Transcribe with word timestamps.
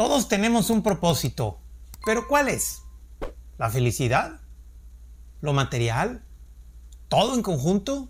Todos 0.00 0.28
tenemos 0.28 0.70
un 0.70 0.82
propósito, 0.82 1.60
pero 2.06 2.26
¿cuál 2.26 2.48
es? 2.48 2.78
¿La 3.58 3.68
felicidad? 3.68 4.40
¿Lo 5.42 5.52
material? 5.52 6.24
¿Todo 7.08 7.34
en 7.34 7.42
conjunto? 7.42 8.08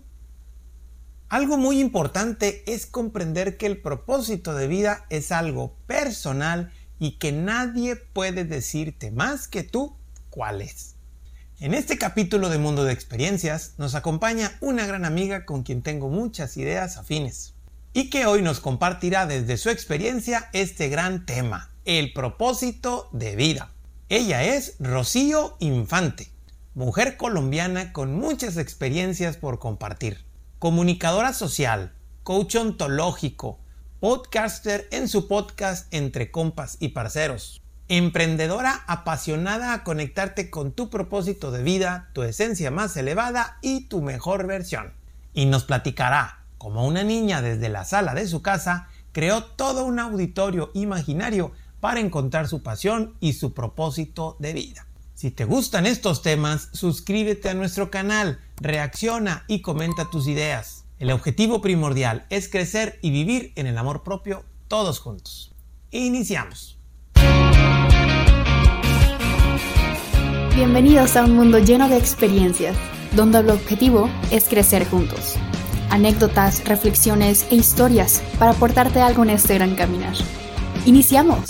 Algo 1.27 1.57
muy 1.57 1.81
importante 1.81 2.63
es 2.65 2.85
comprender 2.85 3.57
que 3.57 3.65
el 3.65 3.81
propósito 3.81 4.55
de 4.55 4.67
vida 4.67 5.05
es 5.09 5.33
algo 5.33 5.75
personal 5.85 6.71
y 6.97 7.17
que 7.17 7.33
nadie 7.33 7.97
puede 7.97 8.45
decirte 8.45 9.11
más 9.11 9.49
que 9.49 9.63
tú 9.63 9.97
cuál 10.29 10.61
es. 10.61 10.95
En 11.59 11.73
este 11.73 11.97
capítulo 11.97 12.47
de 12.47 12.57
Mundo 12.57 12.85
de 12.85 12.93
Experiencias 12.93 13.73
nos 13.77 13.95
acompaña 13.95 14.57
una 14.61 14.85
gran 14.85 15.03
amiga 15.03 15.43
con 15.45 15.63
quien 15.63 15.81
tengo 15.81 16.07
muchas 16.07 16.55
ideas 16.55 16.95
afines 16.95 17.53
y 17.91 18.09
que 18.09 18.27
hoy 18.27 18.41
nos 18.41 18.61
compartirá 18.61 19.25
desde 19.25 19.57
su 19.57 19.69
experiencia 19.69 20.49
este 20.53 20.87
gran 20.87 21.25
tema, 21.25 21.70
el 21.85 22.13
propósito 22.13 23.09
de 23.11 23.35
vida. 23.35 23.71
Ella 24.09 24.43
es 24.43 24.75
Rocío 24.79 25.55
Infante, 25.59 26.31
mujer 26.75 27.17
colombiana 27.17 27.91
con 27.91 28.13
muchas 28.13 28.57
experiencias 28.57 29.37
por 29.37 29.57
compartir, 29.57 30.23
comunicadora 30.59 31.33
social, 31.33 31.93
coach 32.23 32.55
ontológico, 32.55 33.59
podcaster 33.99 34.87
en 34.91 35.07
su 35.07 35.27
podcast 35.27 35.91
Entre 35.91 36.29
Compas 36.29 36.77
y 36.79 36.89
Parceros, 36.89 37.61
emprendedora 37.87 38.83
apasionada 38.85 39.73
a 39.73 39.83
conectarte 39.83 40.51
con 40.51 40.73
tu 40.73 40.89
propósito 40.91 41.51
de 41.51 41.63
vida, 41.63 42.09
tu 42.13 42.21
esencia 42.21 42.69
más 42.69 42.95
elevada 42.95 43.57
y 43.61 43.87
tu 43.87 44.01
mejor 44.01 44.45
versión. 44.45 44.93
Y 45.33 45.47
nos 45.47 45.63
platicará, 45.63 46.43
como 46.59 46.85
una 46.85 47.03
niña 47.03 47.41
desde 47.41 47.69
la 47.69 47.85
sala 47.85 48.13
de 48.13 48.27
su 48.27 48.43
casa, 48.43 48.87
creó 49.13 49.43
todo 49.43 49.85
un 49.85 49.99
auditorio 49.99 50.69
imaginario 50.73 51.51
para 51.81 51.99
encontrar 51.99 52.47
su 52.47 52.63
pasión 52.63 53.15
y 53.19 53.33
su 53.33 53.53
propósito 53.53 54.37
de 54.39 54.53
vida. 54.53 54.87
Si 55.13 55.29
te 55.29 55.45
gustan 55.45 55.85
estos 55.85 56.21
temas, 56.21 56.69
suscríbete 56.71 57.49
a 57.49 57.53
nuestro 57.53 57.91
canal, 57.91 58.39
reacciona 58.57 59.43
y 59.47 59.61
comenta 59.61 60.09
tus 60.09 60.27
ideas. 60.27 60.85
El 60.99 61.11
objetivo 61.11 61.61
primordial 61.61 62.25
es 62.29 62.47
crecer 62.47 62.97
y 63.01 63.11
vivir 63.11 63.51
en 63.55 63.67
el 63.67 63.77
amor 63.77 64.03
propio 64.03 64.45
todos 64.67 64.99
juntos. 64.99 65.53
Iniciamos. 65.91 66.77
Bienvenidos 70.55 71.15
a 71.17 71.25
un 71.25 71.35
mundo 71.35 71.59
lleno 71.59 71.89
de 71.89 71.97
experiencias, 71.97 72.77
donde 73.15 73.39
el 73.39 73.49
objetivo 73.49 74.09
es 74.31 74.45
crecer 74.47 74.87
juntos. 74.87 75.35
Anécdotas, 75.89 76.63
reflexiones 76.65 77.45
e 77.49 77.55
historias 77.55 78.23
para 78.37 78.51
aportarte 78.51 79.01
algo 79.01 79.23
en 79.23 79.31
este 79.31 79.55
gran 79.55 79.75
caminar. 79.75 80.15
¡Iniciamos! 80.83 81.45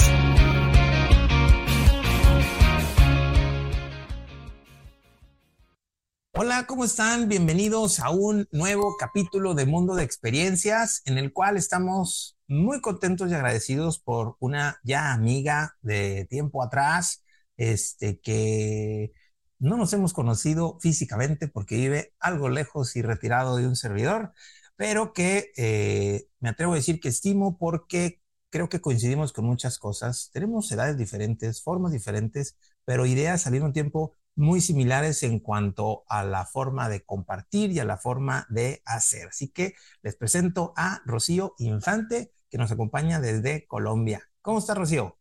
Hola, 6.34 6.66
¿cómo 6.68 6.84
están? 6.84 7.30
Bienvenidos 7.30 8.02
a 8.02 8.10
un 8.10 8.50
nuevo 8.52 8.98
capítulo 9.00 9.54
de 9.54 9.66
Mundo 9.66 9.96
de 9.96 10.04
Experiencias 10.04 11.02
en 11.06 11.18
el 11.18 11.32
cual 11.32 11.56
estamos 11.56 12.38
muy 12.50 12.82
contentos 12.82 13.32
y 13.32 13.34
agradecidos 13.34 14.00
por 14.00 14.36
una 14.40 14.82
ya 14.84 15.14
amiga 15.14 15.78
de 15.82 16.28
tiempo 16.30 16.62
atrás, 16.62 17.24
este 17.56 18.20
que 18.20 19.14
no 19.60 19.78
nos 19.78 19.94
hemos 19.94 20.12
conocido 20.12 20.78
físicamente 20.82 21.48
porque 21.48 21.78
vive 21.78 22.14
algo 22.20 22.50
lejos 22.50 22.98
y 22.98 23.02
retirado 23.02 23.56
de 23.56 23.68
un 23.68 23.78
servidor, 23.78 24.34
pero 24.76 25.14
que 25.14 25.52
eh, 25.56 26.26
me 26.42 26.50
atrevo 26.50 26.74
a 26.74 26.78
decir 26.78 27.00
que 27.00 27.08
estimo 27.10 27.58
porque 27.58 28.21
creo 28.52 28.70
que 28.70 28.82
coincidimos 28.82 29.34
con 29.34 29.46
muchas 29.46 29.80
cosas. 29.80 30.30
Tenemos 30.34 30.72
edades 30.72 30.98
diferentes, 30.98 31.64
formas 31.64 31.92
diferentes, 31.92 32.56
pero 32.86 33.06
ideas 33.08 33.48
al 33.48 33.54
mismo 33.54 33.72
tiempo 33.72 34.16
muy 34.36 34.62
similares 34.62 35.24
en 35.24 35.40
cuanto 35.40 36.04
a 36.08 36.24
la 36.24 36.46
forma 36.46 36.90
de 36.90 37.04
compartir 37.04 37.72
y 37.72 37.80
a 37.80 37.86
la 37.86 37.98
forma 37.98 38.46
de 38.50 38.82
hacer. 38.86 39.30
Así 39.30 39.50
que 39.50 39.74
les 40.04 40.16
presento 40.16 40.74
a 40.78 41.02
Rocío 41.06 41.56
Infante, 41.58 42.32
que 42.50 42.58
nos 42.58 42.72
acompaña 42.72 43.20
desde 43.20 43.66
Colombia. 43.68 44.30
¿Cómo 44.42 44.60
está 44.60 44.74
Rocío? 44.76 45.21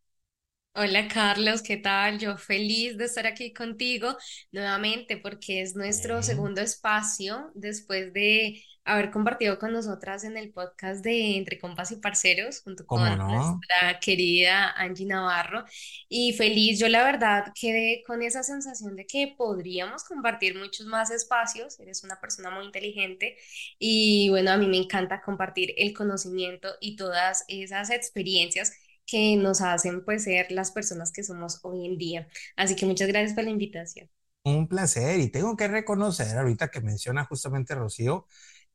Hola 0.73 1.07
Carlos, 1.09 1.61
¿qué 1.61 1.75
tal? 1.77 2.17
Yo 2.17 2.37
feliz 2.37 2.97
de 2.97 3.05
estar 3.05 3.27
aquí 3.27 3.53
contigo 3.53 4.17
nuevamente 4.53 5.17
porque 5.17 5.61
es 5.61 5.75
nuestro 5.75 6.23
segundo 6.23 6.61
espacio 6.61 7.51
después 7.55 8.13
de 8.13 8.63
haber 8.85 9.11
compartido 9.11 9.59
con 9.59 9.73
nosotras 9.73 10.23
en 10.23 10.37
el 10.37 10.51
podcast 10.53 11.03
de 11.03 11.35
Entre 11.37 11.59
Compas 11.59 11.91
y 11.91 11.97
Parceros 11.97 12.61
junto 12.61 12.85
con 12.87 13.01
nuestra 13.17 13.99
querida 13.99 14.71
Angie 14.71 15.05
Navarro. 15.05 15.65
Y 16.07 16.33
feliz, 16.33 16.79
yo 16.79 16.87
la 16.87 17.03
verdad 17.03 17.51
quedé 17.59 18.01
con 18.07 18.21
esa 18.23 18.41
sensación 18.41 18.95
de 18.95 19.05
que 19.05 19.35
podríamos 19.37 20.05
compartir 20.05 20.57
muchos 20.57 20.87
más 20.87 21.11
espacios. 21.11 21.79
Eres 21.81 22.03
una 22.05 22.19
persona 22.21 22.49
muy 22.49 22.65
inteligente 22.65 23.35
y 23.77 24.29
bueno, 24.29 24.51
a 24.51 24.57
mí 24.57 24.67
me 24.67 24.77
encanta 24.77 25.21
compartir 25.21 25.73
el 25.77 25.93
conocimiento 25.93 26.69
y 26.79 26.95
todas 26.95 27.43
esas 27.49 27.89
experiencias 27.89 28.71
que 29.11 29.35
nos 29.35 29.59
hacen 29.59 30.05
pues 30.05 30.23
ser 30.23 30.49
las 30.51 30.71
personas 30.71 31.11
que 31.11 31.23
somos 31.23 31.59
hoy 31.63 31.85
en 31.85 31.97
día. 31.97 32.27
Así 32.55 32.77
que 32.77 32.85
muchas 32.85 33.09
gracias 33.09 33.33
por 33.33 33.43
la 33.43 33.49
invitación. 33.49 34.09
Un 34.43 34.67
placer 34.67 35.19
y 35.19 35.29
tengo 35.29 35.57
que 35.57 35.67
reconocer 35.67 36.37
ahorita 36.37 36.69
que 36.69 36.79
menciona 36.81 37.25
justamente 37.25 37.75
Rocío 37.75 38.25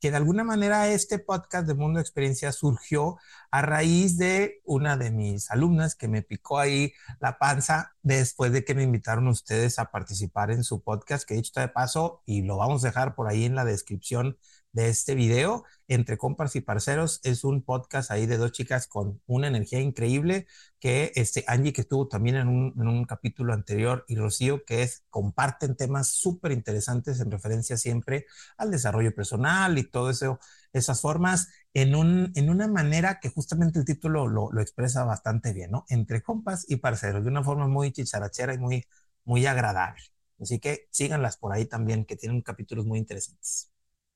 que 0.01 0.11
de 0.11 0.17
alguna 0.19 0.45
manera 0.45 0.89
este 0.89 1.19
podcast 1.19 1.67
de 1.67 1.75
Mundo 1.75 2.01
Experiencia 2.01 2.53
surgió 2.53 3.17
a 3.51 3.63
raíz 3.63 4.19
de 4.19 4.61
una 4.65 4.97
de 4.97 5.11
mis 5.11 5.51
alumnas 5.51 5.95
que 5.95 6.09
me 6.09 6.23
picó 6.23 6.59
ahí 6.59 6.93
la 7.19 7.39
panza 7.39 7.97
después 8.03 8.53
de 8.53 8.65
que 8.65 8.75
me 8.75 8.83
invitaron 8.83 9.27
ustedes 9.29 9.79
a 9.79 9.91
participar 9.91 10.51
en 10.51 10.65
su 10.65 10.83
podcast, 10.83 11.27
que 11.27 11.35
dicho 11.35 11.59
de 11.59 11.69
paso, 11.69 12.23
y 12.27 12.43
lo 12.43 12.59
vamos 12.59 12.85
a 12.85 12.89
dejar 12.89 13.15
por 13.15 13.29
ahí 13.29 13.45
en 13.45 13.55
la 13.55 13.65
descripción 13.65 14.39
de 14.73 14.89
este 14.89 15.15
video. 15.15 15.65
Entre 15.89 16.19
compas 16.19 16.57
y 16.57 16.61
parceros 16.61 17.21
es 17.25 17.45
un 17.45 17.63
podcast 17.63 18.11
ahí 18.11 18.27
de 18.27 18.37
dos 18.37 18.53
chicas 18.53 18.87
con 18.87 19.21
una 19.27 19.49
energía 19.49 19.81
increíble 19.81 20.47
que 20.81 21.13
este 21.17 21.45
Angie 21.47 21.73
que 21.73 21.83
estuvo 21.83 22.09
también 22.09 22.37
en 22.37 22.49
un, 22.49 22.75
en 22.79 22.89
un 22.89 23.05
capítulo 23.05 23.53
anterior 23.55 24.05
y 24.09 24.17
Rocío 24.17 24.65
que 24.65 24.83
es 24.83 25.05
comparten 25.11 25.77
temas 25.77 26.09
súper 26.09 26.53
interesantes 26.53 27.21
en 27.21 27.31
referencia 27.31 27.77
siempre 27.77 28.27
al 28.59 28.71
desarrollo 28.71 29.15
personal 29.15 29.79
y 29.79 29.85
todo 29.85 30.11
eso, 30.11 30.39
esas 30.73 31.01
formas 31.01 31.49
en, 31.75 31.95
un, 31.95 32.33
en 32.35 32.51
una 32.51 32.69
manera 32.69 33.21
que 33.21 33.31
justamente 33.31 33.79
el 33.79 33.85
título 33.85 34.29
lo, 34.29 34.51
lo 34.53 34.61
expresa 34.61 35.05
bastante 35.05 35.53
bien, 35.53 35.71
¿no? 35.71 35.85
Entre 35.89 36.23
compas 36.23 36.65
y 36.69 36.77
parceros, 36.77 37.23
de 37.25 37.31
una 37.31 37.45
forma 37.45 37.69
muy 37.69 37.93
chicharachera 37.93 38.55
y 38.55 38.59
muy, 38.59 38.85
muy 39.25 39.47
agradable. 39.47 40.03
Así 40.41 40.59
que 40.61 40.87
síganlas 40.91 41.37
por 41.39 41.53
ahí 41.53 41.67
también, 41.67 42.05
que 42.05 42.17
tienen 42.17 42.43
capítulos 42.43 42.87
muy 42.87 42.99
interesantes. 42.99 43.71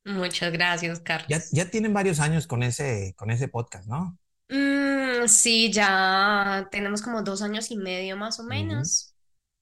Muchas 0.05 0.53
gracias, 0.53 1.01
Carlos. 1.01 1.51
Ya, 1.53 1.71
tienen 1.71 1.93
varios 1.93 2.21
años 2.21 2.47
con 2.47 2.63
ese, 2.63 3.15
con 3.17 3.31
ese 3.31 3.49
podcast, 3.49 3.87
¿no? 3.87 4.19
Mm, 4.49 5.29
sí, 5.29 5.71
ya 5.73 6.69
tenemos 6.71 7.03
como 7.03 7.23
dos 7.23 7.43
años 7.43 7.71
y 7.71 7.77
medio 7.77 8.17
más 8.17 8.41
o 8.41 8.45
menos. 8.45 9.15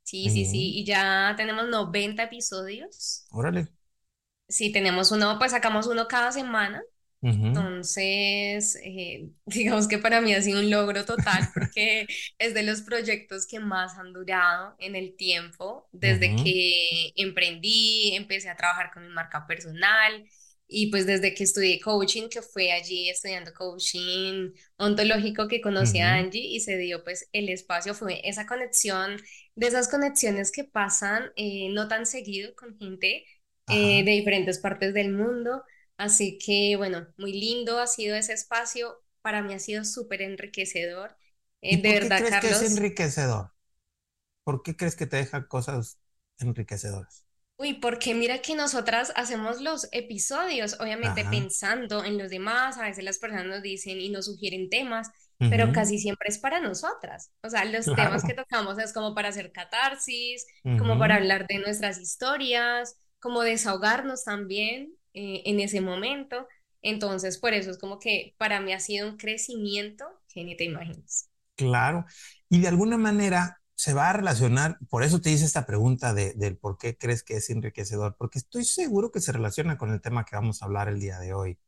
Sí, 0.04 0.30
sí, 0.30 0.46
sí. 0.46 0.78
Y 0.78 0.84
ya 0.84 1.34
tenemos 1.36 1.68
90 1.68 2.22
episodios. 2.22 3.26
Órale. 3.30 3.68
Sí, 4.48 4.72
tenemos 4.72 5.12
uno, 5.12 5.38
pues 5.38 5.52
sacamos 5.52 5.86
uno 5.86 6.08
cada 6.08 6.32
semana. 6.32 6.82
Entonces, 7.20 8.78
eh, 8.84 9.28
digamos 9.46 9.88
que 9.88 9.98
para 9.98 10.20
mí 10.20 10.34
ha 10.34 10.42
sido 10.42 10.60
un 10.60 10.70
logro 10.70 11.04
total 11.04 11.48
porque 11.52 12.06
es 12.38 12.54
de 12.54 12.62
los 12.62 12.82
proyectos 12.82 13.46
que 13.46 13.60
más 13.60 13.98
han 13.98 14.12
durado 14.12 14.76
en 14.78 14.94
el 14.96 15.16
tiempo, 15.16 15.88
desde 15.92 16.36
que 16.36 17.12
emprendí, 17.16 18.14
empecé 18.14 18.48
a 18.48 18.56
trabajar 18.56 18.90
con 18.92 19.02
mi 19.06 19.12
marca 19.12 19.46
personal 19.46 20.24
y 20.70 20.90
pues 20.90 21.06
desde 21.06 21.34
que 21.34 21.44
estudié 21.44 21.80
coaching, 21.80 22.28
que 22.28 22.42
fue 22.42 22.72
allí 22.72 23.08
estudiando 23.08 23.52
coaching 23.54 24.52
ontológico 24.76 25.48
que 25.48 25.62
conocí 25.62 25.98
a 25.98 26.14
Angie 26.14 26.46
y 26.46 26.60
se 26.60 26.76
dio 26.76 27.02
pues 27.04 27.28
el 27.32 27.48
espacio, 27.48 27.94
fue 27.94 28.20
esa 28.28 28.46
conexión, 28.46 29.16
de 29.54 29.66
esas 29.66 29.88
conexiones 29.88 30.52
que 30.52 30.64
pasan 30.64 31.32
eh, 31.36 31.70
no 31.72 31.88
tan 31.88 32.06
seguido 32.06 32.54
con 32.54 32.78
gente 32.78 33.24
eh, 33.68 34.04
de 34.04 34.10
diferentes 34.12 34.58
partes 34.58 34.94
del 34.94 35.12
mundo 35.12 35.62
Así 35.98 36.38
que, 36.38 36.76
bueno, 36.78 37.08
muy 37.18 37.32
lindo 37.32 37.80
ha 37.80 37.86
sido 37.88 38.16
ese 38.16 38.32
espacio. 38.34 39.02
Para 39.22 39.42
mí 39.42 39.54
ha 39.54 39.58
sido 39.60 39.84
súper 39.84 40.22
enriquecedor. 40.22 41.16
Eh, 41.62 41.82
de 41.82 41.82
por 41.84 41.98
qué 41.98 42.14
crees 42.14 42.38
que 42.38 42.50
es 42.50 42.62
enriquecedor? 42.62 43.52
¿Por 44.44 44.62
qué 44.62 44.76
crees 44.76 44.96
que 44.96 45.06
te 45.06 45.16
deja 45.18 45.48
cosas 45.48 45.98
enriquecedoras? 46.38 47.26
Uy, 47.56 47.74
porque 47.74 48.14
mira 48.14 48.38
que 48.40 48.54
nosotras 48.54 49.12
hacemos 49.16 49.60
los 49.60 49.88
episodios, 49.92 50.76
obviamente 50.80 51.24
pensando 51.24 52.04
en 52.04 52.16
los 52.16 52.30
demás, 52.30 52.78
a 52.78 52.84
veces 52.84 53.02
las 53.04 53.18
personas 53.18 53.46
nos 53.46 53.62
dicen 53.62 54.00
y 54.00 54.10
nos 54.10 54.26
sugieren 54.26 54.70
temas, 54.70 55.08
pero 55.48 55.72
casi 55.72 55.98
siempre 55.98 56.28
es 56.28 56.38
para 56.38 56.60
nosotras. 56.60 57.32
O 57.42 57.50
sea, 57.50 57.64
los 57.64 57.94
temas 57.94 58.24
que 58.24 58.34
tocamos 58.34 58.78
es 58.78 58.92
como 58.92 59.14
para 59.14 59.28
hacer 59.30 59.50
catarsis, 59.50 60.46
como 60.76 60.98
para 60.98 61.16
hablar 61.16 61.46
de 61.48 61.58
nuestras 61.58 61.98
historias, 61.98 62.96
como 63.18 63.42
desahogarnos 63.42 64.22
también. 64.24 64.94
Eh, 65.14 65.42
en 65.46 65.60
ese 65.60 65.80
momento. 65.80 66.46
Entonces, 66.82 67.38
por 67.38 67.54
eso 67.54 67.70
es 67.70 67.78
como 67.78 67.98
que 67.98 68.34
para 68.38 68.60
mí 68.60 68.72
ha 68.72 68.80
sido 68.80 69.08
un 69.08 69.16
crecimiento 69.16 70.06
que 70.28 70.44
ni 70.44 70.56
te 70.56 70.64
imaginas. 70.64 71.28
Claro. 71.56 72.06
Y 72.48 72.60
de 72.60 72.68
alguna 72.68 72.98
manera 72.98 73.60
se 73.74 73.94
va 73.94 74.10
a 74.10 74.12
relacionar, 74.12 74.78
por 74.88 75.02
eso 75.02 75.20
te 75.20 75.30
hice 75.30 75.44
esta 75.44 75.66
pregunta 75.66 76.14
de, 76.14 76.34
del 76.34 76.56
por 76.56 76.78
qué 76.78 76.96
crees 76.96 77.22
que 77.22 77.36
es 77.36 77.50
enriquecedor, 77.50 78.16
porque 78.18 78.38
estoy 78.38 78.64
seguro 78.64 79.10
que 79.12 79.20
se 79.20 79.32
relaciona 79.32 79.76
con 79.78 79.92
el 79.92 80.00
tema 80.00 80.24
que 80.24 80.36
vamos 80.36 80.62
a 80.62 80.66
hablar 80.66 80.88
el 80.88 81.00
día 81.00 81.18
de 81.18 81.34
hoy. 81.34 81.58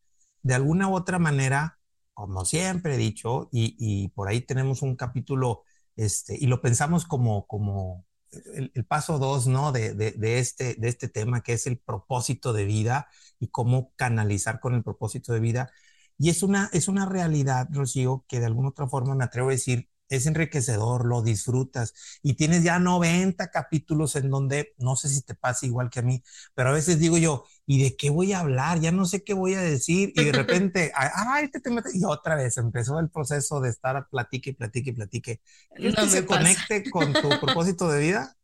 De 0.42 0.54
alguna 0.54 0.88
u 0.88 0.94
otra 0.94 1.18
manera, 1.18 1.78
como 2.14 2.44
siempre 2.44 2.94
he 2.94 2.98
dicho, 2.98 3.48
y, 3.52 3.76
y 3.78 4.08
por 4.08 4.28
ahí 4.28 4.40
tenemos 4.40 4.82
un 4.82 4.96
capítulo, 4.96 5.64
este, 5.96 6.36
y 6.38 6.46
lo 6.46 6.60
pensamos 6.60 7.04
como, 7.06 7.46
como 7.46 8.06
el, 8.54 8.84
paso 8.84 9.18
dos, 9.18 9.46
¿no? 9.46 9.72
De, 9.72 9.94
de, 9.94 10.38
este, 10.38 10.74
de 10.74 10.88
este 10.88 11.08
tema, 11.08 11.42
que 11.42 11.54
es 11.54 11.66
el 11.66 11.78
propósito 11.78 12.52
de 12.52 12.64
vida 12.64 13.08
y 13.38 13.48
cómo 13.48 13.92
canalizar 13.96 14.60
con 14.60 14.74
el 14.74 14.82
propósito 14.82 15.32
de 15.32 15.40
vida. 15.40 15.70
Y 16.18 16.30
es 16.30 16.42
una, 16.42 16.70
es 16.72 16.88
una 16.88 17.06
realidad, 17.06 17.68
Rocío, 17.72 18.24
que 18.28 18.40
de 18.40 18.46
alguna 18.46 18.68
otra 18.70 18.86
forma 18.88 19.14
me 19.14 19.24
atrevo 19.24 19.48
a 19.48 19.52
decir, 19.52 19.88
es 20.10 20.26
enriquecedor, 20.26 21.06
lo 21.06 21.22
disfrutas 21.22 21.94
y 22.22 22.34
tienes 22.34 22.64
ya 22.64 22.78
90 22.78 23.50
capítulos 23.50 24.16
en 24.16 24.28
donde, 24.28 24.74
no 24.78 24.96
sé 24.96 25.08
si 25.08 25.22
te 25.22 25.34
pasa 25.34 25.66
igual 25.66 25.88
que 25.88 26.00
a 26.00 26.02
mí, 26.02 26.22
pero 26.54 26.70
a 26.70 26.72
veces 26.72 26.98
digo 26.98 27.16
yo, 27.16 27.44
¿y 27.70 27.82
de 27.84 27.96
qué 27.96 28.10
voy 28.10 28.32
a 28.32 28.40
hablar? 28.40 28.80
Ya 28.80 28.92
no 28.92 29.04
sé 29.06 29.22
qué 29.24 29.34
voy 29.34 29.54
a 29.54 29.60
decir 29.62 30.12
y 30.16 30.24
de 30.24 30.32
repente, 30.32 30.92
ay, 30.96 31.48
te, 31.50 31.60
te 31.60 31.70
y 31.94 32.04
otra 32.04 32.34
vez 32.36 32.56
empezó 32.58 32.98
el 33.00 33.10
proceso 33.10 33.60
de 33.60 33.70
estar 33.70 34.08
platique 34.10 34.54
platique 34.54 34.90
y 34.90 34.92
platique. 34.94 35.40
¿Quieres 35.78 35.98
que 35.98 36.08
se 36.08 36.26
conecte 36.26 36.90
con 36.90 37.20
tu 37.20 37.38
propósito 37.40 37.88
de 37.90 38.00
vida? 38.00 38.36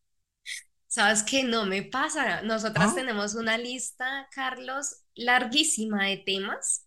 Sabes 0.88 1.22
que 1.22 1.44
no 1.44 1.66
me 1.66 1.82
pasa. 1.82 2.42
Nosotras 2.42 2.92
¿Ah? 2.92 2.94
tenemos 2.94 3.34
una 3.34 3.58
lista, 3.58 4.28
Carlos, 4.32 5.02
larguísima 5.14 6.04
de 6.06 6.18
temas 6.18 6.85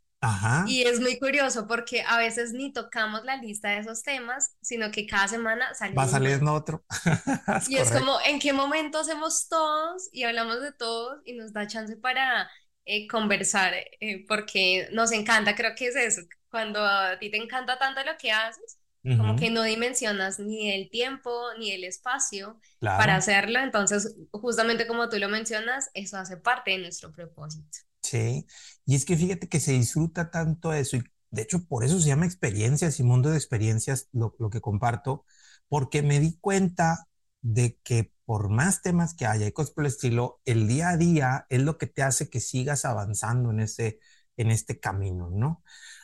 y 0.68 0.83
es 0.83 1.00
muy 1.00 1.18
curioso 1.18 1.66
porque 1.66 2.01
a 2.01 2.18
veces 2.18 2.51
ni 2.51 2.74
tocamos 2.74 3.24
la 3.24 3.38
lista 3.38 3.69
de 3.69 3.80
esos 3.80 4.04
temas, 4.04 4.56
sino 4.62 4.92
que 4.92 5.06
cada 5.07 5.27
semana 5.27 5.74
sale 5.74 5.94
Va 5.94 6.07
saliendo 6.07 6.54
otro. 6.54 6.83
y 7.69 7.77
es 7.77 7.92
como, 7.92 8.19
¿en 8.25 8.39
qué 8.39 8.51
momento 8.51 9.00
hacemos 9.00 9.48
todos 9.48 10.10
y 10.12 10.24
hablamos 10.24 10.62
de 10.62 10.74
todos 10.74 11.21
y 11.25 11.33
nos 11.33 11.54
da 11.54 11.68
chance 11.68 11.95
para 11.95 12.50
eh, 12.86 13.07
conversar? 13.07 13.74
Eh, 14.01 14.25
porque 14.27 14.89
nos 14.92 15.13
encanta, 15.13 15.56
creo 15.56 15.74
que 15.75 15.88
es 15.88 15.95
eso, 15.95 16.21
cuando 16.50 16.83
a 16.83 17.18
ti 17.18 17.31
te 17.31 17.38
encanta 17.38 17.80
tanto 17.80 18.04
lo 18.04 18.18
que 18.18 18.31
haces, 18.31 18.77
como 19.18 19.38
que 19.38 19.50
no 19.50 19.63
dimensionas 19.63 20.39
ni 20.39 20.71
el 20.71 20.89
tiempo 20.89 21.31
ni 21.57 21.71
el 21.71 21.86
espacio 21.86 22.60
para 22.80 23.16
hacerlo, 23.16 23.60
entonces 23.60 24.16
justamente 24.31 24.86
como 24.86 25.07
tú 25.07 25.18
lo 25.18 25.30
mencionas, 25.30 25.89
eso 25.94 26.18
hace 26.18 26.36
parte 26.36 26.71
de 26.71 26.80
nuestro 26.80 27.12
propósito. 27.13 27.88
Sí, 28.01 28.46
y 28.86 28.96
es 28.96 29.06
que 29.06 29.18
fíjate 29.18 29.48
que 29.50 29.60
se 29.60 29.74
disfruta 29.74 30.31
tanto 30.31 30.74
eso, 30.74 30.98
y 30.98 31.04
de 31.31 31.42
hecho 31.44 31.66
por 31.68 31.84
eso 31.84 32.00
se 32.00 32.07
llama 32.07 32.25
experiencias 32.25 33.00
y 33.00 33.04
mundo 33.04 33.30
de 33.30 33.38
experiencias 33.38 34.07
lo, 34.13 34.36
lo 34.40 34.50
que 34.50 34.62
comparto, 34.62 35.25
porque 35.68 36.01
me 36.01 36.19
di 36.19 36.38
cuenta 36.40 37.07
de 37.42 37.78
que 37.84 38.13
por 38.25 38.50
más 38.50 38.81
temas 38.81 39.13
que 39.16 39.25
haya 39.25 39.48
y 39.48 39.51
cosas 39.51 39.72
por 39.74 39.84
el 39.86 39.90
estilo, 39.92 40.42
el 40.46 40.68
día 40.68 40.90
a 40.90 40.98
día 40.98 41.46
es 41.50 41.62
lo 41.62 41.78
que 41.78 41.88
te 41.88 42.04
hace 42.04 42.30
que 42.30 42.40
sigas 42.40 42.86
avanzando 42.86 43.51
en, 43.51 43.60
ese, 43.60 44.00
en 44.38 44.50
este 44.52 44.80
camino, 44.80 45.30
¿no? 45.31 45.63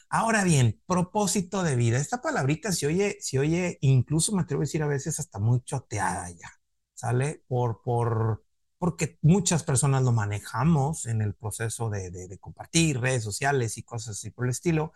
Ahora 0.10 0.44
bien, 0.44 0.82
propósito 0.86 1.64
de 1.64 1.76
vida. 1.76 1.98
Esta 1.98 2.22
palabrita 2.22 2.72
se 2.72 2.88
oye, 2.88 3.18
se 3.22 3.40
oye, 3.40 3.78
incluso 3.82 4.34
me 4.36 4.44
atrevo 4.44 4.62
a 4.62 4.66
decir 4.66 4.84
a 4.84 4.88
veces 4.88 5.20
hasta 5.20 5.40
muy 5.40 5.62
choteada 5.64 6.30
ya, 6.32 6.50
¿sale? 6.94 7.44
Por, 7.48 7.82
por, 7.84 8.45
porque 8.78 9.18
muchas 9.22 9.64
personas 9.64 10.04
lo 10.04 10.12
manejamos 10.12 11.06
en 11.06 11.22
el 11.22 11.34
proceso 11.36 11.90
de, 11.90 12.38
compartir 12.40 13.00
redes 13.00 13.24
sociales 13.24 13.78
y 13.78 13.84
cosas 13.84 14.18
así 14.18 14.32
por 14.32 14.46
el 14.46 14.52
estilo. 14.52 14.92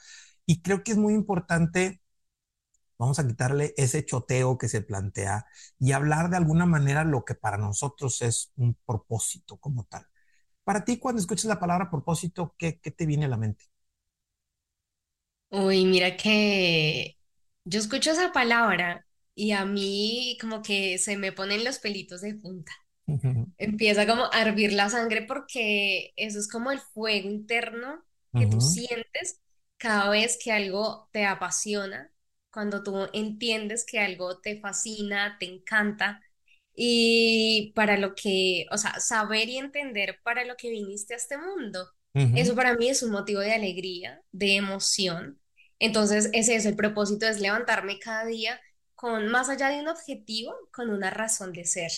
Y 0.46 0.62
creo 0.62 0.84
que 0.84 0.92
es 0.92 0.98
muy 0.98 1.14
importante, 1.14 2.02
vamos 2.98 3.20
a 3.20 3.28
quitarle 3.28 3.74
ese 3.78 4.06
choteo 4.06 4.58
que 4.58 4.70
se 4.70 4.82
plantea 4.82 5.46
y 5.80 5.94
hablar 5.94 6.30
de 6.30 6.38
alguna 6.38 6.66
manera 6.66 7.04
lo 7.04 7.26
que 7.26 7.36
para 7.36 7.58
nosotros 7.58 8.22
es 8.22 8.52
un 8.58 8.76
propósito 8.86 9.58
como 9.58 9.86
tal. 9.86 10.06
Para 10.64 10.86
ti, 10.86 11.00
cuando 11.00 11.22
escuchas 11.22 11.46
la 11.46 11.60
palabra 11.60 11.90
propósito, 11.92 12.56
¿qué, 12.58 12.80
qué 12.80 12.92
te 12.92 13.06
viene 13.08 13.26
a 13.26 13.30
la 13.30 13.38
mente? 13.38 13.66
Uy, 15.52 15.86
mira 15.86 16.16
que 16.18 17.18
yo 17.66 17.80
escucho 17.80 18.12
esa 18.12 18.32
palabra 18.32 19.06
y 19.36 19.52
a 19.52 19.66
mí 19.66 20.38
como 20.42 20.62
que 20.62 20.98
se 21.00 21.18
me 21.18 21.32
ponen 21.32 21.64
los 21.64 21.80
pelitos 21.80 22.22
de 22.22 22.36
punta. 22.36 22.72
Empieza 23.58 24.08
como 24.08 24.26
a 24.32 24.42
hervir 24.42 24.74
la 24.74 24.90
sangre 24.90 25.24
porque 25.24 26.14
eso 26.16 26.40
es 26.40 26.48
como 26.48 26.72
el 26.72 26.80
fuego 26.80 27.30
interno 27.30 28.04
que 28.34 28.46
tú 28.46 28.62
sientes 28.62 29.42
cada 29.78 30.10
vez 30.10 30.38
que 30.42 30.52
algo 30.52 31.10
te 31.12 31.26
apasiona, 31.26 32.12
cuando 32.52 32.84
tú 32.84 33.08
entiendes 33.14 33.86
que 33.86 34.00
algo 34.00 34.40
te 34.40 34.60
fascina, 34.60 35.38
te 35.40 35.46
encanta 35.46 36.22
y 36.76 37.74
para 37.76 37.98
lo 37.98 38.16
que, 38.16 38.66
o 38.72 38.78
sea, 38.78 39.00
saber 39.00 39.50
y 39.50 39.58
entender 39.58 40.20
para 40.24 40.46
lo 40.46 40.56
que 40.56 40.70
viniste 40.70 41.14
a 41.14 41.18
este 41.18 41.38
mundo. 41.38 41.90
Eso 42.14 42.56
para 42.56 42.76
mí 42.76 42.90
es 42.90 43.02
un 43.04 43.12
motivo 43.12 43.40
de 43.40 43.54
alegría, 43.54 44.22
de 44.32 44.56
emoción. 44.56 45.40
Entonces, 45.80 46.30
ese 46.34 46.56
es 46.56 46.66
el 46.66 46.76
propósito, 46.76 47.26
es 47.28 47.40
levantarme 47.40 48.00
cada 48.00 48.26
día 48.26 48.60
con, 48.96 49.28
más 49.30 49.50
allá 49.50 49.70
de 49.70 49.80
un 49.80 49.88
objetivo, 49.88 50.54
con 50.72 50.90
una 50.90 51.10
razón 51.10 51.54
de 51.54 51.66
ser 51.66 51.92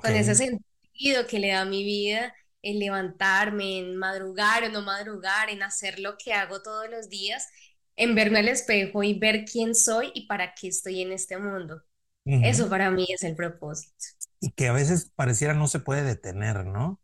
con 0.00 0.14
ese 0.16 0.34
sentido 0.34 1.26
que 1.28 1.38
le 1.38 1.48
da 1.50 1.62
a 1.62 1.64
mi 1.64 1.84
vida, 1.84 2.34
en 2.62 2.78
levantarme, 2.78 3.78
en 3.78 3.96
madrugar 3.96 4.64
o 4.64 4.68
no 4.70 4.82
madrugar, 4.82 5.50
en 5.50 5.62
hacer 5.62 5.98
lo 6.00 6.16
que 6.18 6.32
hago 6.34 6.62
todos 6.62 6.88
los 6.90 7.08
días, 7.08 7.46
en 7.96 8.14
verme 8.14 8.40
al 8.40 8.48
espejo 8.48 9.02
y 9.02 9.18
ver 9.18 9.44
quién 9.44 9.74
soy 9.74 10.10
y 10.14 10.26
para 10.26 10.54
qué 10.54 10.68
estoy 10.68 11.02
en 11.02 11.12
este 11.12 11.38
mundo. 11.38 11.82
Eso 12.40 12.68
para 12.68 12.90
mí 12.90 13.06
es 13.10 13.24
el 13.24 13.36
propósito. 13.36 13.94
Y 14.40 14.52
que 14.52 14.68
a 14.68 14.72
veces 14.72 15.10
pareciera 15.14 15.54
no 15.54 15.66
se 15.68 15.80
puede 15.80 16.02
detener, 16.04 16.66
¿no? 16.66 17.00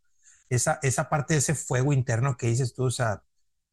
Esa, 0.50 0.78
esa 0.82 1.08
parte 1.08 1.34
de 1.34 1.38
ese 1.40 1.54
fuego 1.54 1.92
interno 1.92 2.36
que 2.36 2.48
dices 2.48 2.74
tú, 2.74 2.84
o 2.84 2.90
sea, 2.90 3.24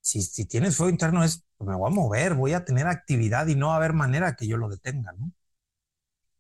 si, 0.02 0.22
si 0.22 0.46
tienes 0.46 0.78
fuego 0.78 0.92
interno 0.92 1.24
es, 1.24 1.46
pues 1.58 1.70
me 1.70 1.76
voy 1.76 1.92
a 1.92 1.96
mover, 1.96 2.36
voy 2.36 2.54
a 2.54 2.66
tener 2.66 2.88
actividad 2.88 3.48
y 3.48 3.56
no 3.56 3.68
va 3.70 3.74
a 3.76 3.78
haber 3.78 3.94
manera 3.94 4.36
que 4.36 4.48
yo 4.48 4.58
lo 4.58 4.70
detenga, 4.70 5.12
¿no? 5.14 5.32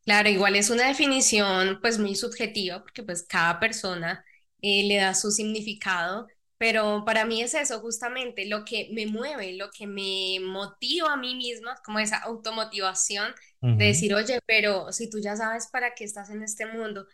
Claro, 0.09 0.29
igual 0.29 0.55
es 0.55 0.69
una 0.71 0.87
definición 0.87 1.79
pues 1.81 1.99
muy 1.99 2.15
subjetiva 2.15 2.81
porque 2.81 3.03
pues 3.03 3.23
cada 3.23 3.59
persona 3.59 4.25
eh, 4.61 4.83
le 4.87 4.95
da 4.97 5.13
su 5.13 5.29
significado, 5.29 6.27
pero 6.57 7.03
para 7.05 7.25
mí 7.25 7.41
es 7.43 7.53
eso 7.53 7.79
justamente 7.79 8.45
lo 8.47 8.65
que 8.65 8.89
me 8.93 9.05
mueve, 9.05 9.53
lo 9.53 9.69
que 9.71 9.85
me 9.85 10.39
motiva 10.41 11.13
a 11.13 11.17
mí 11.17 11.35
misma, 11.35 11.75
como 11.85 11.99
esa 11.99 12.17
automotivación 12.17 13.33
de 13.75 13.85
decir, 13.85 14.13
oye, 14.15 14.39
pero 14.47 14.91
si 14.91 15.09
tú 15.11 15.19
ya 15.19 15.35
sabes 15.35 15.67
para 15.67 15.93
qué 15.93 16.05
estás 16.05 16.29
en 16.31 16.41
este 16.43 16.65
mundo 16.65 17.05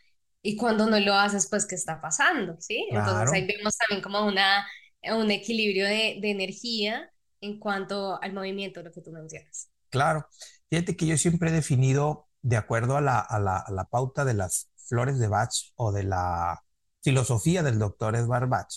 y 0.42 0.56
cuando 0.56 0.86
no 0.88 0.98
lo 1.00 1.16
haces, 1.16 1.48
pues 1.50 1.66
qué 1.66 1.76
está 1.76 2.00
pasando, 2.00 2.56
¿sí? 2.62 2.88
Entonces 2.92 3.32
ahí 3.34 3.46
vemos 3.46 3.76
también 3.78 4.02
como 4.02 4.26
una, 4.26 4.66
un 5.04 5.32
equilibrio 5.32 5.86
de, 5.86 6.18
de 6.22 6.32
energía 6.32 7.12
en 7.42 7.60
cuanto 7.60 8.22
al 8.22 8.32
movimiento, 8.34 8.82
lo 8.82 8.92
que 8.92 9.02
tú 9.02 9.12
mencionas. 9.12 9.70
Claro, 9.90 10.28
fíjate 10.70 10.96
que 10.96 11.08
yo 11.08 11.18
siempre 11.18 11.50
he 11.50 11.54
definido 11.54 12.25
de 12.46 12.58
acuerdo 12.58 12.96
a 12.96 13.02
la, 13.02 13.88
pauta 13.90 14.24
de 14.24 14.36
las 14.36 14.70
flores 14.76 15.18
de 15.18 15.28
Bach 15.28 15.74
o 15.74 15.92
de 15.92 16.04
la 16.04 16.64
filosofía 17.02 17.64
del 17.64 17.80
doctor 17.80 18.16
Edward 18.16 18.48
Bach, 18.48 18.72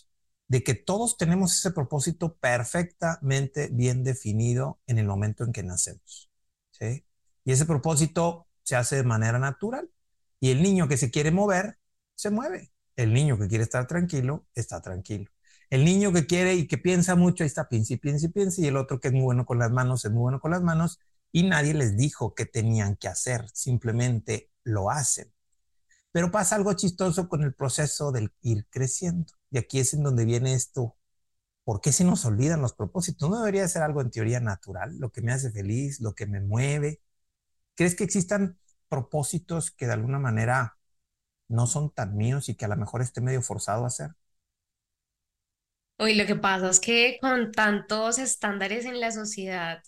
de 0.47 0.65
que 0.65 0.75
todos 0.75 1.19
tenemos 1.19 1.53
ese 1.53 1.71
propósito 1.73 2.35
perfectamente 2.37 3.69
bien 3.71 4.05
definido 4.05 4.81
en 4.87 4.97
el 4.97 5.07
momento 5.07 5.45
en 5.45 5.53
que 5.53 5.63
nacemos. 5.63 6.31
¿sí? 6.71 7.05
Y 7.45 7.53
ese 7.53 7.67
propósito 7.67 8.47
se 8.63 8.75
hace 8.75 8.97
de 8.97 9.03
manera 9.03 9.39
natural. 9.39 9.91
Y 10.41 10.51
el 10.51 10.63
niño 10.63 10.89
que 10.89 10.97
se 10.97 11.11
quiere 11.11 11.31
mover, 11.31 11.79
se 12.15 12.31
mueve. 12.31 12.73
El 12.97 13.13
niño 13.13 13.39
que 13.39 13.49
quiere 13.49 13.65
estar 13.65 13.87
tranquilo, 13.87 14.47
está 14.55 14.81
tranquilo. 14.81 15.31
El 15.69 15.85
niño 15.85 16.11
que 16.15 16.25
quiere 16.25 16.55
y 16.55 16.67
que 16.67 16.79
piensa 16.79 17.17
mucho, 17.17 17.45
ahí 17.45 17.49
está, 17.49 17.69
piensa 17.69 17.93
y 17.93 17.97
piensa 17.99 18.27
y 18.27 18.29
piensa. 18.31 18.63
Y 18.63 18.67
el 18.67 18.79
otro 18.79 18.99
que 18.99 19.09
es 19.09 19.15
muy 19.15 19.25
bueno 19.25 19.45
con 19.45 19.59
las 19.59 19.71
manos, 19.71 20.07
es 20.07 20.11
muy 20.11 20.23
bueno 20.23 20.41
con 20.41 20.53
las 20.53 20.63
manos 20.63 21.01
y 21.32 21.44
nadie 21.44 21.75
les 21.75 21.97
dijo 21.97 22.35
qué 22.35 22.47
tenían 22.47 22.97
que 22.97 23.08
hacer, 23.08 23.49
simplemente 23.52 24.50
lo 24.64 24.90
hacen. 24.90 25.32
Pero 26.12 26.30
pasa 26.30 26.56
algo 26.56 26.73
chistoso 26.75 27.28
con 27.28 27.42
el 27.42 27.54
proceso 27.54 28.12
del 28.12 28.32
ir 28.42 28.66
creciendo. 28.70 29.32
Y 29.50 29.58
aquí 29.58 29.80
es 29.80 29.94
en 29.94 30.02
donde 30.02 30.25
viene 30.25 30.54
esto. 30.54 30.97
¿Por 31.64 31.80
qué 31.80 31.92
se 31.92 32.04
nos 32.04 32.25
olvidan 32.25 32.62
los 32.62 32.75
propósitos? 32.75 33.30
¿No 33.30 33.38
debería 33.40 33.68
ser 33.68 33.82
algo 33.82 34.00
en 34.02 34.11
teoría 34.11 34.40
natural? 34.40 34.99
Lo 34.99 35.11
que 35.12 35.23
me 35.23 35.32
hace 35.32 35.52
feliz, 35.52 36.00
lo 36.00 36.14
que 36.14 36.26
me 36.26 36.40
mueve. 36.40 37.02
¿Crees 37.76 37.94
que 37.97 38.04
existan 38.04 38.58
propósitos 38.88 39.70
que 39.70 39.87
de 39.87 39.94
alguna 39.94 40.18
manera 40.18 40.78
no 41.49 41.66
son 41.66 41.90
tan 41.92 42.16
míos 42.16 42.49
y 42.49 42.56
que 42.56 42.66
a 42.66 42.68
lo 42.68 42.76
mejor 42.76 43.02
esté 43.02 43.20
medio 43.20 43.42
forzado 43.42 43.85
a 43.85 43.88
hacer? 43.88 44.12
Hoy 45.99 46.14
lo 46.14 46.26
que 46.26 46.37
pasa 46.37 46.70
es 46.70 46.80
que 46.80 47.18
con 47.20 47.52
tantos 47.52 48.18
estándares 48.18 48.85
en 48.85 49.00
la 49.00 49.11
sociedad, 49.12 49.82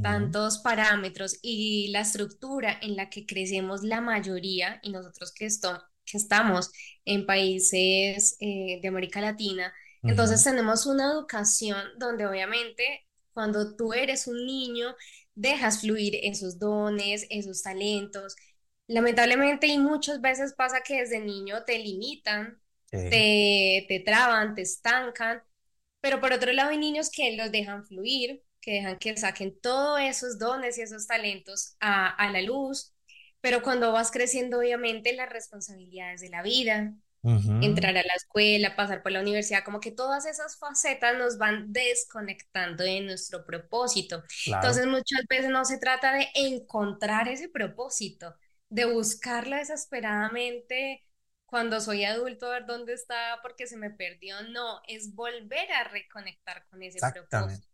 tantos 0.00 0.58
parámetros 0.58 1.38
y 1.42 1.88
la 1.90 2.00
estructura 2.00 2.78
en 2.82 2.96
la 2.96 3.10
que 3.10 3.26
crecemos 3.26 3.82
la 3.82 4.00
mayoría 4.00 4.80
y 4.82 4.90
nosotros 4.92 5.32
que, 5.32 5.46
esto, 5.46 5.82
que 6.04 6.16
estamos 6.18 6.70
en 7.04 7.26
países 7.26 8.36
eh, 8.40 8.80
de 8.80 8.88
América 8.88 9.20
Latina, 9.20 9.72
entonces 10.06 10.42
tenemos 10.44 10.86
una 10.86 11.12
educación 11.12 11.78
donde 11.98 12.26
obviamente 12.26 13.06
cuando 13.32 13.76
tú 13.76 13.92
eres 13.92 14.26
un 14.26 14.46
niño 14.46 14.94
dejas 15.34 15.80
fluir 15.80 16.16
esos 16.22 16.58
dones, 16.58 17.26
esos 17.30 17.62
talentos. 17.62 18.34
Lamentablemente 18.88 19.66
y 19.66 19.78
muchas 19.78 20.20
veces 20.20 20.54
pasa 20.54 20.80
que 20.82 21.00
desde 21.00 21.20
niño 21.20 21.64
te 21.64 21.78
limitan, 21.78 22.60
te, 23.08 23.84
te 23.88 24.00
traban, 24.00 24.54
te 24.54 24.62
estancan, 24.62 25.42
pero 26.00 26.20
por 26.20 26.32
otro 26.32 26.52
lado 26.52 26.70
hay 26.70 26.78
niños 26.78 27.10
que 27.10 27.36
los 27.36 27.52
dejan 27.52 27.84
fluir, 27.86 28.42
que 28.60 28.72
dejan 28.74 28.98
que 28.98 29.16
saquen 29.16 29.58
todos 29.60 30.00
esos 30.00 30.38
dones 30.38 30.78
y 30.78 30.82
esos 30.82 31.06
talentos 31.06 31.76
a, 31.80 32.08
a 32.08 32.32
la 32.32 32.42
luz, 32.42 32.94
pero 33.40 33.62
cuando 33.62 33.92
vas 33.92 34.10
creciendo 34.10 34.58
obviamente 34.58 35.12
las 35.14 35.30
responsabilidades 35.30 36.20
de 36.20 36.30
la 36.30 36.42
vida, 36.42 36.94
entrar 37.60 37.90
a 37.96 38.02
la 38.02 38.14
escuela, 38.16 38.76
pasar 38.76 39.02
por 39.02 39.12
la 39.12 39.20
universidad, 39.20 39.64
como 39.64 39.80
que 39.80 39.90
todas 39.92 40.26
esas 40.26 40.58
facetas 40.58 41.16
nos 41.18 41.38
van 41.38 41.72
desconectando 41.72 42.84
de 42.84 43.00
nuestro 43.00 43.44
propósito. 43.44 44.22
Entonces 44.54 44.86
muchas 44.86 45.22
veces 45.28 45.50
no 45.50 45.64
se 45.64 45.78
trata 45.78 46.12
de 46.14 46.28
encontrar 46.34 47.28
ese 47.28 47.48
propósito, 47.48 48.34
de 48.68 48.84
buscarlo 48.86 49.56
desesperadamente 49.56 51.04
cuando 51.46 51.80
soy 51.80 52.04
adulto, 52.04 52.46
a 52.46 52.50
ver 52.50 52.66
dónde 52.66 52.92
está 52.92 53.38
porque 53.42 53.66
se 53.66 53.76
me 53.76 53.90
perdió. 53.90 54.42
No, 54.50 54.80
es 54.86 55.14
volver 55.14 55.70
a 55.72 55.84
reconectar 55.84 56.66
con 56.68 56.82
ese 56.82 57.02
propósito. 57.02 57.66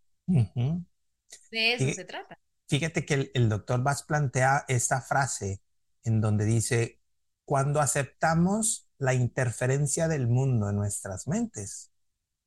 De 1.51 1.75
eso 1.75 1.91
se 1.91 2.05
trata. 2.05 2.39
Fíjate 2.69 3.05
que 3.07 3.15
el, 3.15 3.31
el 3.35 3.49
doctor 3.49 3.83
Bass 3.83 4.03
plantea 4.03 4.65
esta 4.69 5.01
frase 5.01 5.63
en 6.03 6.21
donde 6.21 6.45
dice, 6.45 7.01
cuando 7.45 7.81
aceptamos 7.81 8.89
la 8.99 9.15
interferencia 9.15 10.09
del 10.09 10.27
mundo 10.29 10.71
en 10.71 10.77
nuestras 10.77 11.27
mentes. 11.29 11.91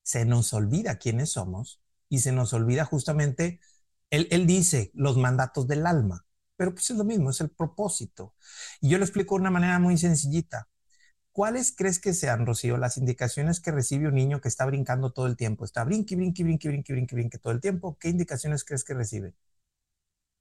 Se 0.04 0.26
nos 0.26 0.54
olvida 0.54 0.98
quiénes 0.98 1.32
somos 1.32 1.82
y 2.10 2.20
se 2.20 2.32
nos 2.32 2.54
olvida 2.54 2.86
justamente, 2.86 3.60
él, 4.10 4.28
él 4.32 4.48
dice, 4.48 4.92
los 4.94 5.18
mandatos 5.18 5.68
del 5.68 5.86
alma, 5.86 6.26
pero 6.56 6.74
pues 6.74 6.90
es 6.92 6.98
lo 6.98 7.04
mismo, 7.04 7.30
es 7.32 7.42
el 7.42 7.50
propósito. 7.52 8.36
Y 8.82 8.90
yo 8.90 8.98
lo 8.98 9.06
explico 9.06 9.36
de 9.36 9.42
una 9.42 9.52
manera 9.52 9.80
muy 9.80 9.98
sencillita. 9.98 10.70
¿Cuáles 11.38 11.72
crees 11.72 12.00
que 12.00 12.16
sean, 12.16 12.48
Rocío, 12.48 12.78
las 12.78 12.98
indicaciones 12.98 13.60
que 13.60 13.70
recibe 13.72 14.08
un 14.08 14.16
niño 14.16 14.42
que 14.42 14.48
está 14.48 14.66
brincando 14.66 15.12
todo 15.12 15.28
el 15.28 15.38
tiempo? 15.38 15.66
Está 15.66 15.84
brinque, 15.84 16.16
brinque, 16.16 16.44
brinque, 16.44 16.68
brinque, 16.68 16.94
brinque, 16.94 17.16
brinque 17.16 17.38
todo 17.38 17.54
el 17.54 17.62
tiempo. 17.62 17.96
¿Qué 18.00 18.10
indicaciones 18.10 18.64
crees 18.64 18.84
que 18.84 18.96
recibe? 18.96 19.36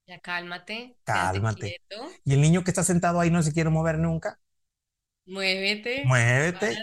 Ya 0.07 0.19
cálmate. 0.19 0.97
Cálmate. 1.03 1.81
Y 2.25 2.33
el 2.33 2.41
niño 2.41 2.63
que 2.63 2.71
está 2.71 2.83
sentado 2.83 3.19
ahí 3.19 3.29
no 3.29 3.43
se 3.43 3.53
quiere 3.53 3.69
mover 3.69 3.99
nunca. 3.99 4.39
Muévete. 5.27 6.05
Muévete. 6.05 6.77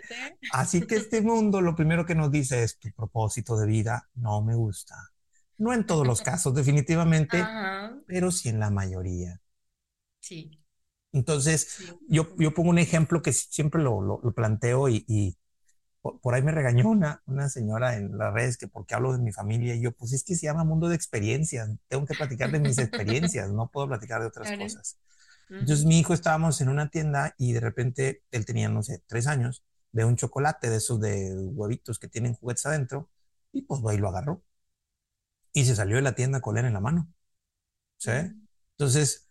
Así 0.53 0.87
que 0.87 0.97
este 0.97 1.21
mundo 1.23 1.61
lo 1.61 1.75
primero 1.75 2.07
que 2.07 2.15
nos 2.15 2.31
dice 2.31 2.63
es 2.63 2.79
tu 2.79 2.91
propósito 2.93 3.57
de 3.59 3.67
vida 3.67 4.09
no 4.15 4.43
me 4.43 4.55
gusta. 4.55 4.95
No 5.59 5.73
en 5.73 5.87
todos 5.87 6.07
los 6.07 6.21
casos, 6.23 6.55
definitivamente, 6.55 7.43
pero 8.07 8.31
sí 8.31 8.49
en 8.49 8.61
la 8.61 8.71
mayoría. 8.71 9.41
Sí. 10.21 10.64
Entonces, 11.15 11.79
Yo, 12.09 12.35
yo 12.37 12.53
pongo 12.53 12.71
un 12.71 12.79
ejemplo 12.79 13.23
que 13.23 13.33
siempre 13.33 13.81
lo, 13.81 14.01
lo, 14.01 14.33
planteo 14.33 14.89
y, 14.89 15.39
por, 16.03 16.35
ahí 16.35 16.43
me 16.43 16.53
regañó 16.53 16.91
una, 16.91 17.23
una 17.25 17.49
señora 17.49 17.97
en 17.97 18.19
las 18.19 18.35
redes 18.35 18.59
que 18.59 18.67
porque 18.67 18.95
hablo 18.95 19.13
de 19.13 19.21
mi 19.21 19.33
familia 19.33 19.75
y 19.75 19.81
yo, 19.81 19.93
pues 19.93 20.13
es 20.13 20.25
que 20.25 20.35
se 20.35 20.47
llama 20.47 20.65
mundo 20.65 20.89
de 20.89 20.97
experiencias, 20.97 21.71
tengo 21.89 22.05
que 22.05 22.15
platicar 22.15 22.51
de 22.51 22.59
mis 22.59 22.79
experiencias, 22.79 23.51
no 23.51 23.71
puedo 23.71 23.87
platicar 23.87 24.21
de 24.21 24.27
otras 24.27 24.59
cosas. 24.59 24.99
Entonces 25.49 25.85
mi 25.85 26.01
hijo 26.01 26.15
estábamos 26.15 26.61
en 26.61 26.69
una 26.69 26.91
tienda 26.91 27.35
y 27.39 27.53
de 27.53 27.61
repente 27.61 28.23
él 28.33 28.45
tenía, 28.45 28.69
no 28.69 28.83
sé, 28.83 29.03
tres 29.07 29.29
años, 29.29 29.65
ve 29.93 30.05
un 30.05 30.17
chocolate 30.17 30.69
de 30.69 30.77
esos 30.77 31.01
de 31.01 31.33
huevitos 31.33 32.01
que 32.01 32.09
tienen 32.09 32.35
juguetes 32.35 32.67
adentro 32.67 33.09
y 33.53 33.63
pues 33.63 33.81
va 33.81 33.95
y 33.95 33.99
lo 33.99 34.09
agarró. 34.09 34.43
Y 35.53 35.65
se 35.65 35.77
salió 35.77 35.95
de 35.97 36.03
la 36.03 36.17
tienda 36.17 36.41
con 36.41 36.59
él 36.59 36.65
en 36.65 36.73
la 36.73 36.81
mano. 36.81 37.09
¿Sí? 37.99 38.11
Entonces, 38.77 39.24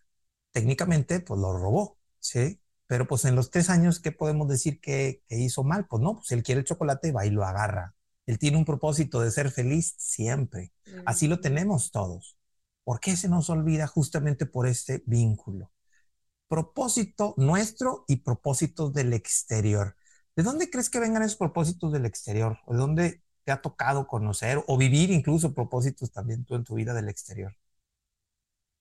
técnicamente, 0.54 1.20
pues 1.20 1.40
lo 1.40 1.58
robó. 1.58 1.98
¿Sí? 2.20 2.60
Pero 2.86 3.06
pues 3.06 3.26
en 3.26 3.34
los 3.36 3.50
tres 3.50 3.68
años, 3.68 4.00
¿qué 4.00 4.12
podemos 4.12 4.48
decir 4.48 4.80
que, 4.80 5.22
que 5.28 5.38
hizo 5.38 5.64
mal? 5.64 5.86
Pues 5.86 6.02
no, 6.02 6.16
pues 6.16 6.32
él 6.32 6.42
quiere 6.42 6.60
el 6.60 6.66
chocolate, 6.66 7.12
va 7.12 7.26
y 7.26 7.30
lo 7.30 7.44
agarra. 7.44 7.94
Él 8.26 8.38
tiene 8.38 8.56
un 8.56 8.64
propósito 8.64 9.20
de 9.20 9.30
ser 9.30 9.50
feliz 9.50 9.94
siempre. 9.98 10.72
Así 11.04 11.28
lo 11.28 11.40
tenemos 11.40 11.90
todos. 11.90 12.38
¿Por 12.84 13.00
qué 13.00 13.16
se 13.16 13.28
nos 13.28 13.50
olvida 13.50 13.86
justamente 13.86 14.46
por 14.46 14.66
este 14.66 15.02
vínculo? 15.06 15.70
propósito 16.48 17.34
nuestro 17.36 18.04
y 18.06 18.16
propósitos 18.16 18.92
del 18.92 19.12
exterior. 19.12 19.96
¿De 20.36 20.44
dónde 20.44 20.70
crees 20.70 20.90
que 20.90 21.00
vengan 21.00 21.22
esos 21.22 21.36
propósitos 21.36 21.92
del 21.92 22.06
exterior? 22.06 22.58
¿O 22.66 22.74
de 22.74 22.78
dónde 22.78 23.22
te 23.44 23.52
ha 23.52 23.60
tocado 23.60 24.06
conocer 24.06 24.62
o 24.66 24.78
vivir 24.78 25.10
incluso 25.10 25.54
propósitos 25.54 26.12
también 26.12 26.44
tú 26.44 26.54
en 26.54 26.64
tu 26.64 26.74
vida 26.74 26.94
del 26.94 27.08
exterior? 27.08 27.56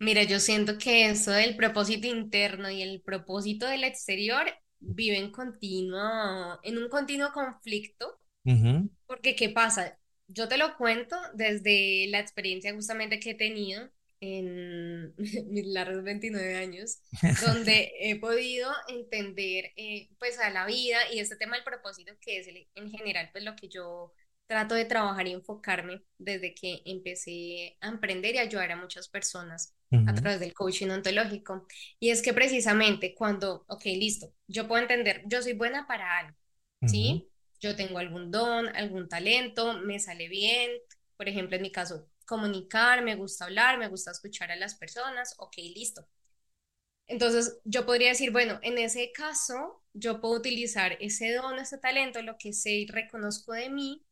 Mira, 0.04 0.24
yo 0.24 0.40
siento 0.42 0.78
que 0.78 1.10
eso 1.10 1.32
del 1.32 1.56
propósito 1.56 2.08
interno 2.08 2.70
y 2.70 2.82
el 2.82 3.02
propósito 3.02 3.66
del 3.68 3.86
exterior 3.86 4.46
viven 4.80 5.32
continuo, 5.32 6.60
en 6.62 6.78
un 6.78 6.90
continuo 6.90 7.32
conflicto. 7.32 8.20
Porque, 9.06 9.36
¿qué 9.36 9.50
pasa? 9.50 9.98
Yo 10.28 10.50
te 10.50 10.58
lo 10.58 10.76
cuento 10.76 11.16
desde 11.36 12.08
la 12.10 12.20
experiencia 12.20 12.74
justamente 12.74 13.22
que 13.22 13.32
he 13.32 13.36
tenido 13.36 13.90
en 14.20 15.14
mis 15.52 15.68
largos 15.68 16.04
29 16.04 16.56
años, 16.56 17.00
donde 17.46 17.94
he 18.02 18.20
podido 18.20 18.74
entender 18.90 19.72
eh, 19.78 20.10
pues 20.20 20.38
a 20.40 20.50
la 20.50 20.66
vida 20.66 20.98
y 21.14 21.20
este 21.20 21.38
tema 21.38 21.56
del 21.56 21.64
propósito 21.64 22.12
que 22.20 22.40
es 22.40 22.48
en 22.76 22.92
general 22.92 23.30
pues 23.32 23.46
lo 23.46 23.56
que 23.56 23.70
yo 23.70 24.14
trato 24.54 24.76
de 24.76 24.86
trabajar 24.86 25.28
y 25.28 25.32
enfocarme 25.32 26.04
desde 26.20 26.54
que 26.54 26.84
empecé 26.86 27.76
a 27.82 27.88
emprender 27.88 28.36
y 28.36 28.38
ayudar 28.38 28.72
a 28.72 28.76
muchas 28.76 29.08
personas 29.08 29.76
a 30.06 30.14
través 30.14 30.40
del 30.40 30.54
coaching 30.54 30.90
ontológico. 30.90 31.66
Y 32.00 32.12
es 32.12 32.22
que 32.22 32.34
precisamente 32.34 33.16
cuando, 33.16 33.66
ok, 33.68 33.84
listo, 33.86 34.32
yo 34.48 34.68
puedo 34.68 34.84
entender, 34.84 35.24
yo 35.26 35.42
soy 35.42 35.54
buena 35.54 35.88
para 35.88 36.20
algo, 36.20 36.38
¿sí? 36.86 37.28
Yo 37.62 37.76
tengo 37.76 37.98
algún 37.98 38.30
don, 38.30 38.68
algún 38.76 39.10
talento, 39.10 39.74
me 39.80 40.00
sale 40.00 40.28
bien, 40.28 40.70
por 41.18 41.28
ejemplo, 41.28 41.56
en 41.56 41.64
mi 41.64 41.72
caso, 41.72 42.08
comunicar, 42.28 43.04
me 43.04 43.16
gusta 43.16 43.46
hablar, 43.46 43.80
me 43.80 43.88
gusta 43.88 44.12
escuchar 44.12 44.52
a 44.52 44.56
las 44.56 44.76
personas, 44.76 45.34
ok, 45.40 45.56
listo. 45.76 46.08
Entonces, 47.08 47.60
yo 47.64 47.88
podría 47.88 48.10
decir, 48.10 48.32
bueno, 48.32 48.60
en 48.62 48.78
ese 48.78 49.12
caso, 49.14 49.82
yo 49.94 50.22
puedo 50.22 50.36
utilizar 50.36 50.96
ese 51.00 51.34
don, 51.34 51.58
ese 51.58 51.80
talento, 51.80 52.22
lo 52.22 52.38
que 52.38 52.54
sé 52.54 52.72
y 52.72 52.86
reconozco 52.88 53.54
de 53.54 53.70
mí, 53.72 54.06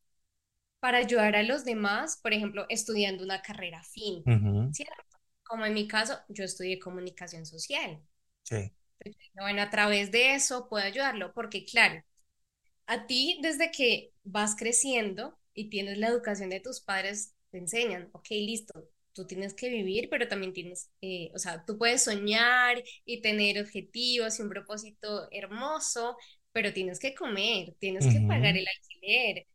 para 0.81 0.99
ayudar 0.99 1.37
a 1.37 1.43
los 1.43 1.65
demás, 1.65 2.19
por 2.23 2.33
ejemplo, 2.33 2.67
estudiando 2.69 3.23
una 3.23 3.41
carrera 3.43 3.83
fin, 3.85 4.29
¿cierto? 4.71 5.19
Como 5.43 5.65
en 5.65 5.75
mi 5.75 5.87
caso, 5.87 6.19
yo 6.29 6.43
estudié 6.43 6.79
comunicación 6.79 7.45
social. 7.45 8.01
Sí. 8.43 8.71
Bueno, 9.35 9.61
a 9.61 9.69
través 9.69 10.11
de 10.11 10.35
eso 10.35 10.67
puedo 10.69 10.85
ayudarlo, 10.85 11.33
porque 11.33 11.65
claro, 11.65 12.03
a 12.87 13.07
ti 13.07 13.39
desde 13.41 13.71
que 13.71 14.13
vas 14.23 14.55
creciendo 14.55 15.39
y 15.53 15.69
tienes 15.69 15.97
la 15.97 16.09
educación 16.09 16.49
de 16.49 16.59
tus 16.61 16.81
padres, 16.81 17.35
te 17.51 17.59
enseñan, 17.59 18.09
ok, 18.13 18.27
listo, 18.31 18.89
tú 19.13 19.27
tienes 19.27 19.53
que 19.53 19.69
vivir, 19.69 20.09
pero 20.09 20.27
también 20.27 20.53
tienes, 20.53 20.91
eh, 21.01 21.31
o 21.35 21.39
sea, 21.39 21.65
tú 21.65 21.77
puedes 21.77 22.03
soñar 22.03 22.83
y 23.05 23.21
tener 23.21 23.61
objetivos 23.61 24.39
y 24.39 24.43
un 24.43 24.49
propósito 24.49 25.27
hermoso, 25.31 26.17
pero 26.53 26.73
tienes 26.73 26.99
que 26.99 27.15
comer, 27.15 27.75
tienes 27.79 28.07
que 28.07 28.21
pagar 28.21 28.57
el 28.57 28.65
alquiler, 28.67 29.47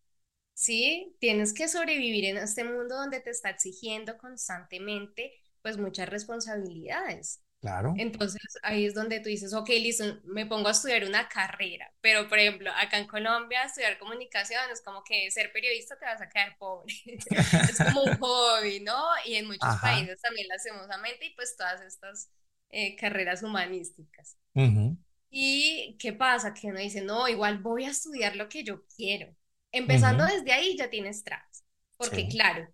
¿sí? 0.56 1.14
Tienes 1.20 1.52
que 1.52 1.68
sobrevivir 1.68 2.24
en 2.24 2.38
este 2.38 2.64
mundo 2.64 2.96
donde 2.96 3.20
te 3.20 3.30
está 3.30 3.50
exigiendo 3.50 4.16
constantemente, 4.16 5.32
pues, 5.62 5.76
muchas 5.76 6.08
responsabilidades. 6.08 7.42
Claro. 7.60 7.94
Entonces 7.96 8.40
ahí 8.62 8.84
es 8.84 8.94
donde 8.94 9.20
tú 9.20 9.28
dices, 9.28 9.52
ok, 9.52 9.68
listo, 9.68 10.04
me 10.24 10.46
pongo 10.46 10.68
a 10.68 10.72
estudiar 10.72 11.04
una 11.04 11.28
carrera, 11.28 11.90
pero 12.00 12.28
por 12.28 12.38
ejemplo, 12.38 12.70
acá 12.70 12.98
en 12.98 13.06
Colombia 13.06 13.64
estudiar 13.64 13.98
comunicación 13.98 14.60
es 14.70 14.82
como 14.82 15.02
que 15.02 15.30
ser 15.30 15.52
periodista 15.52 15.98
te 15.98 16.04
vas 16.04 16.20
a 16.20 16.28
quedar 16.28 16.56
pobre, 16.58 16.94
es 17.70 17.78
como 17.78 18.04
un 18.04 18.16
hobby, 18.18 18.80
¿no? 18.80 19.02
Y 19.24 19.36
en 19.36 19.46
muchos 19.46 19.74
países 19.80 20.20
también 20.20 20.46
lastimosamente 20.48 21.26
y 21.26 21.34
pues 21.34 21.56
todas 21.56 21.80
estas 21.80 22.30
eh, 22.68 22.94
carreras 22.94 23.42
humanísticas. 23.42 24.36
¿Y 25.30 25.96
qué 25.98 26.12
pasa? 26.12 26.54
Que 26.54 26.68
uno 26.68 26.78
dice, 26.78 27.00
no, 27.00 27.26
igual 27.26 27.58
voy 27.58 27.84
a 27.84 27.90
estudiar 27.90 28.36
lo 28.36 28.48
que 28.48 28.64
yo 28.64 28.84
quiero. 28.96 29.34
Empezando 29.72 30.24
desde 30.24 30.52
ahí 30.52 30.76
ya 30.76 30.90
tienes 30.90 31.24
trabas, 31.24 31.64
porque 31.96 32.28
claro, 32.28 32.68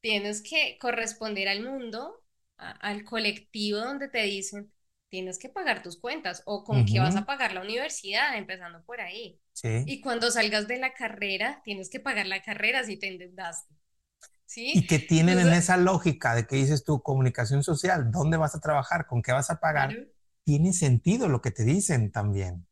tienes 0.00 0.42
que 0.42 0.78
corresponder 0.80 1.48
al 1.48 1.62
mundo 1.62 2.20
al 2.56 3.04
colectivo 3.04 3.78
donde 3.78 4.08
te 4.08 4.22
dicen, 4.22 4.72
tienes 5.08 5.38
que 5.38 5.48
pagar 5.48 5.82
tus 5.82 5.98
cuentas 5.98 6.42
o 6.46 6.64
con 6.64 6.84
qué 6.84 7.00
vas 7.00 7.16
a 7.16 7.26
pagar 7.26 7.52
la 7.52 7.60
universidad, 7.62 8.36
empezando 8.36 8.82
por 8.84 9.00
ahí. 9.00 9.40
Y 9.84 10.00
cuando 10.00 10.30
salgas 10.30 10.66
de 10.68 10.78
la 10.78 10.94
carrera, 10.94 11.60
tienes 11.64 11.90
que 11.90 12.00
pagar 12.00 12.26
la 12.26 12.42
carrera 12.42 12.84
si 12.84 12.96
te 12.96 13.08
endeudaste. 13.08 13.74
¿Sí? 14.46 14.72
Y 14.78 14.86
que 14.86 14.98
tienen 14.98 15.38
en 15.38 15.52
esa 15.52 15.76
lógica 15.76 16.34
de 16.34 16.46
que 16.46 16.56
dices 16.56 16.84
tu 16.84 17.02
comunicación 17.02 17.62
social, 17.62 18.10
¿dónde 18.10 18.36
vas 18.36 18.54
a 18.54 18.60
trabajar? 18.60 19.06
¿Con 19.06 19.22
qué 19.22 19.32
vas 19.32 19.50
a 19.50 19.60
pagar? 19.60 19.98
Tiene 20.44 20.72
sentido 20.72 21.28
lo 21.28 21.40
que 21.40 21.50
te 21.50 21.64
dicen 21.64 22.10
también. 22.12 22.66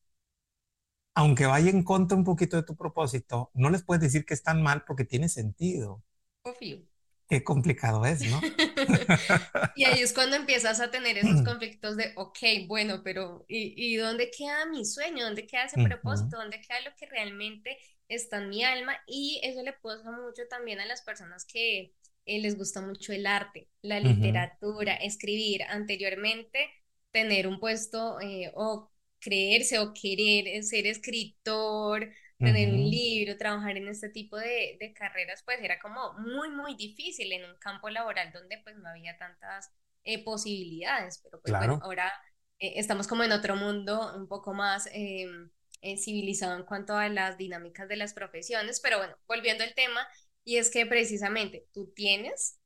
Aunque 1.15 1.47
vaya 1.47 1.71
en 1.71 1.85
contra 1.85 2.17
un 2.17 2.25
poquito 2.25 2.57
de 2.57 2.63
tu 2.63 2.77
propósito, 2.77 3.51
no 3.55 3.71
les 3.71 3.83
puedes 3.83 4.03
decir 4.03 4.25
que 4.25 4.35
están 4.35 4.63
mal 4.63 4.85
porque 4.87 5.05
tiene 5.05 5.29
sentido. 5.29 6.03
Obvio. 6.43 6.83
Qué 7.29 7.43
complicado 7.45 8.05
es, 8.05 8.23
¿no? 8.31 8.41
y 9.75 9.85
ahí 9.85 10.03
es 10.03 10.13
cuando 10.13 10.37
empiezas 10.37 10.81
a 10.81 10.91
tener 10.91 11.17
esos 11.17 11.43
conflictos 11.43 11.97
de, 11.97 12.13
ok, 12.17 12.39
bueno, 12.67 13.03
pero 13.03 13.45
¿y, 13.49 13.75
y 13.77 13.97
dónde 13.97 14.31
queda 14.31 14.67
mi 14.67 14.85
sueño? 14.85 15.25
¿Dónde 15.25 15.47
queda 15.47 15.65
ese 15.65 15.83
propósito? 15.83 16.37
¿Dónde 16.37 16.61
queda 16.61 16.81
lo 16.83 16.95
que 16.97 17.07
realmente 17.07 17.79
está 18.09 18.39
en 18.39 18.51
mi 18.51 18.65
alma? 18.65 18.97
Y 19.07 19.41
eso 19.45 19.63
le 19.63 19.73
pasa 19.73 20.11
mucho 20.11 20.43
también 20.51 20.81
a 20.81 20.87
las 20.87 21.03
personas 21.03 21.47
que 21.47 21.95
eh, 22.27 22.41
les 22.41 22.57
gusta 22.57 22.83
mucho 22.83 23.13
el 23.13 23.27
arte, 23.27 23.69
la 23.81 23.99
literatura, 23.99 24.95
escribir. 24.97 25.63
Anteriormente, 25.65 26.69
tener 27.13 27.47
un 27.47 27.59
puesto 27.59 28.21
eh, 28.21 28.53
o 28.55 28.92
creerse 29.23 29.79
o 29.79 29.93
querer 29.95 30.63
ser 30.65 30.87
escritor, 30.87 32.11
tener 32.39 32.71
un 32.71 32.91
libro, 32.91 33.37
trabajar 33.39 33.77
en 33.77 33.87
este 33.87 34.09
tipo 34.09 34.37
de, 34.37 34.77
de, 34.81 34.93
carreras, 34.93 35.43
pues 35.45 35.61
era 35.63 35.79
como 35.79 36.15
muy, 36.15 36.51
muy 36.51 36.75
difícil 36.75 37.31
en 37.33 37.45
un 37.49 37.57
campo 37.59 37.89
laboral 37.89 38.33
donde 38.33 38.59
pues 38.65 38.77
no 38.77 38.89
había 38.89 39.17
tantas 39.17 39.71
eh, 40.03 40.25
posibilidades, 40.25 41.21
pero 41.23 41.41
pues 41.41 41.57
bueno, 41.57 41.79
ahora 41.83 42.13
estamos 42.59 43.07
como 43.07 43.23
en 43.23 43.31
otro 43.31 43.55
mundo 43.55 44.13
un 44.17 44.27
poco 44.27 44.55
más 44.55 44.89
em, 44.93 45.51
civilizado 45.97 46.57
en 46.57 46.65
cuanto 46.65 46.97
a 46.97 47.09
las 47.09 47.39
dinámicas 47.39 47.89
de 47.89 47.97
las 47.97 48.13
profesiones, 48.13 48.81
pero 48.81 48.99
bueno, 48.99 49.17
volviendo 49.29 49.63
al 49.63 49.75
tema, 49.75 50.07
y 50.45 50.57
es 50.57 50.71
que 50.71 50.85
precisamente 50.87 51.67
tú 51.73 51.93
tienes 51.95 52.59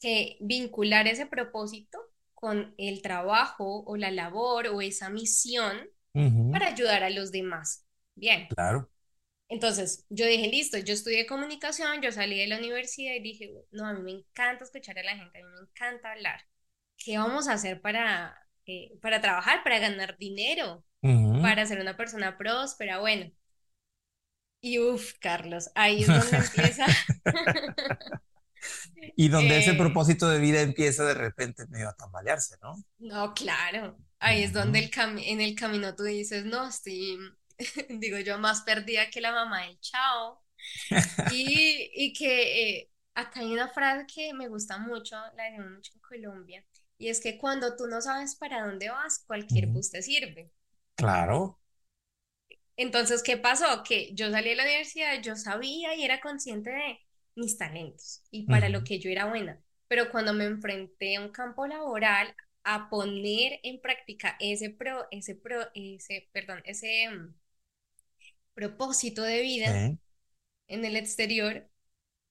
que 0.00 0.36
vincular 0.40 1.06
ese 1.08 1.24
propósito 1.24 1.98
con 2.44 2.74
el 2.76 3.00
trabajo 3.00 3.84
o 3.86 3.96
la 3.96 4.10
labor 4.10 4.66
o 4.66 4.82
esa 4.82 5.08
misión 5.08 5.88
para 6.50 6.66
ayudar 6.66 7.02
a 7.02 7.08
los 7.08 7.32
demás. 7.32 7.86
Bien. 8.14 8.48
Claro. 8.48 8.90
Entonces, 9.48 10.04
yo 10.10 10.26
dije, 10.26 10.46
listo, 10.48 10.76
yo 10.76 10.92
estudié 10.92 11.24
comunicación, 11.24 12.02
yo 12.02 12.12
salí 12.12 12.38
de 12.38 12.46
la 12.46 12.58
universidad 12.58 13.14
y 13.14 13.20
dije, 13.22 13.50
no, 13.70 13.86
a 13.86 13.94
mí 13.94 14.02
me 14.02 14.10
encanta 14.12 14.64
escuchar 14.64 14.98
a 14.98 15.04
la 15.04 15.16
gente, 15.16 15.38
a 15.38 15.42
mí 15.42 15.48
me 15.54 15.60
encanta 15.62 16.12
hablar. 16.12 16.42
¿Qué 16.98 17.16
vamos 17.16 17.48
a 17.48 17.54
hacer 17.54 17.80
para, 17.80 18.36
eh, 18.66 18.92
para 19.00 19.22
trabajar, 19.22 19.64
para 19.64 19.78
ganar 19.78 20.18
dinero, 20.18 20.84
para 21.40 21.64
ser 21.64 21.80
una 21.80 21.96
persona 21.96 22.36
próspera? 22.36 22.98
Bueno, 23.00 23.32
y 24.60 24.78
uff, 24.80 25.14
Carlos, 25.18 25.70
ahí 25.74 26.02
es 26.02 26.08
donde 26.08 26.36
empieza. 26.44 26.86
y 29.16 29.28
donde 29.28 29.58
ese 29.58 29.72
eh, 29.72 29.74
propósito 29.74 30.28
de 30.28 30.38
vida 30.38 30.60
empieza 30.60 31.04
de 31.04 31.14
repente 31.14 31.66
medio 31.68 31.88
a 31.88 31.94
tambalearse, 31.94 32.56
¿no? 32.62 32.74
No, 32.98 33.34
claro. 33.34 33.96
Ahí 34.18 34.42
es 34.42 34.52
donde 34.52 34.78
el 34.78 34.90
en 35.24 35.40
el 35.40 35.54
camino 35.54 35.94
tú 35.94 36.04
dices, 36.04 36.44
no, 36.44 36.68
estoy, 36.68 37.18
digo 37.88 38.18
yo, 38.18 38.38
más 38.38 38.62
perdida 38.62 39.10
que 39.10 39.20
la 39.20 39.32
mamá 39.32 39.62
del 39.66 39.78
chao. 39.80 40.42
y, 41.32 41.90
y 41.94 42.12
que 42.14 42.78
eh, 42.78 42.90
acá 43.14 43.40
hay 43.40 43.52
una 43.52 43.68
frase 43.68 44.06
que 44.06 44.32
me 44.32 44.48
gusta 44.48 44.78
mucho, 44.78 45.16
la 45.36 45.44
decimos 45.44 45.72
mucho 45.72 45.92
en 45.94 46.00
Colombia, 46.00 46.64
y 46.96 47.08
es 47.08 47.20
que 47.20 47.38
cuando 47.38 47.76
tú 47.76 47.86
no 47.86 48.00
sabes 48.00 48.36
para 48.36 48.64
dónde 48.66 48.88
vas, 48.88 49.24
cualquier 49.26 49.66
bus 49.66 49.90
te 49.90 50.02
sirve. 50.02 50.50
Claro. 50.96 51.60
Entonces, 52.76 53.22
¿qué 53.22 53.36
pasó? 53.36 53.82
Que 53.84 54.12
yo 54.14 54.30
salí 54.30 54.50
de 54.50 54.56
la 54.56 54.64
universidad, 54.64 55.20
yo 55.22 55.36
sabía 55.36 55.94
y 55.94 56.04
era 56.04 56.20
consciente 56.20 56.70
de 56.70 56.98
mis 57.36 57.58
talentos 57.58 58.22
y 58.30 58.46
para 58.46 58.68
lo 58.68 58.84
que 58.84 58.98
yo 58.98 59.10
era 59.10 59.26
buena, 59.26 59.60
pero 59.88 60.10
cuando 60.10 60.32
me 60.32 60.44
enfrenté 60.44 61.16
a 61.16 61.20
un 61.20 61.30
campo 61.30 61.66
laboral 61.66 62.34
a 62.62 62.88
poner 62.88 63.60
en 63.62 63.80
práctica 63.80 64.36
ese 64.40 64.70
pro, 64.70 65.06
ese 65.10 65.34
pro, 65.34 65.60
ese, 65.74 66.28
perdón, 66.32 66.62
ese 66.64 67.08
mm, 67.10 67.34
propósito 68.54 69.22
de 69.22 69.40
vida 69.42 69.98
en 70.68 70.84
el 70.84 70.96
exterior, 70.96 71.68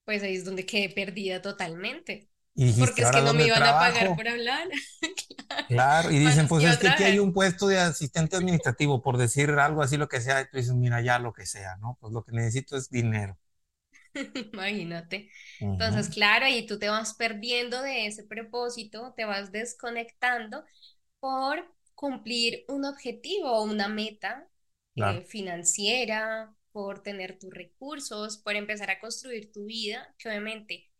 pues 0.05 0.23
ahí 0.23 0.35
es 0.35 0.45
donde 0.45 0.65
quedé 0.65 0.89
perdida 0.89 1.41
totalmente. 1.41 2.29
Porque 2.77 3.01
es 3.01 3.09
que 3.09 3.21
no 3.21 3.33
me 3.33 3.47
iban 3.47 3.63
a 3.63 3.79
pagar 3.79 4.15
por 4.15 4.27
hablar. 4.27 4.67
claro. 5.67 6.11
y 6.11 6.19
dicen, 6.19 6.47
pues 6.47 6.63
es 6.63 6.77
que 6.77 6.87
aquí 6.87 7.03
hay 7.03 7.19
un 7.19 7.33
puesto 7.33 7.67
de 7.67 7.79
asistente 7.79 8.35
administrativo, 8.35 9.01
por 9.01 9.17
decir 9.17 9.49
algo 9.51 9.81
así, 9.81 9.97
lo 9.97 10.07
que 10.07 10.21
sea, 10.21 10.41
y 10.41 10.45
tú 10.45 10.57
dices, 10.57 10.73
mira, 10.73 11.01
ya 11.01 11.17
lo 11.17 11.33
que 11.33 11.45
sea, 11.45 11.77
¿no? 11.77 11.97
Pues 11.99 12.13
lo 12.13 12.23
que 12.23 12.31
necesito 12.31 12.77
es 12.77 12.89
dinero. 12.89 13.37
Imagínate. 14.53 15.29
Entonces, 15.71 16.09
claro, 16.09 16.47
y 16.47 16.65
tú 16.65 16.77
te 16.79 16.89
vas 16.89 17.13
perdiendo 17.15 17.81
de 17.81 18.05
ese 18.07 18.23
propósito, 18.23 19.13
te 19.15 19.25
vas 19.25 19.51
desconectando 19.51 20.63
por 21.19 21.65
cumplir 21.95 22.65
un 22.67 22.85
objetivo 22.85 23.51
o 23.51 23.63
una 23.63 23.87
meta 23.89 24.47
eh, 24.97 25.23
financiera, 25.23 26.55
por 26.71 27.03
tener 27.03 27.39
tus 27.39 27.51
recursos, 27.53 28.37
por 28.39 28.55
empezar 28.55 28.89
a 28.91 28.99
construir 28.99 29.51
tu 29.51 29.65
vida, 29.65 30.13
que 30.17 30.29
obviamente 30.29 30.91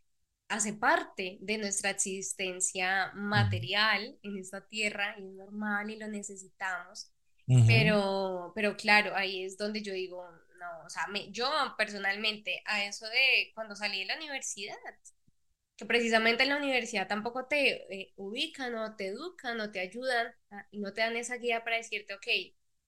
hace 0.50 0.74
parte 0.74 1.38
de 1.42 1.58
nuestra 1.58 1.92
existencia 1.92 3.12
material 3.16 4.18
en 4.24 4.38
esta 4.38 4.68
tierra 4.68 5.16
y 5.20 5.26
es 5.28 5.34
normal 5.34 5.90
y 5.92 5.98
lo 5.98 6.08
necesitamos. 6.08 7.12
Pero, 7.66 8.52
pero 8.56 8.76
claro, 8.78 9.16
ahí 9.16 9.44
es 9.44 9.58
donde 9.58 9.82
yo 9.82 9.94
digo, 9.94 10.24
no, 10.64 10.86
o 10.86 10.90
sea, 10.90 11.08
yo 11.32 11.50
personalmente 11.78 12.62
a 12.66 12.84
eso 12.86 13.08
de 13.08 13.52
cuando 13.56 13.76
salí 13.76 14.00
de 14.00 14.06
la 14.06 14.16
universidad, 14.18 14.76
que 15.76 15.86
precisamente 15.86 16.44
en 16.44 16.50
la 16.50 16.58
universidad 16.58 17.08
tampoco 17.08 17.46
te 17.46 17.94
eh, 17.94 18.14
ubican 18.18 18.76
o 18.76 18.96
te 18.96 19.08
educan 19.08 19.60
o 19.60 19.72
te 19.72 19.80
ayudan 19.80 20.34
ah, 20.52 20.66
y 20.72 20.80
no 20.80 20.94
te 20.94 21.02
dan 21.02 21.16
esa 21.16 21.36
guía 21.38 21.64
para 21.64 21.78
decirte, 21.78 22.14
ok, 22.14 22.28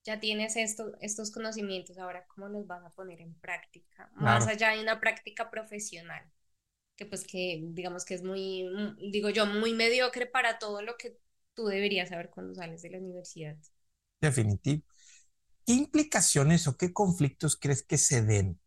ya 0.04 0.20
tienes 0.20 0.56
esto, 0.56 0.94
estos 1.02 1.32
conocimientos, 1.32 1.98
ahora 1.98 2.26
cómo 2.28 2.48
los 2.48 2.68
vas 2.68 2.84
a 2.86 2.92
poner 2.92 3.22
en 3.22 3.34
práctica, 3.36 4.10
más 4.14 4.48
allá 4.48 4.72
de 4.72 4.82
una 4.82 5.00
práctica 5.00 5.50
profesional 5.50 6.24
que 6.96 7.06
pues 7.06 7.26
que 7.28 7.62
digamos 7.62 8.06
que 8.06 8.14
es 8.14 8.24
muy, 8.24 8.64
mm, 8.64 9.12
digo 9.12 9.30
yo, 9.30 9.46
muy 9.46 9.74
mediocre 9.74 10.26
para 10.26 10.60
todo 10.60 10.82
lo 10.82 10.98
que 10.98 11.18
tú 11.54 11.66
deberías 11.66 12.10
saber 12.10 12.30
cuando 12.30 12.56
sales 12.56 12.82
de 12.82 12.90
la 12.90 13.00
universidad. 13.00 13.58
Definitivo. 14.22 14.84
¿Qué 15.66 15.74
implicaciones 15.74 16.68
o 16.68 16.78
qué 16.78 16.94
conflictos 16.94 17.58
crees 17.58 17.84
que 17.84 17.98
se 17.98 18.22
den? 18.22 18.60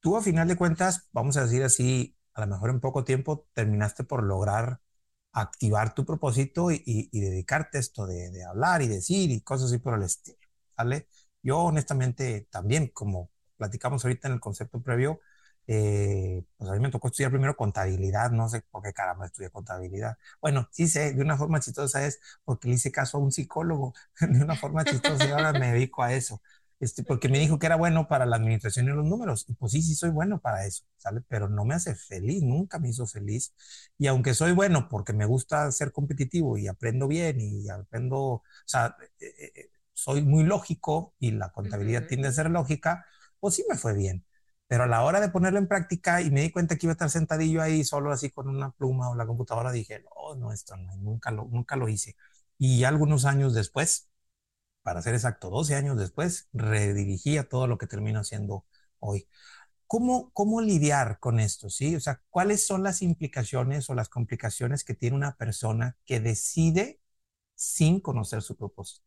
Tú 0.00 0.16
a 0.16 0.22
final 0.22 0.48
de 0.48 0.56
cuentas, 0.56 1.08
vamos 1.12 1.36
a 1.36 1.44
decir 1.44 1.64
así, 1.64 2.16
a 2.34 2.42
lo 2.42 2.48
mejor 2.48 2.70
en 2.70 2.80
poco 2.80 3.04
tiempo 3.04 3.48
terminaste 3.54 4.04
por 4.04 4.24
lograr 4.24 4.80
activar 5.32 5.94
tu 5.94 6.04
propósito 6.06 6.70
y, 6.70 7.08
dedicarte 7.12 7.78
a 7.78 7.80
esto 7.80 8.06
de, 8.06 8.44
hablar 8.44 8.82
y 8.82 8.88
decir 8.88 9.30
y 9.30 9.40
cosas 9.42 9.68
así 9.68 9.78
por 9.78 9.94
el 9.94 10.04
estilo, 10.04 10.38
¿vale? 10.76 11.08
Yo 11.42 11.58
honestamente 11.60 12.48
también, 12.50 12.88
como 12.88 13.30
platicamos 13.56 14.04
ahorita 14.04 14.28
en 14.28 14.34
el 14.34 14.40
concepto 14.40 14.82
previo, 14.82 15.20
eh, 15.66 16.44
pues 16.56 16.70
a 16.70 16.74
mí 16.74 16.80
me 16.80 16.90
tocó 16.90 17.08
estudiar 17.08 17.30
primero 17.30 17.56
contabilidad, 17.56 18.30
no 18.30 18.48
sé 18.48 18.62
por 18.70 18.82
qué 18.82 18.92
caramba 18.92 19.26
estudié 19.26 19.50
contabilidad. 19.50 20.18
Bueno, 20.40 20.68
sí 20.72 20.88
sé, 20.88 21.12
de 21.14 21.22
una 21.22 21.36
forma 21.36 21.60
chistosa 21.60 22.04
es 22.06 22.20
porque 22.44 22.68
le 22.68 22.74
hice 22.74 22.90
caso 22.92 23.18
a 23.18 23.20
un 23.20 23.32
psicólogo, 23.32 23.94
de 24.20 24.42
una 24.44 24.56
forma 24.56 24.84
chistosa 24.86 25.26
y 25.28 25.30
ahora 25.30 25.52
me 25.52 25.72
dedico 25.72 26.02
a 26.02 26.12
eso. 26.14 26.42
Este, 26.80 27.04
porque 27.04 27.28
me 27.28 27.38
dijo 27.38 27.58
que 27.60 27.66
era 27.66 27.76
bueno 27.76 28.08
para 28.08 28.26
la 28.26 28.36
administración 28.36 28.86
y 28.86 28.90
los 28.90 29.04
números. 29.06 29.44
Y 29.48 29.54
pues 29.54 29.70
sí, 29.72 29.82
sí 29.82 29.94
soy 29.94 30.10
bueno 30.10 30.40
para 30.40 30.66
eso, 30.66 30.84
¿sale? 30.96 31.20
Pero 31.28 31.48
no 31.48 31.64
me 31.64 31.74
hace 31.74 31.94
feliz, 31.94 32.42
nunca 32.42 32.78
me 32.80 32.88
hizo 32.88 33.06
feliz. 33.06 33.54
Y 33.98 34.08
aunque 34.08 34.34
soy 34.34 34.52
bueno 34.52 34.88
porque 34.88 35.12
me 35.12 35.24
gusta 35.26 35.70
ser 35.70 35.92
competitivo 35.92 36.58
y 36.58 36.66
aprendo 36.68 37.06
bien 37.08 37.40
y 37.40 37.68
aprendo, 37.68 38.18
o 38.20 38.42
sea, 38.66 38.96
eh, 39.20 39.52
eh, 39.54 39.70
soy 39.92 40.22
muy 40.22 40.42
lógico 40.44 41.14
y 41.20 41.30
la 41.32 41.50
contabilidad 41.52 42.06
tiende 42.08 42.28
a 42.28 42.32
ser 42.32 42.50
lógica, 42.50 43.06
pues 43.40 43.54
sí 43.54 43.64
me 43.68 43.76
fue 43.76 43.94
bien. 43.94 44.24
Pero 44.72 44.84
a 44.84 44.86
la 44.86 45.02
hora 45.04 45.20
de 45.20 45.28
ponerlo 45.30 45.58
en 45.58 45.68
práctica 45.68 46.22
y 46.22 46.30
me 46.30 46.40
di 46.42 46.50
cuenta 46.50 46.76
que 46.76 46.86
iba 46.86 46.92
a 46.92 46.94
estar 46.94 47.10
sentadillo 47.10 47.60
ahí 47.62 47.84
solo 47.84 48.10
así 48.12 48.30
con 48.30 48.48
una 48.48 48.70
pluma 48.72 49.10
o 49.10 49.14
la 49.16 49.26
computadora, 49.26 49.70
dije, 49.72 50.02
no, 50.02 50.34
no, 50.36 50.52
esto 50.52 50.76
no, 50.76 50.96
nunca 50.96 51.30
lo, 51.30 51.44
nunca 51.46 51.76
lo 51.76 51.88
hice. 51.88 52.16
Y 52.58 52.84
algunos 52.84 53.26
años 53.26 53.54
después, 53.54 54.08
para 54.82 55.02
ser 55.02 55.14
exacto, 55.14 55.50
12 55.50 55.74
años 55.76 55.98
después, 55.98 56.48
redirigía 56.52 57.48
todo 57.48 57.66
lo 57.66 57.78
que 57.78 57.86
termino 57.86 58.20
haciendo 58.20 58.66
hoy. 59.00 59.28
¿Cómo, 59.88 60.30
¿Cómo 60.32 60.60
lidiar 60.62 61.18
con 61.20 61.40
esto? 61.40 61.70
¿sí? 61.70 61.96
O 61.96 62.00
sea, 62.00 62.22
¿cuáles 62.30 62.66
son 62.66 62.82
las 62.84 63.02
implicaciones 63.02 63.90
o 63.90 63.94
las 63.94 64.08
complicaciones 64.10 64.84
que 64.84 64.94
tiene 64.94 65.16
una 65.16 65.36
persona 65.36 65.96
que 66.06 66.20
decide 66.20 67.00
sin 67.56 68.00
conocer 68.00 68.42
su 68.42 68.56
propósito? 68.56 69.04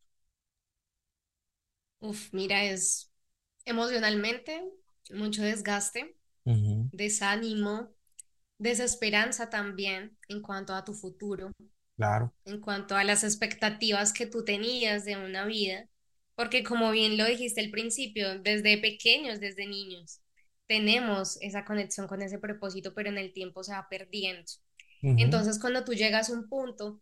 Uf, 1.99 2.30
mira, 2.34 2.63
es 2.63 3.12
emocionalmente 3.65 4.63
mucho 5.12 5.44
desgaste, 5.44 6.15
desánimo, 6.91 7.94
desesperanza 8.58 9.50
también 9.50 10.18
en 10.28 10.41
cuanto 10.41 10.74
a 10.74 10.84
tu 10.84 10.94
futuro. 10.94 11.52
Claro. 11.96 12.34
En 12.46 12.62
cuanto 12.62 12.96
a 12.96 13.04
las 13.04 13.24
expectativas 13.24 14.13
que 14.13 14.28
tú 14.28 14.44
tenías 14.44 15.06
de 15.06 15.18
una 15.18 15.46
vida, 15.46 15.88
porque 16.36 16.63
como 16.63 16.91
bien 16.91 17.18
lo 17.18 17.26
dijiste 17.26 17.62
al 17.62 17.72
principio, 17.72 18.39
desde 18.39 18.78
pequeños, 18.78 19.39
desde 19.39 19.65
niños, 19.65 20.22
tenemos 20.68 21.38
esa 21.41 21.63
conexión 21.63 22.08
con 22.08 22.22
ese 22.22 22.39
propósito, 22.39 22.94
pero 22.94 23.10
en 23.10 23.18
el 23.18 23.34
tiempo 23.34 23.63
se 23.63 23.74
va 23.74 23.88
perdiendo. 23.89 24.44
Entonces, 25.02 25.60
cuando 25.60 25.84
tú 25.86 25.94
llegas 25.94 26.30
a 26.30 26.34
un 26.34 26.50
punto 26.50 27.00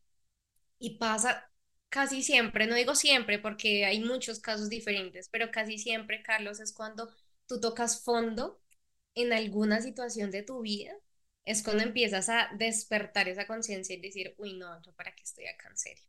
y 0.77 0.97
pasa 0.97 1.49
casi 1.87 2.21
siempre, 2.21 2.67
no 2.67 2.75
digo 2.75 2.95
siempre 2.95 3.39
porque 3.39 3.85
hay 3.85 3.99
muchos 4.01 4.39
casos 4.39 4.67
diferentes, 4.67 5.29
pero 5.29 5.51
casi 5.51 5.77
siempre, 5.77 6.21
Carlos, 6.21 6.59
es 6.59 6.73
cuando 6.73 7.09
tú 7.53 7.59
tocas 7.61 8.03
fondo 8.03 8.61
en 9.15 9.33
alguna 9.33 9.81
situación 9.81 10.31
de 10.31 10.43
tu 10.43 10.61
vida 10.61 10.93
es 11.45 11.63
cuando 11.63 11.83
empiezas 11.83 12.29
a 12.29 12.49
despertar 12.57 13.27
esa 13.29 13.47
conciencia 13.47 13.95
y 13.95 14.01
decir, 14.01 14.35
uy, 14.37 14.53
no, 14.57 14.81
yo 14.83 14.93
para 14.95 15.13
qué 15.15 15.23
estoy 15.23 15.45
acá 15.47 15.69
en 15.69 15.77
serio. 15.77 16.03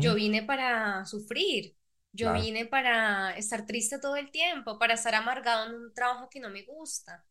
Yo 0.00 0.14
vine 0.14 0.42
para 0.42 1.04
sufrir, 1.06 1.76
yo 2.12 2.32
vine 2.32 2.66
para 2.66 3.36
estar 3.36 3.66
triste 3.66 3.98
todo 4.00 4.16
el 4.16 4.30
tiempo, 4.30 4.78
para 4.78 4.94
estar 4.94 5.14
amargado 5.14 5.66
en 5.68 5.74
un 5.76 5.94
trabajo 5.94 6.28
que 6.30 6.40
no 6.40 6.50
me 6.50 6.62
gusta, 6.64 7.24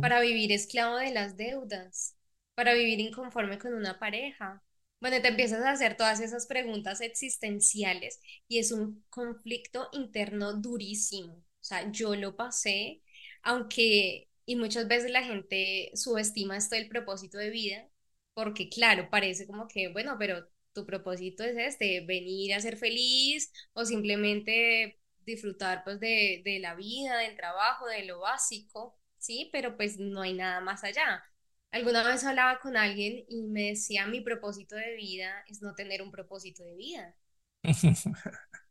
para 0.00 0.20
vivir 0.20 0.52
esclavo 0.52 0.96
de 0.98 1.12
las 1.12 1.36
deudas, 1.36 2.16
para 2.54 2.74
vivir 2.74 3.00
inconforme 3.00 3.58
con 3.58 3.74
una 3.74 3.98
pareja. 3.98 4.62
Bueno, 5.00 5.20
te 5.22 5.28
empiezas 5.28 5.62
a 5.64 5.72
hacer 5.72 5.96
todas 5.96 6.20
esas 6.20 6.46
preguntas 6.46 7.00
existenciales 7.00 8.20
y 8.48 8.58
es 8.58 8.72
un 8.72 9.04
conflicto 9.10 9.88
interno 9.92 10.54
durísimo. 10.54 11.42
O 11.60 11.64
sea, 11.64 11.90
yo 11.92 12.14
lo 12.16 12.36
pasé, 12.36 13.02
aunque, 13.42 14.28
y 14.46 14.56
muchas 14.56 14.88
veces 14.88 15.10
la 15.10 15.22
gente 15.24 15.90
subestima 15.94 16.56
esto 16.56 16.76
del 16.76 16.88
propósito 16.88 17.38
de 17.38 17.50
vida, 17.50 17.88
porque 18.34 18.68
claro, 18.68 19.08
parece 19.10 19.46
como 19.46 19.68
que, 19.68 19.88
bueno, 19.88 20.16
pero 20.18 20.48
tu 20.72 20.86
propósito 20.86 21.44
es 21.44 21.56
este, 21.58 22.00
venir 22.06 22.54
a 22.54 22.60
ser 22.60 22.76
feliz 22.76 23.52
o 23.72 23.84
simplemente 23.84 24.98
disfrutar 25.26 25.84
pues 25.84 26.00
de, 26.00 26.42
de 26.44 26.58
la 26.60 26.74
vida, 26.74 27.18
del 27.18 27.36
trabajo, 27.36 27.86
de 27.86 28.04
lo 28.04 28.20
básico, 28.20 28.98
¿sí? 29.18 29.48
Pero 29.52 29.76
pues 29.76 29.98
no 29.98 30.22
hay 30.22 30.32
nada 30.34 30.60
más 30.60 30.84
allá. 30.84 31.24
Alguna 31.72 32.02
vez 32.04 32.24
hablaba 32.24 32.58
con 32.60 32.76
alguien 32.76 33.24
y 33.28 33.42
me 33.42 33.68
decía, 33.70 34.06
mi 34.06 34.20
propósito 34.20 34.76
de 34.76 34.94
vida 34.96 35.44
es 35.48 35.62
no 35.62 35.74
tener 35.74 36.02
un 36.02 36.10
propósito 36.10 36.62
de 36.64 36.74
vida. 36.76 37.16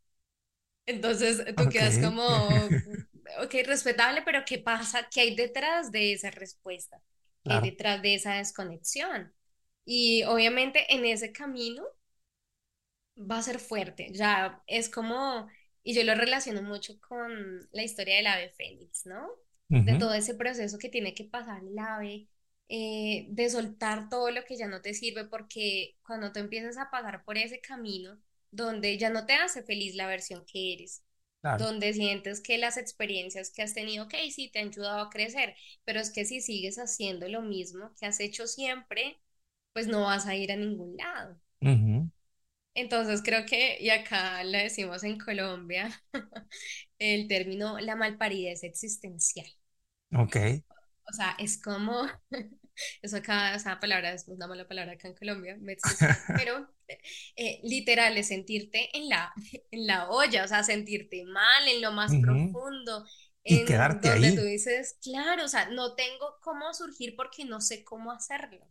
Entonces 0.90 1.42
tú 1.56 1.68
quedas 1.68 1.98
como, 1.98 2.24
ok, 3.42 3.54
respetable, 3.66 4.22
pero 4.24 4.44
¿qué 4.46 4.58
pasa? 4.58 5.08
¿Qué 5.10 5.20
hay 5.22 5.36
detrás 5.36 5.90
de 5.92 6.12
esa 6.12 6.30
respuesta? 6.30 7.00
¿Qué 7.44 7.54
hay 7.54 7.60
detrás 7.60 8.02
de 8.02 8.14
esa 8.14 8.34
desconexión? 8.34 9.32
Y 9.84 10.24
obviamente 10.24 10.92
en 10.94 11.04
ese 11.06 11.32
camino 11.32 11.84
va 13.16 13.38
a 13.38 13.42
ser 13.42 13.58
fuerte, 13.58 14.10
ya 14.12 14.62
es 14.66 14.88
como, 14.88 15.48
y 15.82 15.94
yo 15.94 16.04
lo 16.04 16.14
relaciono 16.14 16.62
mucho 16.62 16.98
con 17.00 17.68
la 17.72 17.82
historia 17.82 18.16
del 18.16 18.26
ave 18.26 18.50
fénix, 18.50 19.06
¿no? 19.06 19.28
De 19.84 19.94
todo 19.94 20.14
ese 20.14 20.34
proceso 20.34 20.78
que 20.78 20.88
tiene 20.88 21.14
que 21.14 21.24
pasar 21.24 21.62
el 21.64 21.78
ave, 21.78 22.28
eh, 22.68 23.26
de 23.30 23.50
soltar 23.50 24.08
todo 24.08 24.30
lo 24.30 24.44
que 24.44 24.56
ya 24.56 24.68
no 24.68 24.80
te 24.82 24.94
sirve, 24.94 25.24
porque 25.24 25.96
cuando 26.04 26.32
tú 26.32 26.38
empiezas 26.40 26.78
a 26.78 26.90
pasar 26.90 27.24
por 27.24 27.36
ese 27.38 27.60
camino, 27.60 28.18
donde 28.50 28.98
ya 28.98 29.10
no 29.10 29.26
te 29.26 29.34
hace 29.34 29.62
feliz 29.62 29.94
la 29.94 30.06
versión 30.06 30.44
que 30.46 30.74
eres, 30.74 31.02
donde 31.54 31.92
sientes 31.92 32.40
que 32.40 32.58
las 32.58 32.76
experiencias 32.76 33.50
que 33.52 33.62
has 33.62 33.74
tenido, 33.74 34.04
ok, 34.04 34.14
sí, 34.32 34.50
te 34.52 34.60
han 34.60 34.68
ayudado 34.68 35.00
a 35.00 35.10
crecer, 35.10 35.54
pero 35.84 36.00
es 36.00 36.10
que 36.10 36.24
si 36.24 36.40
sigues 36.40 36.78
haciendo 36.78 37.28
lo 37.28 37.42
mismo 37.42 37.94
que 37.98 38.06
has 38.06 38.20
hecho 38.20 38.46
siempre, 38.46 39.20
pues 39.72 39.86
no 39.86 40.02
vas 40.02 40.26
a 40.26 40.36
ir 40.36 40.52
a 40.52 40.56
ningún 40.56 40.96
lado. 40.96 41.40
Entonces 42.74 43.20
creo 43.22 43.46
que, 43.46 43.76
y 43.80 43.90
acá 43.90 44.42
le 44.44 44.64
decimos 44.64 45.02
en 45.04 45.18
Colombia, 45.18 45.90
el 46.98 47.28
término 47.28 47.78
la 47.80 47.96
malparidez 47.96 48.62
existencial. 48.64 49.46
Ok. 50.14 50.62
O 51.08 51.12
sea, 51.12 51.34
es 51.38 51.60
como, 51.60 52.06
eso 53.02 53.16
acá, 53.16 53.54
esa 53.54 53.80
palabra 53.80 54.12
es 54.12 54.28
una 54.28 54.46
mala 54.46 54.66
palabra 54.66 54.92
acá 54.92 55.08
en 55.08 55.14
Colombia, 55.14 55.58
pero 56.36 56.68
eh, 57.36 57.60
literal 57.62 58.16
es 58.18 58.28
sentirte 58.28 58.96
en 58.96 59.08
la, 59.08 59.32
en 59.70 59.86
la 59.86 60.08
olla, 60.10 60.44
o 60.44 60.48
sea, 60.48 60.62
sentirte 60.64 61.24
mal 61.24 61.68
en 61.68 61.80
lo 61.82 61.92
más 61.92 62.16
profundo. 62.16 63.04
Y 63.42 63.64
quedarte 63.64 64.08
donde 64.08 64.32
tú 64.32 64.42
dices, 64.42 64.98
claro, 65.02 65.44
o 65.44 65.48
sea, 65.48 65.68
no 65.70 65.94
tengo 65.94 66.38
cómo 66.42 66.72
surgir 66.74 67.16
porque 67.16 67.44
no 67.44 67.60
sé 67.60 67.84
cómo 67.84 68.12
hacerlo. 68.12 68.66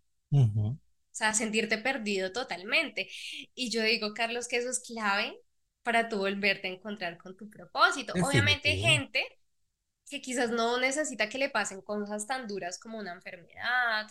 O 1.11 1.15
sea, 1.19 1.33
sentirte 1.33 1.77
perdido 1.77 2.31
totalmente. 2.31 3.09
Y 3.55 3.69
yo 3.71 3.81
digo, 3.83 4.13
Carlos, 4.13 4.47
que 4.47 4.57
eso 4.57 4.69
es 4.69 4.79
clave 4.81 5.37
para 5.83 6.07
tú 6.09 6.17
volverte 6.17 6.67
a 6.67 6.71
encontrar 6.71 7.17
con 7.17 7.35
tu 7.35 7.49
propósito. 7.49 8.15
Obviamente 8.19 8.69
hay 8.69 8.79
gente 8.79 9.23
que 10.09 10.21
quizás 10.21 10.51
no 10.51 10.79
necesita 10.79 11.29
que 11.29 11.37
le 11.37 11.49
pasen 11.49 11.81
cosas 11.81 12.27
tan 12.27 12.47
duras 12.47 12.79
como 12.79 12.99
una 12.99 13.13
enfermedad, 13.13 14.07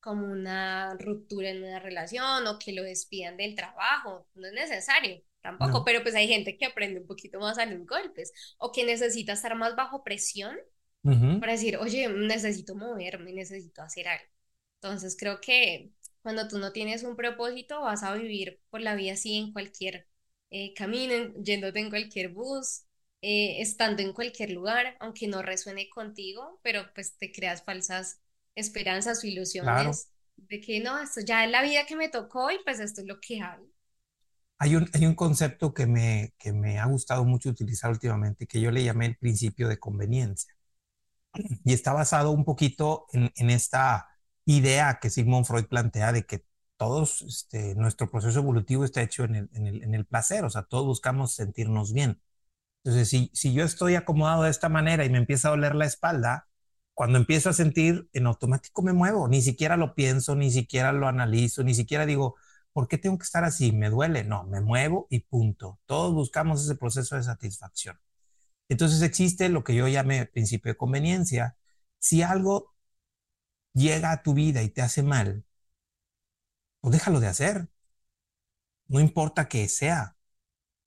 como 0.00 0.26
una 0.26 0.94
ruptura 0.98 1.50
en 1.50 1.62
una 1.62 1.78
relación 1.80 2.46
o 2.46 2.58
que 2.58 2.72
lo 2.72 2.82
despidan 2.82 3.36
del 3.36 3.54
trabajo. 3.54 4.26
No 4.34 4.46
es 4.48 4.52
necesario 4.54 5.22
tampoco, 5.42 5.84
pero 5.84 6.02
pues 6.02 6.14
hay 6.14 6.28
gente 6.28 6.56
que 6.58 6.66
aprende 6.66 7.00
un 7.00 7.06
poquito 7.06 7.40
más 7.40 7.58
a 7.58 7.66
los 7.66 7.86
golpes 7.86 8.32
o 8.58 8.72
que 8.72 8.84
necesita 8.84 9.32
estar 9.34 9.54
más 9.56 9.76
bajo 9.76 10.04
presión 10.04 10.56
para 11.38 11.52
decir, 11.52 11.76
oye, 11.78 12.08
necesito 12.08 12.74
moverme, 12.74 13.32
necesito 13.32 13.82
hacer 13.82 14.08
algo. 14.08 14.24
Entonces 14.76 15.16
creo 15.18 15.40
que 15.40 15.92
cuando 16.22 16.48
tú 16.48 16.58
no 16.58 16.72
tienes 16.72 17.02
un 17.02 17.16
propósito, 17.16 17.80
vas 17.82 18.02
a 18.02 18.14
vivir 18.14 18.60
por 18.70 18.80
la 18.80 18.94
vida 18.94 19.14
así 19.14 19.36
en 19.36 19.52
cualquier 19.52 20.06
eh, 20.50 20.74
camino, 20.74 21.14
yéndote 21.42 21.80
en 21.80 21.90
cualquier 21.90 22.28
bus, 22.30 22.84
eh, 23.22 23.60
estando 23.62 24.02
en 24.02 24.12
cualquier 24.12 24.50
lugar, 24.50 24.96
aunque 25.00 25.28
no 25.28 25.42
resuene 25.42 25.88
contigo, 25.90 26.60
pero 26.62 26.86
pues 26.94 27.16
te 27.16 27.32
creas 27.32 27.62
falsas 27.64 28.20
esperanzas 28.60 29.22
o 29.24 29.26
ilusiones 29.26 30.10
de 30.36 30.60
que 30.60 30.80
no, 30.80 30.98
esto 30.98 31.20
ya 31.20 31.44
es 31.44 31.50
la 31.50 31.62
vida 31.62 31.86
que 31.86 31.96
me 31.96 32.08
tocó 32.08 32.50
y 32.50 32.58
pues 32.64 32.80
esto 32.80 33.00
es 33.02 33.06
lo 33.06 33.20
que 33.20 33.42
hay. 33.42 33.60
Hay 34.58 34.76
un, 34.76 34.88
hay 34.92 35.06
un 35.06 35.14
concepto 35.14 35.72
que 35.72 35.86
me, 35.86 36.34
que 36.38 36.52
me 36.52 36.78
ha 36.78 36.86
gustado 36.86 37.24
mucho 37.24 37.48
utilizar 37.48 37.90
últimamente, 37.90 38.46
que 38.46 38.60
yo 38.60 38.70
le 38.70 38.84
llamé 38.84 39.06
el 39.06 39.16
principio 39.16 39.68
de 39.68 39.78
conveniencia. 39.78 40.54
Y 41.64 41.72
está 41.72 41.92
basado 41.92 42.30
un 42.30 42.44
poquito 42.44 43.06
en, 43.12 43.32
en 43.36 43.50
esta 43.50 44.08
idea 44.44 44.98
que 45.00 45.10
Sigmund 45.10 45.46
Freud 45.46 45.66
plantea 45.66 46.12
de 46.12 46.24
que 46.24 46.44
todos, 46.76 47.22
este, 47.22 47.74
nuestro 47.74 48.10
proceso 48.10 48.40
evolutivo 48.40 48.84
está 48.84 49.02
hecho 49.02 49.24
en 49.24 49.34
el, 49.36 49.50
en, 49.52 49.66
el, 49.66 49.82
en 49.82 49.94
el, 49.94 50.06
placer, 50.06 50.44
o 50.44 50.50
sea, 50.50 50.62
todos 50.62 50.86
buscamos 50.86 51.34
sentirnos 51.34 51.92
bien. 51.92 52.20
Entonces, 52.82 53.08
si, 53.08 53.30
si 53.34 53.52
yo 53.52 53.64
estoy 53.64 53.94
acomodado 53.94 54.44
de 54.44 54.50
esta 54.50 54.68
manera 54.70 55.04
y 55.04 55.10
me 55.10 55.18
empieza 55.18 55.48
a 55.48 55.50
doler 55.52 55.74
la 55.74 55.84
espalda, 55.84 56.48
cuando 57.00 57.16
empiezo 57.16 57.48
a 57.48 57.54
sentir, 57.54 58.10
en 58.12 58.26
automático 58.26 58.82
me 58.82 58.92
muevo, 58.92 59.26
ni 59.26 59.40
siquiera 59.40 59.78
lo 59.78 59.94
pienso, 59.94 60.36
ni 60.36 60.50
siquiera 60.50 60.92
lo 60.92 61.08
analizo, 61.08 61.64
ni 61.64 61.74
siquiera 61.74 62.04
digo, 62.04 62.36
¿por 62.74 62.88
qué 62.88 62.98
tengo 62.98 63.16
que 63.16 63.24
estar 63.24 63.42
así? 63.42 63.72
¿Me 63.72 63.88
duele? 63.88 64.22
No, 64.22 64.44
me 64.44 64.60
muevo 64.60 65.06
y 65.08 65.20
punto. 65.20 65.80
Todos 65.86 66.12
buscamos 66.12 66.62
ese 66.62 66.74
proceso 66.74 67.16
de 67.16 67.22
satisfacción. 67.22 67.98
Entonces 68.68 69.00
existe 69.00 69.48
lo 69.48 69.64
que 69.64 69.74
yo 69.74 69.88
llame 69.88 70.26
principio 70.26 70.72
de 70.72 70.76
conveniencia. 70.76 71.56
Si 71.98 72.20
algo 72.22 72.74
llega 73.72 74.12
a 74.12 74.22
tu 74.22 74.34
vida 74.34 74.62
y 74.62 74.68
te 74.68 74.82
hace 74.82 75.02
mal, 75.02 75.46
pues 76.82 76.92
déjalo 76.92 77.20
de 77.20 77.28
hacer. 77.28 77.70
No 78.88 79.00
importa 79.00 79.48
que 79.48 79.68
sea. 79.70 80.16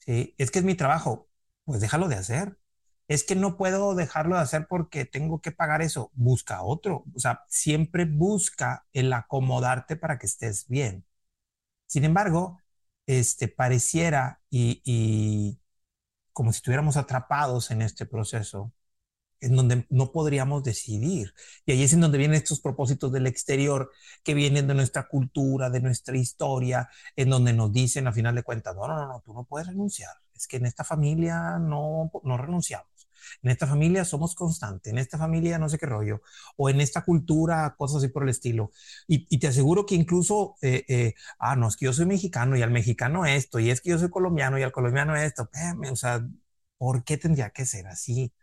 Es 0.06 0.52
que 0.52 0.60
es 0.60 0.65
mi 0.65 0.76
trabajo, 0.76 1.30
pues 1.65 1.82
déjalo 1.82 2.08
de 2.08 2.15
hacer. 2.15 2.60
Es 3.08 3.24
que 3.24 3.36
no 3.36 3.58
puedo 3.58 3.96
dejarlo 3.96 4.36
de 4.36 4.42
hacer 4.44 4.68
porque 4.70 5.06
tengo 5.06 5.42
que 5.42 5.52
pagar 5.52 5.82
eso. 5.82 6.12
Busca 6.13 6.63
otro. 6.63 7.04
O 7.16 7.20
sea, 7.20 7.44
siempre 7.50 8.06
busca 8.06 8.86
el 8.94 9.12
acomodarte 9.13 9.96
para 9.98 10.18
que 10.20 10.26
estés 10.28 10.68
bien. 10.68 11.06
Sin 11.88 12.06
embargo, 12.06 12.60
este 13.06 13.48
pareciera 13.48 14.42
y, 14.50 14.82
y 14.86 15.60
como 16.34 16.52
si 16.54 16.58
estuviéramos 16.58 16.98
atrapados 16.98 17.72
en 17.72 17.82
este 17.82 18.06
proceso, 18.06 18.74
en 19.42 19.56
donde 19.56 19.86
no 19.89 20.12
podríamos 20.12 20.63
decidir. 20.63 21.34
Y 21.66 21.74
ahí 21.74 21.84
es 21.84 21.94
en 21.94 22.02
donde 22.02 22.18
vienen 22.18 22.38
estos 22.38 22.62
propósitos 22.62 23.12
del 23.12 23.28
exterior 23.28 23.92
que 24.24 24.34
vienen 24.34 24.68
de 24.68 24.74
nuestra 24.76 25.08
cultura, 25.08 25.70
de 25.70 25.82
nuestra 25.82 26.18
historia, 26.18 26.89
en 27.16 27.30
donde 27.30 27.54
nos 27.54 27.72
dicen 27.74 28.08
a 28.08 28.13
final 28.13 28.36
de 28.36 28.44
cuentas, 28.44 28.76
no, 28.76 28.88
no, 28.88 29.08
no, 29.08 29.22
tú 29.26 29.34
no 29.34 29.44
puedes 29.46 29.68
renunciar. 29.68 30.12
Es 30.36 30.48
que 30.48 30.58
en 30.58 30.66
esta 30.66 30.84
familia 30.86 31.60
no, 31.60 32.12
no 32.24 32.38
renunciamos. 32.38 32.88
En 33.42 33.52
esta 33.52 33.68
familia 33.68 34.06
somos 34.06 34.36
constantes, 34.36 34.92
en 34.92 35.00
esta 35.00 35.18
familia 35.18 35.58
no 35.60 35.70
sé 35.70 35.78
qué 35.78 35.86
rollo, 35.86 36.22
o 36.58 36.70
en 36.70 36.82
esta 36.82 37.04
cultura, 37.04 37.76
cosas 37.78 37.98
así 37.98 38.08
por 38.10 38.24
el 38.24 38.30
estilo. 38.30 38.72
Y, 39.08 39.38
te 39.40 39.48
aseguro 39.48 39.86
que 39.86 39.96
incluso, 39.96 40.56
eh, 40.62 40.86
eh, 40.88 41.14
ah, 41.40 41.56
no, 41.56 41.68
es 41.68 41.76
que 41.76 41.86
yo 41.86 41.94
soy 41.94 42.06
mexicano 42.06 42.56
y 42.58 42.62
al 42.62 42.72
mexicano 42.72 43.26
esto, 43.26 43.60
y 43.60 43.70
es 43.70 43.82
que 43.82 43.90
yo 43.92 44.00
soy 44.00 44.10
colombiano 44.10 44.58
y 44.58 44.64
al 44.64 44.72
colombiano 44.72 45.16
esto, 45.16 45.50
o 45.92 45.96
sea, 45.96 46.26
¿por 46.78 47.04
qué 47.04 47.18
tendría 47.18 47.50
que 47.52 47.66
ser 47.66 47.88
así? 47.88 48.34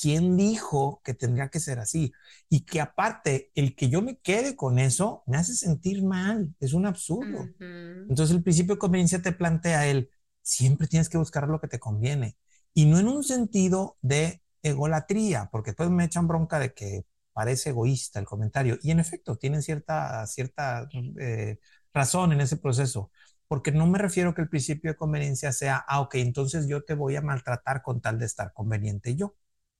¿quién 0.00 0.36
dijo 0.36 1.02
que 1.04 1.12
tendría 1.12 1.48
que 1.48 1.60
ser 1.60 1.80
así? 1.80 2.12
Y 2.48 2.60
que 2.60 2.80
aparte, 2.80 3.50
el 3.54 3.74
que 3.74 3.90
yo 3.90 4.00
me 4.00 4.18
quede 4.18 4.56
con 4.56 4.78
eso 4.78 5.24
me 5.26 5.36
hace 5.36 5.54
sentir 5.54 6.04
mal, 6.04 6.54
es 6.60 6.72
un 6.72 6.86
absurdo. 6.86 7.48
Entonces 7.58 8.34
el 8.34 8.42
principio 8.42 8.76
de 8.76 8.78
conveniencia 8.78 9.20
te 9.20 9.32
plantea 9.32 9.86
el, 9.88 10.10
siempre 10.40 10.86
tienes 10.86 11.08
que 11.08 11.18
buscar 11.18 11.48
lo 11.48 11.60
que 11.60 11.68
te 11.68 11.80
conviene. 11.80 12.36
Y 12.74 12.86
no 12.86 12.98
en 12.98 13.08
un 13.08 13.24
sentido 13.24 13.96
de 14.02 14.42
egolatría, 14.62 15.48
porque 15.52 15.70
después 15.72 15.90
me 15.90 16.04
echan 16.04 16.28
bronca 16.28 16.58
de 16.58 16.74
que 16.74 17.04
parece 17.32 17.70
egoísta 17.70 18.18
el 18.20 18.26
comentario. 18.26 18.78
Y 18.82 18.90
en 18.90 19.00
efecto, 19.00 19.36
tienen 19.36 19.62
cierta, 19.62 20.26
cierta 20.26 20.88
eh, 21.20 21.58
razón 21.92 22.32
en 22.32 22.40
ese 22.40 22.56
proceso 22.56 23.10
porque 23.48 23.72
no 23.72 23.86
me 23.86 23.98
refiero 23.98 24.34
que 24.34 24.42
el 24.42 24.48
principio 24.48 24.90
de 24.92 24.96
conveniencia 24.96 25.52
sea, 25.52 25.84
ah, 25.88 26.00
ok, 26.00 26.16
entonces 26.16 26.68
yo 26.68 26.84
te 26.84 26.94
voy 26.94 27.16
a 27.16 27.22
maltratar 27.22 27.82
con 27.82 28.00
tal 28.00 28.18
de 28.18 28.26
estar 28.26 28.52
conveniente 28.52 29.16
yo. 29.16 29.36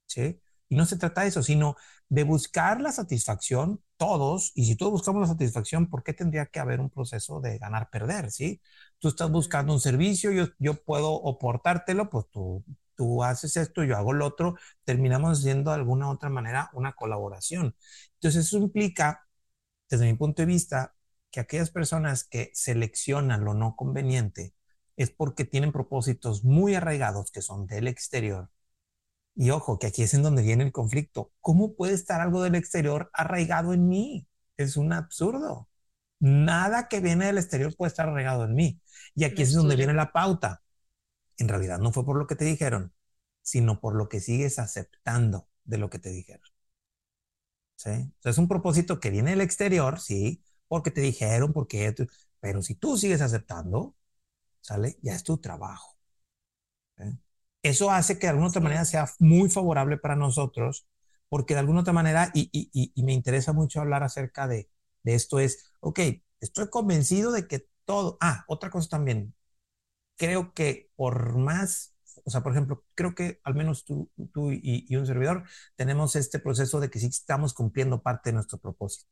¿sí? 0.07 0.41
Y 0.69 0.77
no 0.77 0.87
se 0.87 0.97
trata 0.99 1.23
de 1.23 1.29
eso, 1.29 1.43
sino 1.43 1.77
de 2.09 2.25
buscar 2.25 2.81
la 2.81 2.93
satisfacción 2.93 3.83
todos. 3.97 4.53
Y 4.55 4.65
si 4.67 4.77
todos 4.77 4.93
buscamos 4.93 5.21
la 5.23 5.29
satisfacción, 5.29 5.89
¿por 5.91 6.03
qué 6.03 6.15
tendría 6.15 6.47
que 6.47 6.61
haber 6.61 6.81
un 6.81 6.91
proceso 6.91 7.41
de 7.41 7.59
ganar-perder? 7.59 8.31
¿sí? 8.31 8.61
Tú 8.99 9.09
estás 9.09 9.31
buscando 9.31 9.73
un 9.73 9.81
servicio, 9.81 10.33
yo, 10.33 10.47
yo 10.59 10.75
puedo 10.85 11.13
oportártelo, 11.13 12.11
pues 12.11 12.27
tú, 12.31 12.65
tú 12.97 13.23
haces 13.25 13.57
esto, 13.57 13.85
yo 13.85 13.97
hago 13.97 14.13
lo 14.13 14.27
otro, 14.27 14.57
terminamos 14.85 15.39
haciendo 15.39 15.71
de 15.71 15.77
alguna 15.77 16.11
otra 16.11 16.31
manera 16.31 16.71
una 16.73 16.93
colaboración. 16.95 17.77
Entonces 18.15 18.47
eso 18.47 18.59
implica, 18.59 19.27
desde 19.91 20.07
mi 20.07 20.15
punto 20.17 20.43
de 20.43 20.47
vista, 20.47 20.95
que 21.31 21.41
aquellas 21.41 21.71
personas 21.71 22.25
que 22.25 22.51
seleccionan 22.55 23.45
lo 23.45 23.55
no 23.55 23.77
conveniente 23.77 24.55
es 24.97 25.11
porque 25.11 25.45
tienen 25.45 25.73
propósitos 25.73 26.45
muy 26.45 26.75
arraigados 26.75 27.31
que 27.33 27.43
son 27.43 27.67
del 27.67 27.89
exterior. 27.89 28.51
Y 29.35 29.51
ojo, 29.51 29.79
que 29.79 29.87
aquí 29.89 30.03
es 30.03 30.15
en 30.15 30.23
donde 30.23 30.43
viene 30.43 30.65
el 30.65 30.73
conflicto. 30.73 31.33
¿Cómo 31.41 31.75
puede 31.77 31.95
estar 31.95 32.21
algo 32.21 32.43
del 32.43 32.55
exterior 32.57 33.11
arraigado 33.15 33.73
en 33.75 33.89
mí? 33.89 34.27
Es 34.57 34.77
un 34.77 34.93
absurdo. 34.93 35.68
Nada 36.21 36.89
que 36.89 37.01
viene 37.01 37.27
del 37.27 37.39
exterior 37.39 37.75
puede 37.77 37.89
estar 37.91 38.09
arraigado 38.09 38.45
en 38.45 38.55
mí. 38.55 38.81
Y 39.15 39.25
aquí 39.25 39.43
es 39.43 39.53
donde 39.53 39.77
viene 39.77 39.95
la 39.95 40.13
pauta. 40.13 40.63
En 41.39 41.49
realidad 41.49 41.79
no 41.81 41.93
fue 41.93 42.05
por 42.05 42.19
lo 42.19 42.27
que 42.27 42.37
te 42.37 42.45
dijeron, 42.47 42.95
sino 43.43 43.81
por 43.81 43.97
lo 43.97 44.09
que 44.09 44.21
sigues 44.21 44.59
aceptando 44.59 45.49
de 45.65 45.79
lo 45.79 45.91
que 45.91 45.99
te 46.01 46.11
dijeron. 46.11 46.49
¿Sí? 47.77 47.91
es 48.25 48.39
un 48.39 48.49
propósito 48.49 48.99
que 49.01 49.11
viene 49.11 49.31
del 49.31 49.41
exterior, 49.41 50.01
sí, 50.01 50.43
porque 50.67 50.91
te 50.91 51.01
dijeron, 51.01 51.53
porque... 51.53 51.95
Pero 52.41 52.63
si 52.63 52.75
tú 52.75 52.97
sigues 52.99 53.21
aceptando, 53.21 53.97
¿sale? 54.63 54.99
Ya 55.03 55.15
es 55.15 55.25
tu 55.25 55.39
trabajo. 55.39 55.97
Eso 57.63 57.91
hace 57.91 58.19
que 58.19 58.27
de 58.27 58.31
alguna 58.31 58.49
otra 58.49 58.61
manera 58.63 58.85
sea 58.85 59.09
muy 59.19 59.51
favorable 59.51 59.99
para 59.99 60.17
nosotros, 60.17 60.87
porque 61.29 61.55
de 61.55 61.61
alguna 61.61 61.81
otra 61.81 61.93
manera, 61.93 62.31
y, 62.35 62.49
y, 62.53 62.93
y 62.95 63.03
me 63.03 63.13
interesa 63.13 63.53
mucho 63.53 63.81
hablar 63.81 64.03
acerca 64.03 64.47
de, 64.49 64.71
de, 65.09 65.15
esto, 65.17 65.39
es, 65.41 65.73
ok, 65.81 66.01
estoy 66.41 66.69
convencido 66.71 67.33
de 67.33 67.47
que 67.49 67.69
todo, 67.85 68.19
ah, 68.21 68.45
otra 68.49 68.71
cosa 68.71 68.89
también, 68.91 69.35
creo 70.17 70.53
que 70.55 70.91
por 70.97 71.37
más, 71.39 71.95
o 72.25 72.31
sea, 72.31 72.43
por 72.43 72.53
ejemplo, 72.53 72.85
creo 72.95 73.15
que 73.15 73.41
al 73.45 73.55
menos 73.55 73.85
tú, 73.85 74.11
tú 74.33 74.53
y, 74.53 74.87
y 74.89 74.97
un 74.97 75.07
servidor 75.07 75.45
tenemos 75.77 76.17
este 76.17 76.39
proceso 76.41 76.81
de 76.81 76.91
que 76.91 77.01
sí 77.01 77.07
estamos 77.07 77.55
cumpliendo 77.55 78.03
parte 78.03 78.31
de 78.31 78.35
nuestro 78.35 78.59
propósito, 78.59 79.07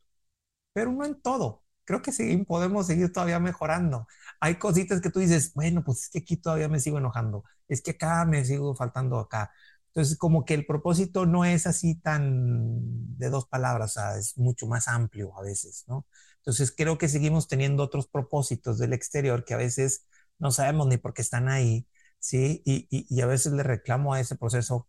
pero 0.72 0.92
no 0.92 1.04
en 1.04 1.20
todo 1.20 1.62
creo 1.84 2.02
que 2.02 2.12
sí 2.12 2.36
podemos 2.48 2.86
seguir 2.88 3.12
todavía 3.12 3.38
mejorando. 3.40 4.08
Hay 4.40 4.56
cositas 4.58 5.00
que 5.00 5.10
tú 5.10 5.20
dices, 5.20 5.54
bueno, 5.54 5.84
pues 5.84 6.02
es 6.04 6.10
que 6.10 6.18
aquí 6.20 6.36
todavía 6.36 6.68
me 6.68 6.80
sigo 6.80 6.98
enojando, 6.98 7.44
es 7.68 7.80
que 7.82 7.92
acá 7.92 8.24
me 8.24 8.44
sigo 8.44 8.74
faltando 8.74 9.18
acá. 9.20 9.52
Entonces, 9.96 10.18
como 10.18 10.44
que 10.44 10.52
el 10.54 10.66
propósito 10.66 11.24
no 11.26 11.44
es 11.46 11.66
así 11.66 11.94
tan 11.96 13.16
de 13.18 13.30
dos 13.30 13.46
palabras, 13.48 13.92
o 13.92 14.00
sea, 14.00 14.18
es 14.18 14.36
mucho 14.36 14.66
más 14.66 14.88
amplio 14.88 15.36
a 15.38 15.42
veces, 15.42 15.84
¿no? 15.88 16.06
Entonces, 16.38 16.70
creo 16.76 16.98
que 16.98 17.08
seguimos 17.08 17.48
teniendo 17.48 17.82
otros 17.82 18.06
propósitos 18.06 18.78
del 18.78 18.92
exterior 18.92 19.44
que 19.44 19.54
a 19.54 19.56
veces 19.56 20.06
no 20.38 20.50
sabemos 20.50 20.86
ni 20.88 20.98
por 20.98 21.14
qué 21.14 21.22
están 21.22 21.48
ahí, 21.48 21.86
¿sí? 22.18 22.62
Y, 22.66 22.86
y, 22.90 23.20
a 23.22 23.26
veces 23.26 23.52
le 23.54 23.62
reclamo 23.62 24.12
a 24.14 24.20
ese 24.20 24.36
proceso 24.36 24.86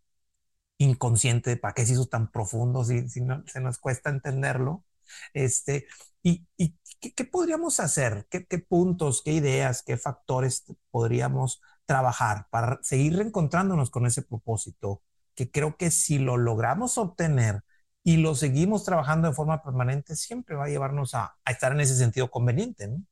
inconsciente 0.78 1.52
de 1.52 1.58
para 1.58 1.74
qué 1.74 1.86
se 1.86 1.93
hizo 1.93 2.08
tan 2.08 2.32
profundo 2.32 2.84
si, 2.84 3.10
si 3.10 3.22
no, 3.22 3.43
se 3.48 3.62
nos 3.62 3.80
cuesta 3.80 4.10
entenderlo. 4.10 4.86
Este, 5.34 5.88
¿Y, 6.24 6.46
y 6.58 6.76
¿qué, 7.00 7.26
podríamos 7.26 7.80
hacer? 7.80 8.28
¿Qué, 8.30 8.46
¿Qué, 8.46 8.60
puntos, 8.60 9.22
qué 9.24 9.34
ideas, 9.34 9.84
qué 9.84 9.98
factores 9.98 10.65
podríamos 10.91 11.62
trabajar 11.88 12.47
para 12.52 12.80
seguir 12.84 13.17
reencontrándonos 13.17 13.91
con 13.91 14.08
ese 14.08 14.23
propósito? 14.23 15.04
Que 15.36 15.52
creo 15.52 15.78
que 15.78 15.91
si 15.91 16.19
lo 16.19 16.38
logramos 16.38 17.00
obtener 17.00 17.63
y 18.04 18.17
lo 18.19 18.36
seguimos 18.36 18.86
trabajando 18.86 19.30
de 19.30 19.36
forma 19.36 19.63
permanente, 19.63 20.15
siempre 20.17 20.58
va 20.58 20.65
a 20.65 20.69
llevarnos 20.69 21.15
a, 21.15 21.38
a 21.45 21.52
estar 21.52 21.73
en 21.73 21.82
ese 21.82 21.97
sentido 21.97 22.32
conveniente, 22.32 22.89
¿no? 22.89 23.04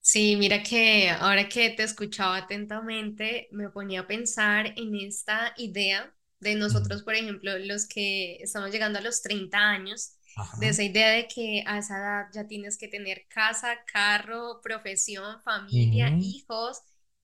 Sí, 0.00 0.36
mira 0.36 0.62
que 0.62 1.10
ahora 1.10 1.48
que 1.48 1.70
te 1.70 1.84
escuchaba 1.84 2.36
atentamente, 2.38 3.48
me 3.52 3.70
ponía 3.70 4.00
a 4.00 4.06
pensar 4.06 4.74
en 4.76 4.96
esta 4.96 5.54
idea 5.56 6.12
de 6.40 6.56
nosotros, 6.56 7.02
por 7.04 7.14
ejemplo, 7.14 7.56
los 7.58 7.86
que 7.86 8.36
estamos 8.42 8.72
llegando 8.72 8.98
a 8.98 9.02
los 9.02 9.22
30 9.22 9.58
años, 9.70 10.16
de 10.58 10.68
esa 10.68 10.82
idea 10.82 11.10
de 11.10 11.28
que 11.28 11.62
a 11.66 11.78
esa 11.78 11.98
edad 11.98 12.26
ya 12.34 12.46
tienes 12.48 12.78
que 12.78 12.88
tener 12.88 13.26
casa, 13.28 13.78
carro, 13.92 14.60
profesión, 14.62 15.40
familia, 15.42 16.16
hijos, 16.18 16.82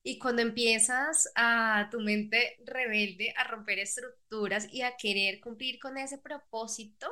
y 0.09 0.19
cuando 0.19 0.41
empiezas 0.41 1.31
a 1.35 1.87
tu 1.91 1.99
mente 2.01 2.57
rebelde 2.65 3.33
a 3.37 3.43
romper 3.45 3.79
estructuras 3.79 4.67
y 4.71 4.81
a 4.81 4.97
querer 4.97 5.39
cumplir 5.41 5.79
con 5.79 5.97
ese 5.97 6.17
propósito, 6.19 7.07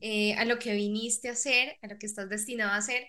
eh, 0.00 0.34
a 0.34 0.44
lo 0.44 0.58
que 0.58 0.74
viniste 0.74 1.28
a 1.28 1.32
hacer, 1.32 1.78
a 1.82 1.88
lo 1.88 1.98
que 1.98 2.06
estás 2.06 2.28
destinado 2.28 2.72
a 2.72 2.76
hacer, 2.76 3.08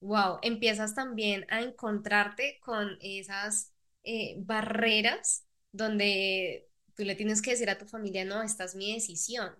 wow, 0.00 0.38
empiezas 0.42 0.94
también 0.94 1.46
a 1.50 1.62
encontrarte 1.62 2.58
con 2.60 2.98
esas 3.00 3.72
eh, 4.04 4.36
barreras 4.38 5.46
donde 5.72 6.68
tú 6.96 7.04
le 7.04 7.14
tienes 7.16 7.42
que 7.42 7.50
decir 7.52 7.70
a 7.70 7.78
tu 7.78 7.86
familia, 7.86 8.24
no, 8.24 8.42
esta 8.42 8.64
es 8.64 8.74
mi 8.74 8.94
decisión. 8.94 9.54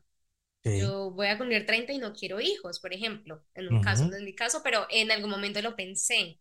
Yo 0.73 1.11
voy 1.13 1.29
a 1.29 1.39
cumplir 1.39 1.67
30 1.67 1.93
y 1.93 1.99
no 1.99 2.13
quiero 2.15 2.41
hijos, 2.41 2.81
por 2.81 2.93
ejemplo, 2.93 3.45
en 3.55 3.69
un 3.69 3.81
caso, 3.81 4.07
no 4.09 4.17
en 4.17 4.25
mi 4.25 4.35
caso, 4.35 4.63
pero 4.65 4.87
en 4.91 5.11
algún 5.13 5.31
momento 5.31 5.63
lo 5.63 5.77
pensé. 5.77 6.41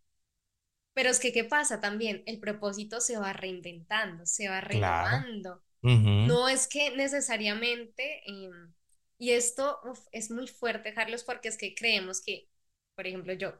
Pero 0.94 1.10
es 1.10 1.20
que, 1.20 1.32
¿qué 1.32 1.44
pasa 1.44 1.80
también? 1.80 2.22
El 2.26 2.40
propósito 2.40 3.00
se 3.00 3.18
va 3.18 3.32
reinventando, 3.32 4.26
se 4.26 4.48
va 4.48 4.60
renovando. 4.60 5.62
No 5.82 6.48
es 6.48 6.66
que 6.66 6.96
necesariamente, 6.96 8.22
em, 8.26 8.72
y 9.18 9.32
esto 9.32 9.80
es 10.12 10.30
muy 10.30 10.46
fuerte, 10.48 10.94
Carlos, 10.94 11.24
porque 11.24 11.48
es 11.48 11.58
que 11.58 11.74
creemos 11.74 12.22
que, 12.22 12.48
por 12.94 13.06
ejemplo, 13.06 13.34
yo, 13.34 13.52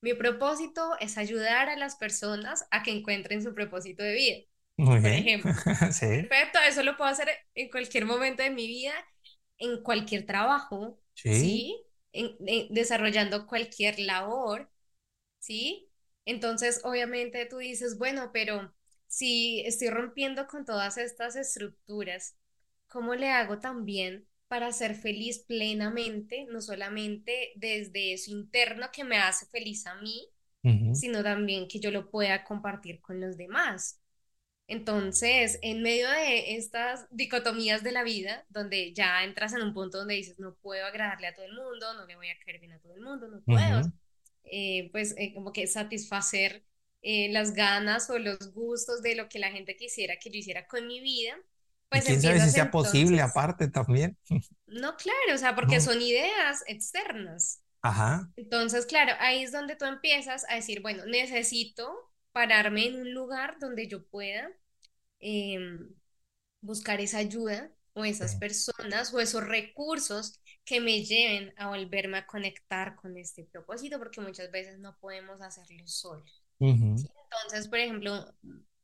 mi 0.00 0.14
propósito 0.14 0.92
es 1.00 1.18
ayudar 1.18 1.68
a 1.68 1.76
las 1.76 1.96
personas 1.96 2.66
a 2.70 2.82
que 2.82 2.92
encuentren 2.92 3.42
su 3.42 3.54
propósito 3.54 4.02
de 4.02 4.14
vida. 4.14 4.36
Muy 4.78 5.00
por 5.00 5.10
ejemplo. 5.10 5.52
sí. 5.92 6.06
Perfecto, 6.06 6.58
eso 6.66 6.82
lo 6.82 6.96
puedo 6.96 7.10
hacer 7.10 7.28
en 7.54 7.70
cualquier 7.70 8.06
momento 8.06 8.42
de 8.42 8.50
mi 8.50 8.66
vida 8.66 8.94
en 9.58 9.82
cualquier 9.82 10.26
trabajo, 10.26 10.98
¿sí? 11.14 11.82
En, 12.12 12.36
desarrollando 12.70 13.46
cualquier 13.46 13.98
labor, 13.98 14.70
¿sí? 15.38 15.88
Entonces, 16.26 16.82
obviamente 16.84 17.46
tú 17.46 17.58
dices, 17.58 17.98
bueno, 17.98 18.32
pero 18.34 18.74
si 19.08 19.62
estoy 19.66 19.90
rompiendo 19.90 20.48
con 20.48 20.66
todas 20.66 20.98
estas 20.98 21.36
estructuras, 21.36 22.36
¿cómo 22.88 23.16
le 23.16 23.30
hago 23.30 23.60
también 23.60 24.28
para 24.48 24.72
ser 24.72 24.96
feliz 24.96 25.40
plenamente, 25.40 26.46
no 26.50 26.62
solamente 26.62 27.52
desde 27.56 28.14
eso 28.14 28.32
interno 28.32 28.88
que 28.92 29.04
me 29.04 29.18
hace 29.18 29.46
feliz 29.46 29.86
a 29.88 29.96
mí, 29.96 30.28
sino 30.90 31.22
también 31.22 31.68
que 31.68 31.80
yo 31.80 31.90
lo 31.90 32.10
pueda 32.10 32.44
compartir 32.44 33.00
con 33.02 33.20
los 33.20 33.36
demás? 33.38 34.00
Entonces, 34.68 35.58
en 35.62 35.82
medio 35.82 36.10
de 36.10 36.56
estas 36.56 37.06
dicotomías 37.10 37.82
de 37.84 37.92
la 37.92 38.02
vida, 38.04 38.44
donde 38.48 38.92
ya 38.94 39.24
entras 39.24 39.54
en 39.54 39.62
un 39.62 39.74
punto 39.74 39.98
donde 39.98 40.14
dices, 40.14 40.38
no 40.40 40.56
puedo 40.56 40.86
agradarle 40.86 41.28
a 41.28 41.34
todo 41.34 41.46
el 41.46 41.52
mundo, 41.54 41.94
no 41.94 42.06
le 42.06 42.16
voy 42.16 42.28
a 42.30 42.38
caer 42.40 42.60
bien 42.60 42.72
a 42.72 42.80
todo 42.80 42.94
el 42.94 43.00
mundo, 43.02 43.28
no 43.28 43.42
puedo, 43.42 43.92
eh, 44.50 44.88
pues 44.92 45.14
eh, 45.18 45.32
como 45.34 45.52
que 45.52 45.66
satisfacer 45.66 46.64
eh, 47.02 47.28
las 47.30 47.52
ganas 47.52 48.10
o 48.10 48.18
los 48.18 48.52
gustos 48.52 49.02
de 49.02 49.14
lo 49.14 49.28
que 49.28 49.38
la 49.38 49.50
gente 49.50 49.76
quisiera 49.76 50.18
que 50.18 50.30
yo 50.30 50.38
hiciera 50.38 50.66
con 50.66 50.86
mi 50.86 51.00
vida. 51.00 51.34
Pues 51.88 52.04
quién 52.04 52.20
sabe 52.20 52.40
si 52.40 52.50
sea 52.50 52.70
posible 52.70 53.20
aparte 53.20 53.68
también. 53.68 54.18
No, 54.66 54.96
claro, 54.96 55.34
o 55.34 55.38
sea, 55.38 55.54
porque 55.54 55.80
son 55.80 56.02
ideas 56.02 56.64
externas. 56.66 57.62
Ajá. 57.82 58.28
Entonces, 58.36 58.86
claro, 58.86 59.12
ahí 59.20 59.44
es 59.44 59.52
donde 59.52 59.76
tú 59.76 59.84
empiezas 59.84 60.44
a 60.48 60.56
decir, 60.56 60.82
bueno, 60.82 61.06
necesito 61.06 62.12
pararme 62.32 62.86
en 62.86 63.00
un 63.00 63.14
lugar 63.14 63.58
donde 63.60 63.86
yo 63.86 64.04
pueda 64.08 64.50
em, 65.20 65.94
buscar 66.60 67.00
esa 67.00 67.18
ayuda 67.18 67.70
o 67.94 68.04
esas 68.04 68.34
personas 68.36 69.14
o 69.14 69.20
esos 69.20 69.44
recursos 69.44 70.40
que 70.66 70.80
me 70.80 71.04
lleven 71.04 71.54
a 71.56 71.68
volverme 71.68 72.18
a 72.18 72.26
conectar 72.26 72.96
con 72.96 73.16
este 73.16 73.44
propósito, 73.44 73.98
porque 73.98 74.20
muchas 74.20 74.50
veces 74.50 74.78
no 74.80 74.98
podemos 74.98 75.40
hacerlo 75.40 75.86
solos. 75.86 76.42
Entonces, 76.58 77.68
por 77.68 77.78
ejemplo, 77.78 78.34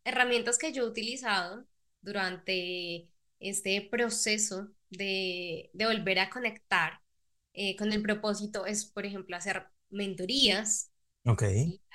herramientas 0.04 0.58
que 0.58 0.72
yo 0.72 0.84
he 0.84 0.88
utilizado 0.88 1.66
durante 2.00 3.10
este 3.40 3.88
proceso 3.90 4.70
de, 4.90 5.70
volver 5.74 6.20
a 6.20 6.30
conectar 6.30 7.00
eh, 7.52 7.74
con 7.76 7.92
el 7.92 8.00
propósito 8.00 8.64
es, 8.64 8.84
por 8.86 9.04
ejemplo, 9.04 9.36
hacer 9.36 9.66
mentorías. 9.90 10.92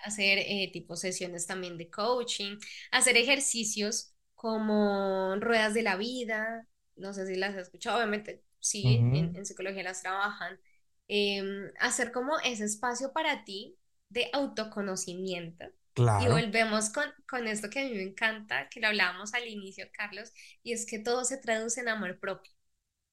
Hacer 0.04 0.40
eh, 0.40 0.70
tipo 0.74 0.98
sesiones 0.98 1.48
también 1.48 1.78
de 1.78 1.90
coaching, 1.90 2.58
hacer 2.92 3.16
ejercicios 3.16 4.14
como 4.36 5.38
ruedas 5.40 5.74
de 5.74 5.84
la 5.84 5.96
vida, 5.96 6.68
no 6.98 7.14
sé 7.14 7.26
si 7.26 7.36
las 7.36 7.56
has 7.56 7.68
escuchado, 7.68 7.98
obviamente 7.98 8.44
sí, 8.60 9.08
en, 9.12 9.46
psicología 9.46 9.84
las 9.84 10.02
trabajan, 10.02 10.60
em, 11.08 11.72
hacer 11.80 12.12
como 12.12 12.40
ese 12.42 12.66
espacio 12.66 13.14
para 13.14 13.44
ti 13.46 13.78
de 14.10 14.30
autoconocimiento, 14.34 15.66
Y 16.16 16.28
volvemos 16.28 16.90
con, 16.92 17.06
con 17.30 17.48
esto 17.48 17.70
que 17.70 17.80
a 17.80 17.84
mí 17.84 17.92
me 17.94 18.04
encanta, 18.04 18.70
que 18.70 18.80
lo 18.80 18.88
hablábamos 18.88 19.34
al 19.34 19.48
inicio, 19.48 19.88
Carlos, 19.94 20.32
y 20.64 20.74
es 20.74 20.86
que 20.86 21.00
todo 21.00 21.24
se 21.26 21.38
traduce 21.38 21.82
en 21.82 21.90
amor 21.90 22.20
propio. 22.20 22.52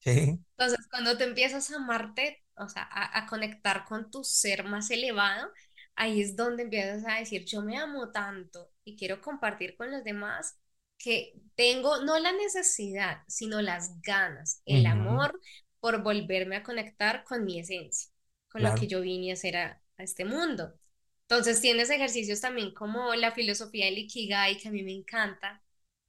Sí. 0.00 0.44
Entonces, 0.56 0.86
cuando 0.90 1.16
te 1.18 1.24
empiezas 1.24 1.70
a 1.70 1.76
amarte, 1.76 2.44
o 2.56 2.68
sea, 2.68 2.82
a, 2.90 3.18
a 3.18 3.26
conectar 3.26 3.84
con 3.84 4.10
tu 4.10 4.22
ser 4.24 4.64
más 4.64 4.90
elevado, 4.90 5.50
ahí 5.96 6.20
es 6.20 6.36
donde 6.36 6.62
empiezas 6.64 7.04
a 7.06 7.18
decir, 7.18 7.44
yo 7.44 7.62
me 7.62 7.76
amo 7.78 8.10
tanto 8.12 8.70
y 8.84 8.96
quiero 8.96 9.20
compartir 9.20 9.76
con 9.76 9.90
los 9.90 10.04
demás 10.04 10.56
que 10.98 11.34
tengo 11.54 12.02
no 12.02 12.18
la 12.18 12.32
necesidad, 12.32 13.22
sino 13.28 13.60
las 13.62 14.00
ganas, 14.00 14.62
el 14.64 14.86
amor 14.86 15.40
por 15.80 16.02
volverme 16.02 16.56
a 16.56 16.62
conectar 16.62 17.24
con 17.24 17.44
mi 17.44 17.60
esencia, 17.60 18.10
con 18.48 18.62
lo 18.62 18.74
que 18.74 18.86
yo 18.86 19.00
vine 19.00 19.30
a 19.30 19.34
hacer 19.34 19.56
a, 19.56 19.80
este 19.98 20.24
mundo. 20.24 20.74
Entonces 21.22 21.60
tienes 21.60 21.88
ejercicios 21.88 22.40
también 22.40 22.74
como 22.74 23.14
la 23.14 23.32
filosofía 23.32 23.84
del 23.86 23.98
Ikigai, 23.98 24.58
que 24.58 24.68
a 24.68 24.72
mí 24.72 24.82
me 24.82 24.92
encanta, 24.92 25.62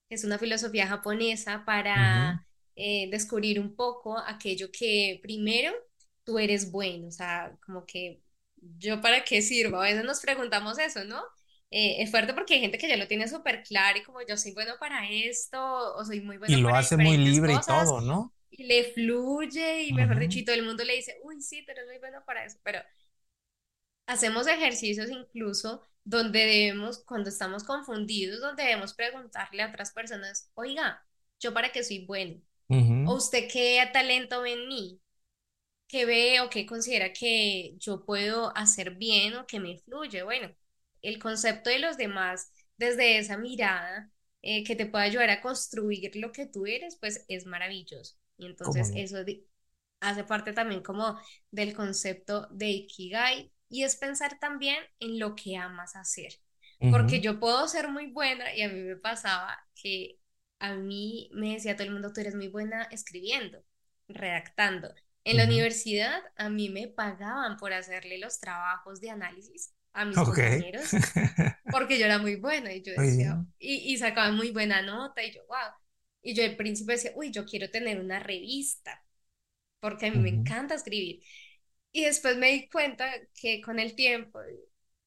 es 0.09 0.23
una 0.23 0.39
filosofía 0.39 0.87
japonesa 0.87 1.63
para 1.65 2.45
eh, 2.75 3.09
descubrir 3.11 3.59
un 3.59 3.75
poco 3.75 4.17
aquello 4.17 4.69
que 4.71 5.19
primero 5.21 5.73
tú 6.23 6.39
eres 6.39 6.71
bueno, 6.71 7.07
o 7.07 7.11
sea, 7.11 7.55
como 7.65 7.85
que 7.85 8.21
yo 8.77 9.01
para 9.01 9.23
qué 9.23 9.41
sirvo. 9.41 9.77
A 9.77 9.83
veces 9.83 10.03
nos 10.03 10.19
preguntamos 10.19 10.79
eso, 10.79 11.05
¿no? 11.05 11.21
Eh, 11.71 12.01
es 12.03 12.11
fuerte 12.11 12.33
porque 12.33 12.55
hay 12.55 12.61
gente 12.61 12.77
que 12.77 12.87
ya 12.87 12.97
lo 12.97 13.07
tiene 13.07 13.27
súper 13.27 13.63
claro 13.63 13.97
y 13.99 14.03
como 14.03 14.21
yo 14.27 14.37
soy 14.37 14.53
bueno 14.53 14.73
para 14.79 15.09
esto 15.09 15.59
o 15.95 16.05
soy 16.05 16.21
muy 16.21 16.37
bueno 16.37 16.57
Y 16.57 16.61
lo 16.61 16.75
hace 16.75 16.97
muy 16.97 17.17
libre 17.17 17.53
y 17.53 17.63
todo, 17.65 18.01
¿no? 18.01 18.33
Y 18.49 18.63
le 18.63 18.85
fluye 18.93 19.83
y 19.83 19.93
mejor 19.93 20.19
dicho, 20.19 20.39
y 20.39 20.45
todo 20.45 20.55
el 20.55 20.63
mundo 20.65 20.83
le 20.83 20.95
dice, 20.95 21.19
uy, 21.23 21.41
sí, 21.41 21.61
pero 21.63 21.79
eres 21.81 21.91
muy 21.91 21.99
bueno 21.99 22.23
para 22.25 22.45
eso. 22.45 22.57
Pero 22.63 22.79
hacemos 24.07 24.47
ejercicios 24.47 25.09
incluso 25.09 25.81
donde 26.03 26.39
debemos, 26.45 26.99
cuando 27.05 27.29
estamos 27.29 27.63
confundidos, 27.63 28.39
donde 28.39 28.63
debemos 28.63 28.93
preguntarle 28.93 29.63
a 29.63 29.69
otras 29.69 29.91
personas, 29.91 30.51
oiga, 30.53 31.03
¿yo 31.39 31.53
para 31.53 31.71
qué 31.71 31.83
soy 31.83 32.05
bueno? 32.05 32.41
¿O 33.03 33.15
usted 33.15 33.47
qué 33.51 33.87
talento 33.93 34.41
ve 34.43 34.53
en 34.53 34.67
mí? 34.69 35.01
¿Qué 35.87 36.05
ve 36.05 36.41
o 36.41 36.49
qué 36.49 36.65
considera 36.67 37.13
que 37.13 37.75
yo 37.79 38.05
puedo 38.05 38.55
hacer 38.57 38.95
bien 38.95 39.35
o 39.37 39.47
que 39.47 39.59
me 39.61 39.79
fluye? 39.79 40.23
Bueno, 40.23 40.55
el 41.01 41.19
concepto 41.19 41.69
de 41.69 41.79
los 41.79 41.97
demás 41.97 42.51
desde 42.77 43.17
esa 43.17 43.37
mirada 43.37 44.11
eh, 44.41 44.63
que 44.63 44.75
te 44.75 44.85
puede 44.85 45.05
ayudar 45.05 45.29
a 45.29 45.41
construir 45.41 46.15
lo 46.15 46.31
que 46.31 46.45
tú 46.45 46.65
eres, 46.65 46.97
pues 46.99 47.25
es 47.27 47.45
maravilloso. 47.45 48.15
Y 48.37 48.45
entonces 48.45 48.91
eso 48.95 49.17
hace 50.01 50.23
parte 50.23 50.53
también 50.53 50.83
como 50.83 51.19
del 51.51 51.73
concepto 51.73 52.47
de 52.51 52.69
Ikigai 52.69 53.51
y 53.69 53.83
es 53.83 53.95
pensar 53.95 54.39
también 54.39 54.77
en 54.99 55.19
lo 55.19 55.35
que 55.35 55.57
amas 55.57 55.95
hacer. 55.95 56.33
Porque 56.89 57.19
yo 57.21 57.39
puedo 57.39 57.67
ser 57.67 57.89
muy 57.89 58.11
buena 58.11 58.53
y 58.53 58.61
a 58.61 58.69
mí 58.69 58.79
me 58.81 58.95
pasaba 58.97 59.57
que 59.75 60.19
a 60.59 60.75
mí 60.75 61.29
me 61.33 61.53
decía 61.53 61.75
todo 61.75 61.87
el 61.87 61.93
mundo, 61.93 62.13
tú 62.13 62.21
eres 62.21 62.35
muy 62.35 62.47
buena 62.47 62.83
escribiendo, 62.91 63.63
redactando. 64.07 64.93
En 65.23 65.37
la 65.37 65.45
universidad 65.45 66.21
a 66.37 66.49
mí 66.49 66.69
me 66.69 66.87
pagaban 66.87 67.57
por 67.57 67.73
hacerle 67.73 68.19
los 68.19 68.39
trabajos 68.39 69.01
de 69.01 69.09
análisis 69.09 69.73
a 69.95 70.05
mis 70.05 70.23
compañeros 70.23 70.99
porque 71.69 71.99
yo 71.99 72.05
era 72.05 72.19
muy 72.19 72.35
buena 72.37 72.73
y 72.73 72.81
yo 72.83 72.93
decía, 72.93 73.39
y, 73.59 73.93
y 73.93 73.97
sacaba 73.97 74.31
muy 74.31 74.51
buena 74.51 74.81
nota 74.81 75.23
y 75.23 75.33
yo, 75.33 75.41
wow. 75.47 75.73
Y 76.21 76.33
yo 76.35 76.43
al 76.43 76.55
principio 76.57 76.93
decía, 76.95 77.11
uy, 77.15 77.31
yo 77.31 77.45
quiero 77.45 77.69
tener 77.71 77.99
una 77.99 78.19
revista 78.19 79.03
porque 79.79 80.07
a 80.07 80.11
mí 80.11 80.19
me 80.19 80.29
encanta 80.29 80.75
escribir. 80.75 81.21
Y 81.91 82.05
después 82.05 82.37
me 82.37 82.51
di 82.51 82.69
cuenta 82.69 83.09
que 83.39 83.61
con 83.61 83.79
el 83.79 83.95
tiempo 83.95 84.39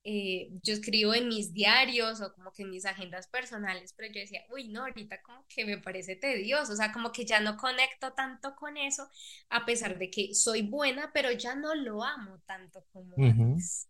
eh, 0.04 0.48
yo 0.62 0.72
escribo 0.74 1.14
en 1.14 1.28
mis 1.28 1.52
diarios 1.52 2.20
o 2.22 2.32
como 2.34 2.52
que 2.52 2.62
en 2.62 2.70
mis 2.70 2.86
agendas 2.86 3.28
personales, 3.28 3.92
pero 3.94 4.12
yo 4.12 4.20
decía, 4.20 4.42
uy, 4.50 4.68
no, 4.68 4.82
ahorita 4.82 5.20
como 5.22 5.44
que 5.48 5.64
me 5.66 5.78
parece 5.78 6.16
tedioso, 6.16 6.72
o 6.72 6.76
sea, 6.76 6.92
como 6.92 7.12
que 7.12 7.26
ya 7.26 7.40
no 7.40 7.56
conecto 7.56 8.12
tanto 8.14 8.54
con 8.56 8.76
eso, 8.78 9.08
a 9.50 9.66
pesar 9.66 9.98
de 9.98 10.10
que 10.10 10.34
soy 10.34 10.62
buena, 10.62 11.10
pero 11.12 11.30
ya 11.32 11.54
no 11.56 11.74
lo 11.74 12.02
amo 12.04 12.40
tanto 12.46 12.84
como 12.92 13.22
antes. 13.22 13.88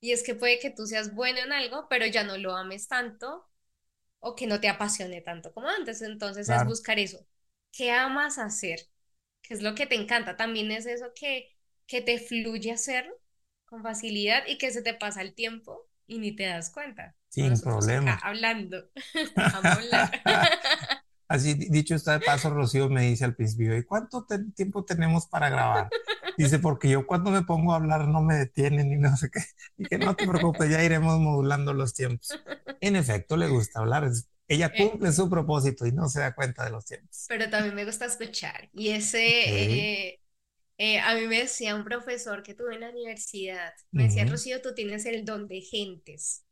Y 0.00 0.12
es 0.12 0.22
que 0.22 0.34
puede 0.34 0.58
que 0.58 0.70
tú 0.70 0.86
seas 0.86 1.14
bueno 1.14 1.40
en 1.40 1.52
algo, 1.52 1.86
pero 1.88 2.06
ya 2.06 2.24
no 2.24 2.36
lo 2.38 2.54
ames 2.56 2.88
tanto 2.88 3.46
o 4.20 4.34
que 4.36 4.46
no 4.46 4.60
te 4.60 4.68
apasione 4.68 5.20
tanto 5.22 5.52
como 5.52 5.68
antes. 5.68 6.02
Entonces 6.02 6.50
es 6.50 6.64
buscar 6.64 6.98
eso. 6.98 7.26
¿Qué 7.72 7.90
amas 7.92 8.38
hacer? 8.38 8.80
¿Qué 9.42 9.54
es 9.54 9.62
lo 9.62 9.74
que 9.74 9.86
te 9.86 9.94
encanta? 9.94 10.36
También 10.36 10.70
es 10.70 10.86
eso 10.86 11.12
que, 11.14 11.56
que 11.86 12.00
te 12.02 12.18
fluye 12.18 12.72
hacerlo 12.72 13.14
con 13.64 13.82
facilidad 13.82 14.44
y 14.46 14.58
que 14.58 14.70
se 14.70 14.82
te 14.82 14.94
pasa 14.94 15.22
el 15.22 15.34
tiempo 15.34 15.88
y 16.06 16.18
ni 16.18 16.34
te 16.34 16.44
das 16.46 16.70
cuenta. 16.70 17.16
Sin 17.28 17.60
problema. 17.60 18.18
Hablando. 18.22 18.90
Así 21.28 21.54
dicho 21.54 21.94
está 21.96 22.12
de 22.18 22.24
paso, 22.24 22.50
Rocío 22.50 22.88
me 22.88 23.02
dice 23.02 23.24
al 23.24 23.34
principio, 23.34 23.76
¿y 23.76 23.84
cuánto 23.84 24.26
tiempo 24.54 24.84
tenemos 24.84 25.26
para 25.26 25.48
grabar? 25.48 25.92
Dice, 26.36 26.58
porque 26.58 26.90
yo 26.90 27.06
cuando 27.06 27.30
me 27.30 27.42
pongo 27.42 27.72
a 27.72 27.76
hablar 27.76 28.08
no 28.08 28.22
me 28.22 28.34
detienen 28.34 28.92
y 28.92 28.96
no 28.96 29.16
sé 29.16 29.30
qué. 29.30 29.40
Y 29.78 29.84
que 29.86 29.98
no 29.98 30.14
te 30.14 30.26
preocupes, 30.26 30.70
ya 30.70 30.82
iremos 30.82 31.18
modulando 31.18 31.72
los 31.72 31.94
tiempos. 31.94 32.38
En 32.80 32.96
efecto, 32.96 33.36
le 33.36 33.48
gusta 33.48 33.80
hablar. 33.80 34.10
Ella 34.48 34.72
eh. 34.74 34.88
cumple 34.88 35.12
su 35.12 35.28
propósito 35.28 35.86
y 35.86 35.92
no 35.92 36.08
se 36.08 36.20
da 36.20 36.34
cuenta 36.34 36.64
de 36.64 36.70
los 36.70 36.84
tiempos. 36.84 37.24
Pero 37.28 37.48
también 37.50 37.74
me 37.74 37.84
gusta 37.84 38.04
escuchar. 38.04 38.68
Y 38.72 38.90
ese, 38.90 40.08
eh, 40.08 40.20
eh, 40.78 41.00
a 41.00 41.14
mí 41.14 41.26
me 41.26 41.40
decía 41.40 41.74
un 41.74 41.84
profesor 41.84 42.42
que 42.42 42.54
tuve 42.54 42.74
en 42.74 42.82
la 42.82 42.90
universidad, 42.90 43.72
me 43.90 44.04
decía, 44.04 44.26
Rocío, 44.26 44.60
tú 44.60 44.74
tienes 44.74 45.06
el 45.06 45.24
don 45.24 45.48
de 45.48 45.62
gentes. 45.62 46.44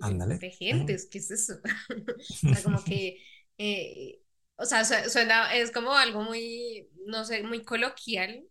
Ándale. 0.00 0.38
De 0.38 0.50
gentes, 0.50 1.08
¿qué 1.10 1.18
es 1.18 1.30
eso? 1.30 1.54
o 2.46 2.54
sea, 2.54 2.62
como 2.62 2.84
que, 2.84 3.18
eh, 3.58 4.20
o 4.56 4.64
sea, 4.64 4.84
suena, 4.84 5.54
es 5.54 5.70
como 5.70 5.92
algo 5.92 6.22
muy, 6.22 6.88
no 7.06 7.24
sé, 7.24 7.42
muy 7.42 7.64
coloquial, 7.64 8.44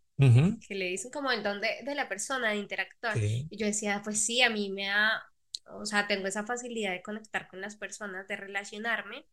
que 0.68 0.76
le 0.76 0.86
dicen 0.86 1.12
como 1.12 1.32
el 1.32 1.44
don 1.44 1.62
de, 1.62 1.96
la 1.96 2.08
persona, 2.08 2.52
de 2.52 2.58
interactuar. 2.58 3.18
Y 3.18 3.58
yo 3.58 3.66
decía, 3.66 4.02
pues 4.04 4.24
sí, 4.24 4.42
a 4.42 4.50
mí 4.50 4.70
me 4.70 4.88
da, 4.88 5.24
o 5.66 5.86
sea, 5.86 6.08
tengo 6.08 6.28
esa 6.28 6.46
facilidad 6.46 6.92
de 6.92 7.02
conectar 7.02 7.48
con 7.48 7.62
las 7.62 7.76
personas, 7.76 8.28
de 8.28 8.36
relacionarme, 8.36 9.26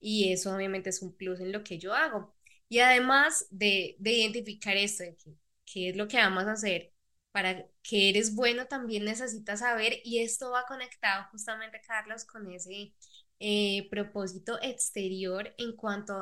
y 0.00 0.32
eso 0.32 0.54
obviamente 0.54 0.90
es 0.90 1.02
un 1.02 1.16
plus 1.16 1.40
en 1.40 1.52
lo 1.52 1.64
que 1.64 1.78
yo 1.78 1.94
hago. 1.94 2.34
Y 2.68 2.80
además 2.80 3.46
de, 3.50 3.96
de 3.98 4.12
identificar 4.12 4.76
esto, 4.76 5.04
de 5.04 5.16
qué 5.64 5.90
es 5.90 5.96
lo 5.96 6.08
que 6.08 6.18
vamos 6.18 6.44
a 6.44 6.52
hacer, 6.52 6.92
para 7.32 7.66
que 7.82 8.08
eres 8.08 8.34
bueno 8.34 8.66
también 8.66 9.04
necesitas 9.04 9.60
saber, 9.60 10.00
y 10.04 10.20
esto 10.20 10.50
va 10.50 10.66
conectado 10.66 11.26
justamente, 11.30 11.80
Carlos, 11.86 12.24
con 12.24 12.50
ese 12.50 12.92
eh, 13.40 13.88
propósito 13.90 14.58
exterior 14.60 15.54
en 15.58 15.76
cuanto 15.76 16.14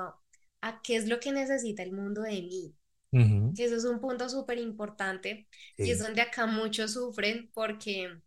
a, 0.60 0.82
qué 0.82 0.96
es 0.96 1.08
lo 1.08 1.20
que 1.20 1.32
necesita 1.32 1.82
el 1.82 1.92
mundo 1.92 2.22
de 2.22 2.42
mí. 2.42 2.74
Que 3.54 3.64
eso 3.64 3.76
es 3.76 3.84
un 3.84 4.00
punto 4.00 4.28
súper 4.28 4.58
importante 4.58 5.48
y 5.82 5.90
es 5.90 5.98
donde 6.00 6.22
acá 6.22 6.46
muchos 6.46 6.92
sufren 6.94 7.50
porque, 7.54 8.20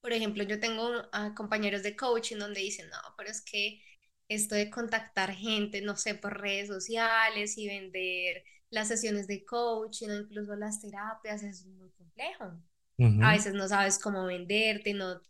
por 0.00 0.12
ejemplo, 0.12 0.44
yo 0.44 0.60
tengo 0.60 0.90
compañeros 1.36 1.82
de 1.82 1.96
coaching 1.96 2.38
donde 2.38 2.60
dicen, 2.60 2.88
no, 2.90 2.96
pero 3.18 3.30
es 3.30 3.42
que 3.42 3.82
esto 4.28 4.54
de 4.54 4.70
contactar 4.70 5.32
gente, 5.34 5.82
no 5.82 5.96
sé, 5.96 6.14
por 6.14 6.40
redes 6.40 6.68
sociales 6.68 7.58
y 7.58 7.68
vender 7.68 8.44
las 8.70 8.88
sesiones 8.88 9.26
de 9.26 9.44
coaching 9.44 10.08
o 10.10 10.14
incluso 10.20 10.56
las 10.56 10.80
terapias 10.80 11.42
es 11.42 11.66
muy 11.66 11.90
complejo. 11.92 12.52
A 13.18 13.32
veces 13.32 13.54
no 13.54 13.68
sabes 13.68 13.98
cómo 13.98 14.26
venderte, 14.26 14.94
no 14.94 15.20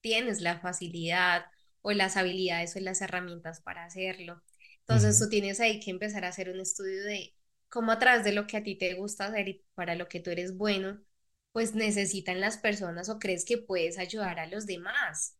tienes 0.00 0.40
la 0.40 0.60
facilidad 0.60 1.46
o 1.82 1.92
las 1.92 2.16
habilidades 2.16 2.76
o 2.76 2.80
las 2.80 3.00
herramientas 3.02 3.60
para 3.62 3.84
hacerlo. 3.84 4.42
Entonces 4.80 5.18
tú 5.18 5.28
tienes 5.28 5.60
ahí 5.60 5.80
que 5.80 5.90
empezar 5.90 6.24
a 6.24 6.28
hacer 6.28 6.50
un 6.50 6.60
estudio 6.60 7.04
de 7.04 7.34
cómo 7.70 7.92
atrás 7.92 8.24
de 8.24 8.32
lo 8.32 8.46
que 8.46 8.56
a 8.58 8.62
ti 8.62 8.76
te 8.76 8.94
gusta 8.94 9.26
hacer 9.26 9.48
y 9.48 9.64
para 9.74 9.94
lo 9.94 10.08
que 10.08 10.20
tú 10.20 10.30
eres 10.30 10.56
bueno, 10.56 11.00
pues 11.52 11.74
necesitan 11.74 12.40
las 12.40 12.58
personas 12.58 13.08
o 13.08 13.18
crees 13.18 13.44
que 13.44 13.58
puedes 13.58 13.98
ayudar 13.98 14.38
a 14.40 14.46
los 14.46 14.66
demás 14.66 15.36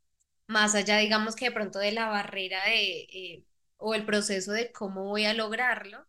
más 0.46 0.74
allá, 0.74 0.98
digamos 0.98 1.36
que 1.36 1.46
de 1.46 1.52
pronto 1.52 1.78
de 1.78 1.92
la 1.92 2.08
barrera 2.08 2.64
de, 2.66 3.00
eh, 3.12 3.44
o 3.76 3.94
el 3.94 4.04
proceso 4.04 4.52
de 4.52 4.72
cómo 4.72 5.04
voy 5.04 5.24
a 5.24 5.34
lograrlo, 5.34 6.04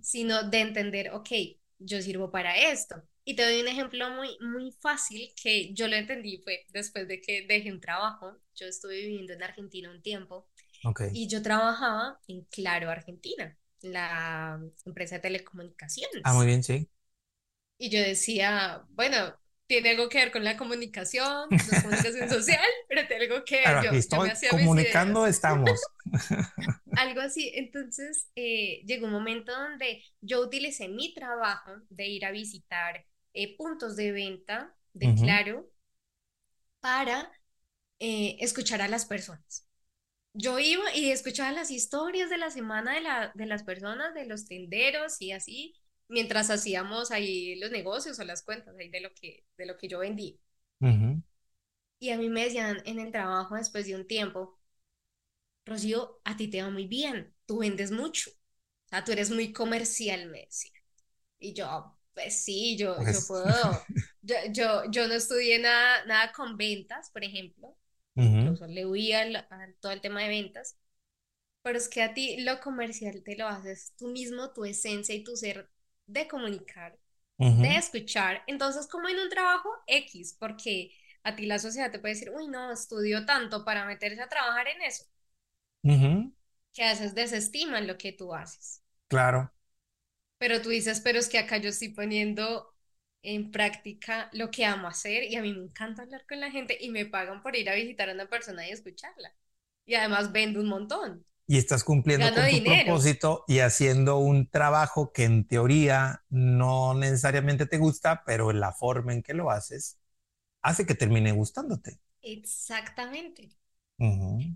sino 0.00 0.42
de 0.50 0.60
entender, 0.60 1.10
ok, 1.12 1.28
yo 1.78 2.00
sirvo 2.02 2.30
para 2.30 2.56
esto. 2.56 3.02
Y 3.24 3.36
te 3.36 3.44
doy 3.44 3.60
un 3.60 3.68
ejemplo 3.68 4.10
muy, 4.10 4.36
muy 4.40 4.72
fácil 4.72 5.32
que 5.40 5.72
yo 5.74 5.88
lo 5.88 5.96
entendí 5.96 6.38
fue 6.42 6.66
después 6.70 7.06
de 7.08 7.20
que 7.20 7.46
dejé 7.46 7.72
un 7.72 7.80
trabajo. 7.80 8.36
Yo 8.56 8.66
estuve 8.66 8.96
viviendo 9.00 9.32
en 9.32 9.42
Argentina 9.44 9.90
un 9.90 10.02
tiempo 10.02 10.48
y 11.12 11.28
yo 11.28 11.42
trabajaba 11.42 12.20
en 12.28 12.44
Claro 12.46 12.90
Argentina, 12.90 13.56
la 13.82 14.60
empresa 14.84 15.16
de 15.16 15.22
telecomunicaciones. 15.22 16.22
Ah, 16.24 16.34
muy 16.34 16.46
bien, 16.46 16.62
sí. 16.62 16.88
Y 17.78 17.90
yo 17.90 18.00
decía, 18.00 18.84
bueno, 18.90 19.34
tiene 19.66 19.90
algo 19.90 20.08
que 20.08 20.18
ver 20.18 20.32
con 20.32 20.44
la 20.44 20.56
comunicación, 20.56 21.48
la 21.50 21.82
comunicación 21.82 22.28
social, 22.28 22.64
pero 22.88 23.06
tiene 23.06 23.24
algo 23.24 23.44
que 23.44 23.56
ver. 23.56 23.84
yo, 23.84 23.90
estoy 23.90 24.30
comunicando 24.50 25.26
estamos. 25.26 25.80
algo 26.96 27.20
así. 27.20 27.50
Entonces 27.54 28.28
eh, 28.36 28.82
llegó 28.84 29.06
un 29.06 29.12
momento 29.12 29.52
donde 29.52 30.02
yo 30.20 30.40
utilicé 30.40 30.88
mi 30.88 31.14
trabajo 31.14 31.72
de 31.88 32.06
ir 32.06 32.24
a 32.24 32.30
visitar 32.30 33.04
eh, 33.32 33.56
puntos 33.56 33.96
de 33.96 34.12
venta 34.12 34.74
de 34.92 35.14
Claro 35.14 35.70
para 36.80 37.30
eh, 37.98 38.36
escuchar 38.40 38.82
a 38.82 38.88
las 38.88 39.06
personas. 39.06 39.66
Yo 40.34 40.58
iba 40.58 40.94
y 40.94 41.10
escuchaba 41.10 41.52
las 41.52 41.70
historias 41.70 42.30
de 42.30 42.38
la 42.38 42.50
semana 42.50 42.94
de, 42.94 43.00
la, 43.02 43.32
de 43.34 43.46
las 43.46 43.62
personas, 43.64 44.14
de 44.14 44.26
los 44.26 44.46
tenderos 44.46 45.20
y 45.20 45.32
así, 45.32 45.74
mientras 46.08 46.50
hacíamos 46.50 47.10
ahí 47.10 47.56
los 47.56 47.70
negocios 47.70 48.18
o 48.18 48.24
las 48.24 48.42
cuentas 48.42 48.74
ahí 48.78 48.88
de 48.90 49.00
lo 49.00 49.10
que, 49.14 49.44
de 49.58 49.66
lo 49.66 49.76
que 49.76 49.88
yo 49.88 49.98
vendí. 50.00 50.40
Y 52.00 52.10
a 52.10 52.18
mí 52.18 52.28
me 52.28 52.44
decían 52.44 52.82
en 52.84 52.98
el 52.98 53.10
trabajo 53.12 53.54
después 53.54 53.86
de 53.86 53.94
un 53.96 54.06
tiempo, 54.06 54.58
Rocío, 55.64 56.20
a 56.24 56.36
ti 56.36 56.48
te 56.48 56.62
va 56.62 56.70
muy 56.70 56.86
bien, 56.86 57.34
tú 57.46 57.58
vendes 57.58 57.90
mucho, 57.92 58.30
o 58.30 58.88
sea, 58.88 59.04
tú 59.04 59.12
eres 59.12 59.30
muy 59.30 59.52
comercial, 59.52 60.26
me 60.28 60.40
decía. 60.46 60.72
Y 61.38 61.54
yo, 61.54 61.98
pues 62.14 62.44
sí, 62.44 62.76
yo, 62.78 63.04
yo 63.04 63.04
pues 63.04 63.26
puedo. 63.26 63.46
Yo, 64.24 64.36
yo, 64.52 64.84
yo, 64.90 65.08
no 65.08 65.14
estudié 65.14 65.58
nada, 65.58 66.04
nada 66.06 66.32
con 66.32 66.56
ventas, 66.56 67.10
por 67.10 67.24
ejemplo. 67.24 67.76
Incluso 68.20 68.66
le 68.66 68.86
huía 68.86 69.22
a 69.22 69.72
todo 69.80 69.92
el 69.92 70.00
tema 70.00 70.22
de 70.22 70.28
ventas. 70.28 70.78
Pero 71.62 71.78
es 71.78 71.88
que 71.88 72.02
a 72.02 72.14
ti 72.14 72.38
lo 72.42 72.60
comercial 72.60 73.22
te 73.24 73.36
lo 73.36 73.46
haces 73.48 73.94
tú 73.96 74.08
mismo, 74.08 74.52
tu 74.52 74.64
esencia 74.64 75.14
y 75.14 75.24
tu 75.24 75.36
ser 75.36 75.70
de 76.06 76.28
comunicar, 76.28 76.98
de 77.56 77.76
escuchar. 77.76 78.42
Entonces, 78.46 78.86
como 78.88 79.08
en 79.08 79.18
un 79.20 79.28
trabajo 79.30 79.70
X, 79.86 80.36
porque 80.38 80.92
a 81.24 81.36
ti 81.36 81.46
la 81.46 81.58
sociedad 81.58 81.90
te 81.92 81.98
puede 82.00 82.14
decir, 82.14 82.30
uy, 82.34 82.48
no, 82.48 82.72
estudió 82.72 83.26
tanto 83.26 83.64
para 83.64 83.86
meterse 83.86 84.22
a 84.22 84.28
trabajar 84.28 84.68
en 84.68 84.82
eso. 84.82 85.04
Que 86.74 86.84
haces 86.84 87.14
desestiman 87.14 87.86
lo 87.86 87.96
que 87.96 88.12
tú 88.12 88.34
haces. 88.34 88.82
Claro. 89.08 89.52
Pero 90.38 90.60
tú 90.60 90.70
dices, 90.70 91.00
pero 91.00 91.18
es 91.18 91.28
que 91.28 91.38
acá 91.38 91.56
yo 91.58 91.68
estoy 91.70 91.90
poniendo 91.90 92.71
en 93.22 93.50
práctica 93.50 94.28
lo 94.32 94.50
que 94.50 94.64
amo 94.66 94.88
hacer 94.88 95.24
y 95.24 95.36
a 95.36 95.42
mí 95.42 95.52
me 95.52 95.64
encanta 95.64 96.02
hablar 96.02 96.24
con 96.28 96.40
la 96.40 96.50
gente 96.50 96.76
y 96.80 96.90
me 96.90 97.06
pagan 97.06 97.42
por 97.42 97.56
ir 97.56 97.70
a 97.70 97.74
visitar 97.74 98.08
a 98.10 98.14
una 98.14 98.28
persona 98.28 98.66
y 98.68 98.72
escucharla. 98.72 99.34
Y 99.86 99.94
además 99.94 100.32
vendo 100.32 100.60
un 100.60 100.68
montón. 100.68 101.26
Y 101.46 101.58
estás 101.58 101.84
cumpliendo 101.84 102.32
con 102.32 102.48
tu 102.48 102.62
propósito 102.62 103.44
y 103.46 103.58
haciendo 103.60 104.18
un 104.18 104.48
trabajo 104.48 105.12
que 105.12 105.24
en 105.24 105.46
teoría 105.46 106.24
no 106.30 106.94
necesariamente 106.94 107.66
te 107.66 107.78
gusta, 107.78 108.22
pero 108.24 108.52
la 108.52 108.72
forma 108.72 109.12
en 109.12 109.22
que 109.22 109.34
lo 109.34 109.50
haces 109.50 109.98
hace 110.62 110.86
que 110.86 110.94
termine 110.96 111.32
gustándote. 111.32 112.00
Exactamente. 112.22 113.50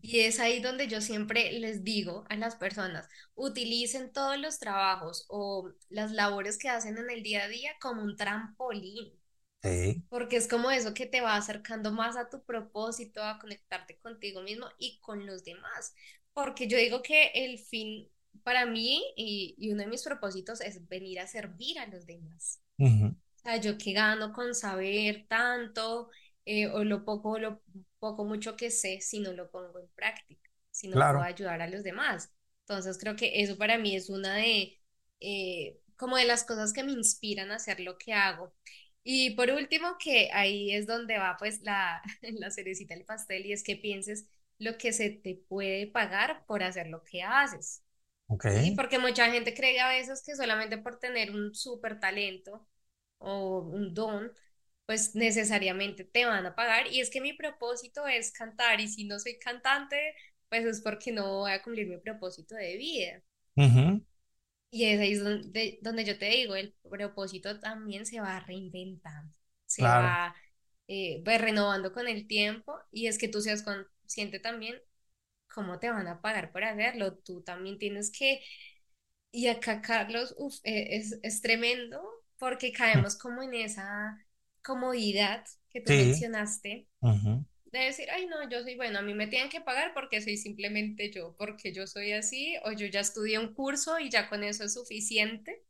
Y 0.01 0.21
es 0.21 0.39
ahí 0.41 0.61
donde 0.61 0.89
yo 0.89 1.01
siempre 1.01 1.53
les 1.53 1.83
digo 1.85 2.25
a 2.29 2.37
las 2.37 2.57
personas, 2.57 3.09
utilicen 3.35 4.13
todos 4.13 4.39
los 4.39 4.59
trabajos 4.59 5.27
o 5.29 5.73
las 5.89 6.13
labores 6.13 6.59
que 6.59 6.69
hacen 6.69 6.99
en 6.99 7.11
el 7.11 7.23
día 7.23 7.45
a 7.45 7.49
día 7.49 7.73
como 7.81 8.03
un 8.03 8.17
trampolín. 8.17 9.13
Sí. 9.63 10.05
Porque 10.09 10.37
es 10.37 10.49
como 10.49 10.71
eso 10.71 10.95
que 10.95 11.07
te 11.07 11.21
va 11.21 11.37
acercando 11.37 11.93
más 11.93 12.17
a 12.17 12.31
tu 12.31 12.45
propósito, 12.45 13.23
a 13.25 13.39
conectarte 13.39 13.99
contigo 13.99 14.43
mismo 14.43 14.67
y 14.79 15.01
con 15.01 15.27
los 15.27 15.45
demás. 15.45 15.95
Porque 16.33 16.69
yo 16.69 16.79
digo 16.79 17.03
que 17.03 17.29
el 17.35 17.59
fin 17.59 18.09
para 18.45 18.67
mí 18.67 19.03
y, 19.17 19.55
y 19.59 19.73
uno 19.73 19.83
de 19.83 19.89
mis 19.89 20.05
propósitos 20.05 20.61
es 20.61 20.87
venir 20.89 21.21
a 21.21 21.27
servir 21.27 21.79
a 21.81 21.87
los 21.87 22.07
demás. 22.07 22.61
O 23.39 23.43
sea, 23.49 23.57
yo 23.59 23.79
que 23.79 23.93
gano 23.93 24.33
con 24.33 24.55
saber 24.55 25.27
tanto 25.29 26.11
eh, 26.47 26.69
o 26.69 26.85
lo 26.85 27.05
poco, 27.05 27.39
lo 27.39 27.61
poco, 27.99 28.25
mucho 28.25 28.57
que 28.57 28.71
sé 28.71 29.01
si 29.01 29.21
no 29.21 29.33
lo 29.33 29.51
pongo 29.51 29.81
en 29.81 29.89
práctica, 29.89 30.51
si 30.71 30.89
no 30.89 30.95
puedo 30.95 31.23
ayudar 31.23 31.61
a 31.61 31.69
los 31.69 31.83
demás. 31.83 32.33
Entonces 32.61 32.99
creo 32.99 33.17
que 33.17 33.43
eso 33.43 33.59
para 33.59 33.79
mí 33.79 33.95
es 33.97 34.09
una 34.09 34.37
de, 34.37 34.81
eh, 35.21 35.79
como 35.97 36.17
de 36.17 36.25
las 36.25 36.45
cosas 36.45 36.73
que 36.73 36.85
me 36.85 36.93
inspiran 36.93 37.51
a 37.51 37.57
hacer 37.57 37.81
lo 37.81 37.99
que 37.99 38.13
hago. 38.15 38.55
Y 39.03 39.31
por 39.37 39.51
último, 39.51 39.97
que 39.99 40.31
ahí 40.33 40.73
es 40.75 40.87
donde 40.87 41.19
va 41.19 41.37
pues 41.39 41.63
la, 41.63 42.03
la 42.23 42.51
cerecita 42.51 42.95
del 42.95 43.05
pastel 43.05 43.47
y 43.47 43.53
es 43.53 43.63
que 43.63 43.77
pienses 43.77 44.29
lo 44.59 44.79
que 44.79 44.93
se 44.93 45.11
te 45.11 45.35
puede 45.49 45.87
pagar 45.87 46.45
por 46.47 46.63
hacer 46.63 46.89
lo 46.89 47.03
que 47.03 47.23
haces. 47.23 47.83
Okay. 48.29 48.75
Porque 48.75 48.99
mucha 48.99 49.31
gente 49.31 49.55
cree 49.55 49.79
a 49.81 49.89
veces 49.89 50.23
que 50.25 50.35
solamente 50.35 50.79
por 50.79 50.99
tener 50.99 51.31
un 51.31 51.55
súper 51.55 52.01
talento 52.01 52.67
o 53.19 53.61
un 53.61 53.95
don, 53.95 54.33
pues 54.87 55.15
necesariamente 55.15 56.05
te 56.05 56.27
van 56.27 56.47
a 56.47 56.55
pagar. 56.55 56.87
Y 56.93 57.01
es 57.01 57.11
que 57.11 57.21
mi 57.21 57.33
propósito 57.35 58.07
es 58.07 58.33
cantar 58.33 58.81
y 58.81 58.89
si 58.89 59.05
no 59.05 59.19
soy 59.19 59.39
cantante, 59.39 60.15
pues 60.49 60.65
es 60.65 60.81
porque 60.83 61.13
no 61.13 61.41
voy 61.41 61.53
a 61.53 61.63
cumplir 61.63 61.89
mi 61.89 61.99
propósito 61.99 62.55
de 62.55 62.77
vida. 62.77 63.23
Y 64.71 64.85
es 64.85 65.01
ahí 65.01 65.15
donde, 65.15 65.79
donde, 65.83 66.05
yo 66.05 66.19
te 66.19 66.27
digo, 66.27 66.55
el 66.57 66.75
propósito 66.91 67.59
también 67.61 68.05
se 68.07 68.21
va 68.21 68.41
reinventando, 68.41 69.35
se 69.65 69.91
va 69.91 70.35
eh, 70.89 71.23
pues, 71.25 71.41
renovando 71.41 71.93
con 71.93 72.09
el 72.09 72.27
tiempo 72.27 72.79
y 72.91 73.07
es 73.07 73.19
que 73.19 73.29
tú 73.29 73.41
seas 73.41 73.63
consciente 73.63 74.41
también 74.41 74.77
cómo 75.55 75.79
te 75.79 75.91
van 75.91 76.09
a 76.09 76.21
pagar 76.21 76.53
por 76.53 76.65
hacerlo. 76.65 77.17
Tú 77.19 77.43
también 77.43 77.79
tienes 77.79 78.11
que... 78.11 78.43
Y 79.33 79.49
acá, 79.49 79.83
Carlos, 79.83 80.35
eh, 80.65 80.97
es, 80.97 81.19
es 81.23 81.43
tremendo 81.43 82.03
porque 82.39 82.73
caemos 82.73 83.17
como 83.17 83.43
en 83.43 83.55
esa 83.55 84.26
comodidad 84.67 85.45
que 85.71 85.81
tú 85.83 85.95
mencionaste, 85.95 86.89
de 87.67 87.79
decir, 87.81 88.09
ay, 88.13 88.27
no, 88.27 88.49
yo 88.51 88.63
soy 88.63 88.77
bueno, 88.77 88.99
a 89.01 89.03
mí 89.03 89.15
me 89.15 89.29
tienen 89.29 89.51
que 89.51 89.61
pagar 89.63 89.95
porque 89.95 90.23
soy 90.23 90.37
simplemente 90.39 91.13
yo, 91.13 91.37
porque 91.39 91.73
yo 91.73 91.87
soy 91.87 92.13
así, 92.13 92.57
o 92.65 92.73
yo 92.73 92.87
ya 92.89 93.01
estudié 93.01 93.39
un 93.39 93.55
curso 93.55 93.99
y 94.01 94.11
ya 94.11 94.29
con 94.29 94.45
eso 94.45 94.65
es 94.65 94.75
suficiente, 94.75 95.65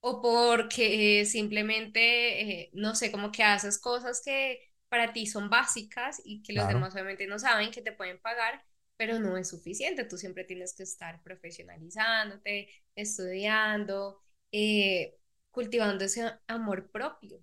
o 0.00 0.20
porque 0.22 1.24
simplemente, 1.26 2.62
eh, 2.62 2.70
no 2.74 2.94
sé, 2.94 3.12
como 3.12 3.30
que 3.32 3.42
haces 3.44 3.78
cosas 3.78 4.20
que 4.24 4.60
para 4.88 5.12
ti 5.12 5.26
son 5.26 5.48
básicas 5.50 6.20
y 6.24 6.42
que 6.42 6.52
los 6.52 6.66
demás 6.68 6.92
obviamente 6.94 7.26
no 7.26 7.38
saben 7.38 7.70
que 7.70 7.82
te 7.82 7.92
pueden 7.92 8.20
pagar, 8.20 8.64
pero 8.96 9.18
no 9.20 9.36
es 9.36 9.48
suficiente, 9.48 10.04
tú 10.04 10.18
siempre 10.18 10.44
tienes 10.44 10.74
que 10.74 10.82
estar 10.82 11.22
profesionalizándote, 11.22 12.68
estudiando, 12.94 14.20
eh, 14.52 15.16
cultivando 15.52 16.04
ese 16.04 16.32
amor 16.48 16.90
propio, 16.90 17.40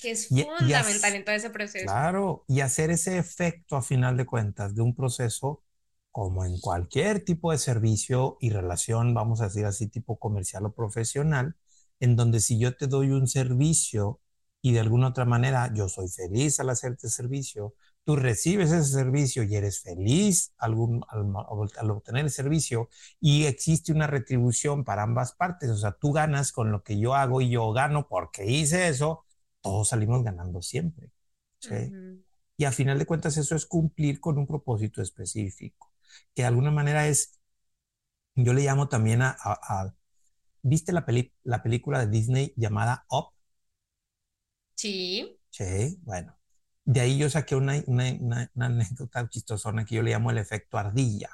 que 0.00 0.12
es 0.12 0.34
fundamental 0.34 1.14
en 1.16 1.24
todo 1.24 1.36
ese 1.36 1.50
proceso. 1.50 2.00
Claro, 2.00 2.44
y 2.48 2.60
hacer 2.60 2.90
ese 2.90 3.18
efecto 3.18 3.76
a 3.76 3.82
final 3.82 4.16
de 4.16 4.24
cuentas 4.26 4.74
de 4.74 4.82
un 4.82 4.94
proceso 4.94 5.62
como 6.12 6.44
en 6.44 6.60
cualquier 6.60 7.24
tipo 7.24 7.50
de 7.52 7.58
servicio 7.58 8.36
y 8.40 8.50
relación, 8.50 9.14
vamos 9.14 9.40
a 9.40 9.44
decir 9.46 9.64
así, 9.66 9.88
tipo 9.88 10.18
comercial 10.18 10.66
o 10.66 10.72
profesional, 10.74 11.56
en 12.00 12.14
donde 12.16 12.40
si 12.40 12.58
yo 12.60 12.76
te 12.76 12.86
doy 12.86 13.10
un 13.10 13.26
servicio 13.26 14.20
y 14.60 14.72
de 14.72 14.80
alguna 14.80 15.08
otra 15.08 15.24
manera 15.24 15.72
yo 15.74 15.88
soy 15.88 16.08
feliz 16.08 16.60
al 16.60 16.70
hacerte 16.70 17.08
servicio, 17.08 17.74
tú 18.04 18.16
recibes 18.16 18.72
ese 18.72 18.90
servicio 18.90 19.42
y 19.44 19.54
eres 19.54 19.80
feliz 19.80 20.52
al, 20.58 20.72
al, 20.72 21.90
obtener 21.90 22.24
el 22.24 22.30
servicio 22.30 22.88
y 23.20 23.44
existe 23.44 23.92
una 23.92 24.06
retribución 24.06 24.84
para 24.84 25.02
ambas 25.04 25.32
partes, 25.32 25.70
o 25.70 25.76
sea, 25.76 25.92
tú 25.92 26.12
ganas 26.12 26.52
con 26.52 26.72
lo 26.72 26.82
que 26.82 26.98
yo 26.98 27.14
hago 27.14 27.40
y 27.40 27.50
yo 27.50 27.72
gano 27.72 28.08
porque 28.08 28.46
hice 28.46 28.88
eso, 28.88 29.24
todos 29.60 29.88
salimos 29.90 30.24
ganando 30.24 30.62
siempre. 30.62 31.10
¿sí? 31.58 31.92
Y 32.56 32.64
a 32.64 32.72
final 32.72 32.98
de 32.98 33.06
cuentas 33.06 33.36
eso 33.36 33.54
es 33.54 33.66
cumplir 33.66 34.20
con 34.20 34.38
un 34.38 34.46
propósito 34.46 35.00
específico, 35.00 35.92
que 36.34 36.42
de 36.42 36.48
alguna 36.48 36.70
manera 36.70 37.06
es, 37.06 37.40
yo 38.34 38.52
le 38.52 38.62
llamo 38.62 38.88
también 38.88 39.22
a, 39.22 39.36
a, 39.40 39.94
¿viste 40.62 40.92
la, 40.92 41.06
peli, 41.06 41.32
la 41.44 41.62
película 41.62 42.00
de 42.00 42.08
Disney 42.08 42.52
llamada 42.56 43.04
Up? 43.10 43.32
Sí. 44.74 45.38
Sí, 45.50 45.98
bueno 46.02 46.41
de 46.84 47.00
ahí 47.00 47.18
yo 47.18 47.30
saqué 47.30 47.54
una, 47.54 47.82
una, 47.86 48.50
anécdota 48.58 49.28
chistosona 49.28 49.84
que 49.84 49.96
yo 49.96 50.02
le 50.02 50.10
llamo 50.10 50.30
el 50.30 50.38
efecto 50.38 50.78
ardilla. 50.78 51.30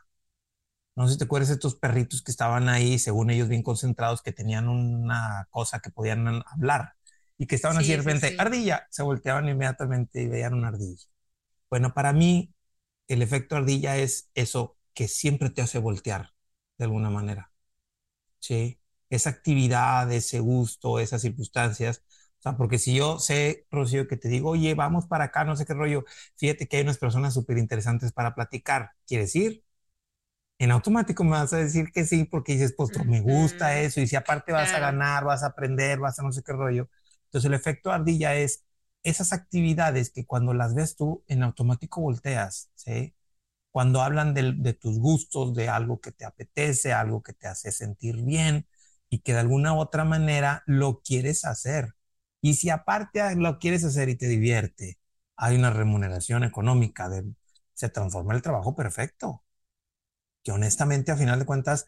No 0.94 1.06
sé 1.06 1.12
si 1.12 1.18
te 1.18 1.24
acuerdas 1.24 1.48
de 1.48 1.54
estos 1.54 1.76
perritos 1.76 2.22
que 2.22 2.30
estaban 2.30 2.68
ahí, 2.68 2.98
según 2.98 3.30
ellos 3.30 3.48
bien 3.48 3.62
concentrados, 3.62 4.20
que 4.20 4.32
tenían 4.32 4.68
una 4.68 5.46
cosa 5.50 5.80
que 5.80 5.90
podían 5.90 6.42
hablar 6.46 6.94
y 7.38 7.46
que 7.46 7.54
estaban 7.54 7.78
así 7.78 7.92
de 7.92 7.98
repente, 7.98 8.34
ardilla, 8.36 8.86
se 8.90 9.04
volteaban 9.04 9.48
inmediatamente 9.48 10.22
y 10.22 10.28
veían 10.28 10.54
una 10.54 10.68
ardilla. 10.68 11.06
Bueno, 11.70 11.94
para 11.94 12.12
mí 12.12 12.52
el 13.06 13.22
efecto 13.22 13.56
ardilla 13.56 13.96
es 13.96 14.28
eso 14.34 14.76
que 14.92 15.06
siempre 15.06 15.50
te 15.50 15.62
hace 15.62 15.78
voltear 15.78 16.34
de 16.78 16.84
alguna 16.84 17.10
manera. 17.10 17.52
¿Sí? 18.40 18.80
Esa 19.08 19.30
actividad, 19.30 20.10
ese 20.12 20.40
gusto, 20.40 20.98
esas 20.98 21.22
circunstancias 21.22 22.02
o 22.38 22.42
sea, 22.42 22.56
porque 22.56 22.78
si 22.78 22.94
yo 22.94 23.18
sé, 23.18 23.66
Rocío, 23.70 24.06
que 24.08 24.16
te 24.16 24.28
digo, 24.28 24.50
oye, 24.50 24.74
vamos 24.74 25.06
para 25.06 25.24
acá, 25.24 25.44
no 25.44 25.56
sé 25.56 25.66
qué 25.66 25.74
rollo, 25.74 26.04
fíjate 26.36 26.68
que 26.68 26.76
hay 26.78 26.82
unas 26.84 26.98
personas 26.98 27.34
súper 27.34 27.58
interesantes 27.58 28.12
para 28.12 28.34
platicar, 28.34 28.92
¿quieres 29.06 29.34
ir? 29.36 29.64
En 30.58 30.72
automático 30.72 31.22
me 31.24 31.30
vas 31.32 31.52
a 31.52 31.58
decir 31.58 31.92
que 31.92 32.04
sí, 32.04 32.24
porque 32.24 32.52
dices, 32.54 32.74
pues 32.76 32.90
me 33.04 33.20
gusta 33.20 33.80
eso, 33.80 34.00
y 34.00 34.06
si 34.08 34.16
aparte 34.16 34.52
vas 34.52 34.74
a 34.74 34.80
ganar, 34.80 35.24
vas 35.24 35.42
a 35.44 35.48
aprender, 35.48 35.98
vas 36.00 36.18
a 36.18 36.22
no 36.22 36.32
sé 36.32 36.42
qué 36.42 36.52
rollo. 36.52 36.88
Entonces 37.26 37.48
el 37.48 37.54
efecto 37.54 37.92
ardilla 37.92 38.34
es 38.36 38.64
esas 39.04 39.32
actividades 39.32 40.10
que 40.10 40.26
cuando 40.26 40.54
las 40.54 40.74
ves 40.74 40.96
tú, 40.96 41.22
en 41.28 41.42
automático 41.44 42.00
volteas, 42.00 42.70
¿sí? 42.74 43.14
Cuando 43.72 44.02
hablan 44.02 44.34
de, 44.34 44.52
de 44.56 44.74
tus 44.74 44.98
gustos, 44.98 45.54
de 45.54 45.68
algo 45.68 46.00
que 46.00 46.12
te 46.12 46.24
apetece, 46.26 46.92
algo 46.92 47.22
que 47.22 47.32
te 47.34 47.48
hace 47.48 47.72
sentir 47.72 48.22
bien 48.24 48.66
y 49.10 49.20
que 49.20 49.34
de 49.34 49.40
alguna 49.40 49.74
u 49.74 49.78
otra 49.80 50.04
manera 50.04 50.62
lo 50.66 51.00
quieres 51.02 51.44
hacer 51.44 51.94
y 52.40 52.54
si 52.54 52.70
aparte 52.70 53.34
lo 53.36 53.58
quieres 53.58 53.84
hacer 53.84 54.08
y 54.08 54.16
te 54.16 54.28
divierte, 54.28 54.98
hay 55.36 55.56
una 55.56 55.70
remuneración 55.70 56.44
económica, 56.44 57.08
de, 57.08 57.24
se 57.74 57.88
transforma 57.88 58.34
el 58.34 58.42
trabajo 58.42 58.74
perfecto. 58.76 59.44
Que 60.42 60.52
honestamente, 60.52 61.12
a 61.12 61.16
final 61.16 61.38
de 61.38 61.46
cuentas, 61.46 61.86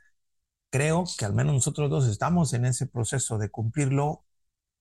creo 0.71 1.05
que 1.19 1.25
al 1.25 1.35
menos 1.35 1.55
nosotros 1.55 1.91
dos 1.91 2.09
estamos 2.09 2.53
en 2.55 2.67
ese 2.67 2.87
proceso 2.87 3.39
de 3.39 3.51
cumplirlo 3.51 4.25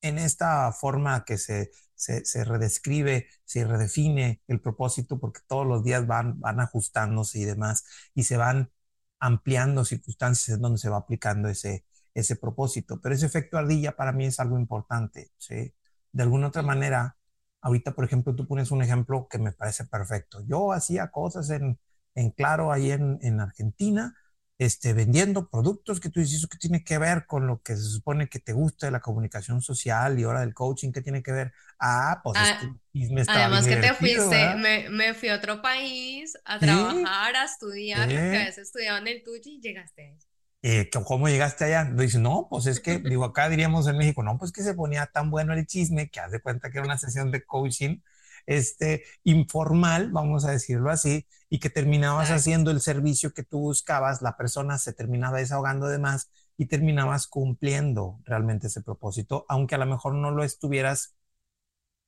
en 0.01 0.19
esta 0.19 0.71
forma 0.73 1.25
que 1.25 1.37
se, 1.37 1.71
se, 1.95 2.45
redescribe, 2.45 3.27
se 3.45 3.65
redefine 3.65 4.41
el 4.47 4.61
propósito, 4.61 5.19
porque 5.19 5.41
todos 5.47 5.67
los 5.67 5.83
días 5.83 6.07
van, 6.07 6.39
van 6.39 6.59
ajustándose 6.61 7.39
y 7.39 7.45
demás, 7.45 7.85
y 8.15 8.23
se 8.23 8.37
van 8.37 8.71
ampliando 9.19 9.85
circunstancias 9.85 10.57
en 10.57 10.61
donde 10.61 10.79
se 10.79 10.89
va 10.89 10.97
aplicando 10.97 11.49
ese, 11.49 11.85
ese 12.13 12.35
propósito. 12.35 12.99
Pero 13.01 13.15
ese 13.15 13.25
efecto 13.25 13.57
ardilla 13.57 13.95
para 13.95 14.11
mí 14.11 14.25
es 14.25 14.39
algo 14.39 14.59
importante, 14.59 15.31
¿sí? 15.37 15.73
De 16.11 16.23
alguna 16.23 16.47
otra 16.47 16.61
manera, 16.61 17.17
ahorita, 17.61 17.93
por 17.93 18.05
ejemplo, 18.05 18.35
tú 18.35 18.47
pones 18.47 18.71
un 18.71 18.81
ejemplo 18.81 19.27
que 19.29 19.37
me 19.37 19.51
parece 19.51 19.85
perfecto. 19.85 20.41
Yo 20.47 20.71
hacía 20.71 21.11
cosas 21.11 21.49
en, 21.49 21.79
en 22.15 22.31
Claro, 22.31 22.71
ahí 22.71 22.91
en, 22.91 23.19
en 23.21 23.39
Argentina, 23.39 24.15
este, 24.59 24.93
vendiendo 24.93 25.49
productos 25.49 26.01
que 26.01 26.09
tú 26.09 26.19
dices, 26.19 26.39
¿eso 26.39 26.49
que 26.49 26.57
tiene 26.57 26.83
que 26.83 26.97
ver 26.97 27.25
con 27.25 27.47
lo 27.47 27.61
que 27.61 27.77
se 27.77 27.83
supone 27.83 28.27
que 28.27 28.39
te 28.39 28.51
gusta 28.51 28.87
de 28.87 28.91
la 28.91 28.99
comunicación 28.99 29.61
social 29.61 30.19
y 30.19 30.23
ahora 30.23 30.41
del 30.41 30.53
coaching? 30.53 30.91
¿Qué 30.91 31.01
tiene 31.01 31.23
que 31.23 31.31
ver? 31.31 31.53
Ah, 31.79 32.19
pues 32.21 32.37
ah, 32.37 32.59
me 32.93 33.23
Además 33.25 33.65
que 33.65 33.77
te 33.77 33.93
fuiste, 33.93 34.55
me, 34.57 34.89
me, 34.89 35.13
fui 35.13 35.29
a 35.29 35.35
otro 35.35 35.61
país 35.61 36.37
a 36.43 36.59
trabajar, 36.59 37.37
a 37.37 37.45
estudiar, 37.45 38.01
lo 38.01 38.15
que 38.15 38.37
a 38.37 38.45
veces 38.45 38.67
estudiaba 38.67 38.99
en 38.99 39.07
el 39.07 39.23
tuyo 39.23 39.43
y 39.45 39.61
llegaste 39.61 40.01
a 40.01 40.11
eso. 40.11 40.28
Eh, 40.61 40.89
¿Cómo 41.05 41.29
llegaste 41.29 41.65
allá? 41.65 41.85
Dice, 41.85 42.19
no, 42.19 42.47
pues 42.49 42.65
es 42.65 42.79
que, 42.81 42.99
digo, 43.05 43.23
acá 43.25 43.49
diríamos 43.49 43.87
en 43.87 43.97
México, 43.97 44.23
no, 44.23 44.37
pues 44.37 44.51
que 44.51 44.61
se 44.63 44.73
ponía 44.73 45.05
tan 45.07 45.31
bueno 45.31 45.53
el 45.53 45.65
chisme 45.65 46.09
que 46.09 46.19
haz 46.19 46.31
de 46.31 46.41
cuenta 46.41 46.69
que 46.69 46.79
era 46.79 46.85
una 46.85 46.97
sesión 46.97 47.31
de 47.31 47.45
coaching 47.45 47.99
este, 48.45 49.03
informal, 49.23 50.11
vamos 50.11 50.45
a 50.45 50.51
decirlo 50.51 50.89
así, 50.89 51.27
y 51.49 51.59
que 51.59 51.69
terminabas 51.69 52.31
haciendo 52.31 52.71
el 52.71 52.81
servicio 52.81 53.33
que 53.33 53.43
tú 53.43 53.59
buscabas, 53.59 54.21
la 54.21 54.37
persona 54.37 54.77
se 54.79 54.93
terminaba 54.93 55.37
desahogando 55.37 55.87
de 55.87 55.99
más 55.99 56.29
y 56.57 56.65
terminabas 56.65 57.27
cumpliendo 57.27 58.19
realmente 58.25 58.67
ese 58.67 58.81
propósito, 58.81 59.45
aunque 59.49 59.75
a 59.75 59.77
lo 59.77 59.85
mejor 59.85 60.15
no 60.15 60.31
lo 60.31 60.43
estuvieras 60.43 61.15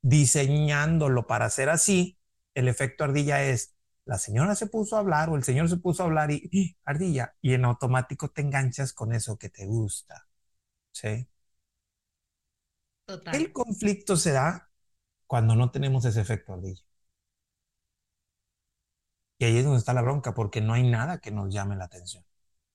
diseñándolo 0.02 1.28
para 1.28 1.46
hacer 1.46 1.70
así, 1.70 2.18
el 2.56 2.68
efecto 2.68 3.04
ardilla 3.04 3.44
es, 3.44 3.76
la 4.12 4.18
señora 4.18 4.56
se 4.56 4.68
puso 4.68 4.98
a 4.98 5.00
hablar 5.00 5.30
o 5.30 5.38
el 5.38 5.44
señor 5.46 5.70
se 5.70 5.78
puso 5.78 6.04
a 6.04 6.06
hablar 6.06 6.32
y 6.32 6.76
¡ah! 6.76 6.92
ardilla, 6.92 7.34
y 7.42 7.54
en 7.54 7.64
automático 7.64 8.28
te 8.30 8.42
enganchas 8.42 8.92
con 8.92 9.14
eso 9.14 9.38
que 9.38 9.48
te 9.48 9.66
gusta. 9.66 10.28
¿Sí? 10.92 11.30
Total. 13.06 13.34
El 13.34 13.54
conflicto 13.54 14.18
se 14.18 14.34
da 14.34 14.70
cuando 15.28 15.56
no 15.56 15.72
tenemos 15.72 16.04
ese 16.04 16.20
efecto 16.20 16.52
ardilla. 16.52 16.82
Y 19.38 19.46
ahí 19.46 19.58
es 19.60 19.64
donde 19.64 19.80
está 19.80 19.94
la 19.94 20.02
bronca, 20.02 20.34
porque 20.34 20.60
no 20.60 20.74
hay 20.74 20.84
nada 20.84 21.20
que 21.20 21.32
nos 21.32 21.54
llame 21.54 21.78
la 21.78 21.86
atención. 21.86 22.26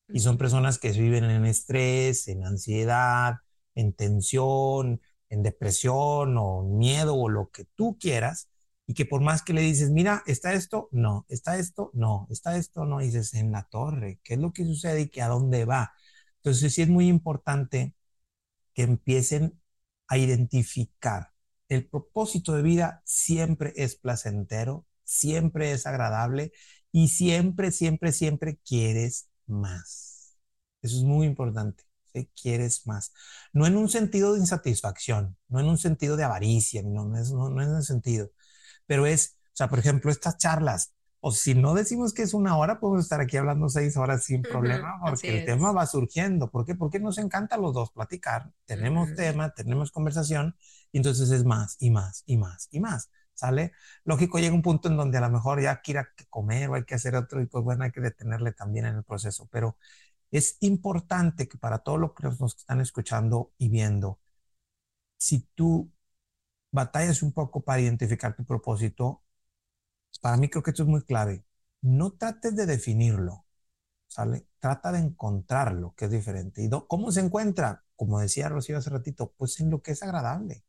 Y 0.08 0.20
son 0.20 0.38
personas 0.38 0.78
que 0.78 0.90
viven 0.92 1.24
en 1.24 1.44
estrés, 1.44 2.28
en 2.28 2.46
ansiedad, 2.46 3.34
en 3.74 3.92
tensión, 3.92 5.02
en 5.28 5.42
depresión 5.42 6.38
o 6.38 6.62
miedo 6.62 7.14
o 7.14 7.28
lo 7.28 7.50
que 7.50 7.66
tú 7.74 7.98
quieras, 8.00 8.48
y 8.86 8.94
que 8.94 9.06
por 9.06 9.20
más 9.22 9.42
que 9.42 9.52
le 9.52 9.62
dices, 9.62 9.90
mira, 9.90 10.22
está 10.26 10.54
esto, 10.54 10.88
no, 10.92 11.26
está 11.28 11.58
esto, 11.58 11.90
no, 11.94 12.26
está 12.30 12.56
esto, 12.56 12.84
no, 12.84 13.00
dices, 13.00 13.34
en 13.34 13.52
la 13.52 13.64
torre, 13.64 14.20
¿qué 14.24 14.34
es 14.34 14.40
lo 14.40 14.52
que 14.52 14.64
sucede 14.64 15.02
y 15.02 15.08
que 15.08 15.22
a 15.22 15.28
dónde 15.28 15.64
va? 15.64 15.92
Entonces 16.36 16.74
sí 16.74 16.82
es 16.82 16.88
muy 16.88 17.08
importante 17.08 17.94
que 18.74 18.82
empiecen 18.82 19.60
a 20.08 20.18
identificar 20.18 21.32
el 21.68 21.88
propósito 21.88 22.52
de 22.54 22.62
vida 22.62 23.02
siempre 23.04 23.72
es 23.76 23.96
placentero, 23.96 24.86
siempre 25.04 25.72
es 25.72 25.86
agradable 25.86 26.52
y 26.92 27.08
siempre, 27.08 27.72
siempre, 27.72 28.12
siempre 28.12 28.58
quieres 28.64 29.28
más. 29.46 30.36
Eso 30.82 30.96
es 30.98 31.02
muy 31.02 31.26
importante. 31.26 31.84
Quieres 32.40 32.86
más. 32.86 33.12
No 33.52 33.66
en 33.66 33.76
un 33.76 33.90
sentido 33.90 34.32
de 34.32 34.40
insatisfacción, 34.40 35.36
no 35.48 35.60
en 35.60 35.66
un 35.66 35.76
sentido 35.76 36.16
de 36.16 36.24
avaricia, 36.24 36.82
no, 36.82 37.04
no, 37.04 37.18
es, 37.18 37.30
no, 37.30 37.50
no 37.50 37.60
es 37.60 37.68
en 37.68 37.76
ese 37.76 37.86
sentido, 37.88 38.30
pero 38.86 39.06
es, 39.06 39.36
o 39.46 39.56
sea, 39.56 39.68
por 39.68 39.78
ejemplo, 39.78 40.10
estas 40.10 40.38
charlas, 40.38 40.92
o 41.20 41.32
si 41.32 41.54
no 41.54 41.74
decimos 41.74 42.14
que 42.14 42.22
es 42.22 42.34
una 42.34 42.56
hora, 42.56 42.78
podemos 42.78 43.04
estar 43.04 43.20
aquí 43.20 43.36
hablando 43.36 43.68
seis 43.68 43.96
horas 43.96 44.24
sin 44.24 44.42
problema, 44.42 45.00
porque 45.04 45.40
el 45.40 45.44
tema 45.44 45.72
va 45.72 45.86
surgiendo. 45.86 46.50
¿Por 46.50 46.64
qué? 46.64 46.74
Porque 46.74 47.00
nos 47.00 47.18
encanta 47.18 47.56
a 47.56 47.58
los 47.58 47.74
dos 47.74 47.90
platicar. 47.90 48.52
Tenemos 48.64 49.12
tema, 49.14 49.50
tenemos 49.50 49.90
conversación, 49.90 50.56
y 50.92 50.98
entonces 50.98 51.30
es 51.30 51.44
más 51.44 51.76
y 51.80 51.90
más 51.90 52.22
y 52.26 52.36
más 52.36 52.68
y 52.70 52.80
más. 52.80 53.10
¿Sale? 53.34 53.72
Lógico, 54.04 54.38
llega 54.38 54.54
un 54.54 54.62
punto 54.62 54.88
en 54.88 54.96
donde 54.96 55.18
a 55.18 55.20
lo 55.20 55.30
mejor 55.30 55.60
ya 55.60 55.80
quiera 55.82 56.08
comer 56.30 56.70
o 56.70 56.74
hay 56.74 56.84
que 56.84 56.94
hacer 56.94 57.16
otro, 57.16 57.40
y 57.40 57.46
pues 57.46 57.64
bueno, 57.64 57.84
hay 57.84 57.90
que 57.90 58.00
detenerle 58.00 58.52
también 58.52 58.86
en 58.86 58.96
el 58.96 59.04
proceso. 59.04 59.48
Pero 59.50 59.76
es 60.30 60.56
importante 60.60 61.48
que 61.48 61.58
para 61.58 61.78
todos 61.78 61.98
los 61.98 62.14
que 62.14 62.22
nos 62.22 62.56
están 62.56 62.80
escuchando 62.80 63.52
y 63.58 63.68
viendo, 63.68 64.20
si 65.18 65.40
tú 65.54 65.90
batallas 66.76 67.22
un 67.24 67.32
poco 67.34 67.62
para 67.64 67.82
identificar 67.82 68.36
tu 68.36 68.46
propósito, 68.46 69.24
para 70.20 70.36
mí 70.36 70.48
creo 70.48 70.62
que 70.62 70.70
esto 70.70 70.82
es 70.84 70.88
muy 70.88 71.02
clave. 71.02 71.44
No 71.82 72.12
trates 72.12 72.56
de 72.56 72.66
definirlo, 72.66 73.46
¿sale? 74.08 74.48
Trata 74.60 74.92
de 74.92 75.00
encontrarlo, 75.00 75.94
que 75.96 76.06
es 76.06 76.10
diferente. 76.12 76.62
¿Y 76.64 76.70
cómo 76.88 77.12
se 77.12 77.20
encuentra? 77.20 77.84
Como 77.96 78.20
decía 78.20 78.48
Rocío 78.48 78.78
hace 78.78 78.90
ratito, 78.90 79.34
pues 79.36 79.60
en 79.60 79.70
lo 79.70 79.82
que 79.82 79.92
es 79.92 80.02
agradable, 80.02 80.64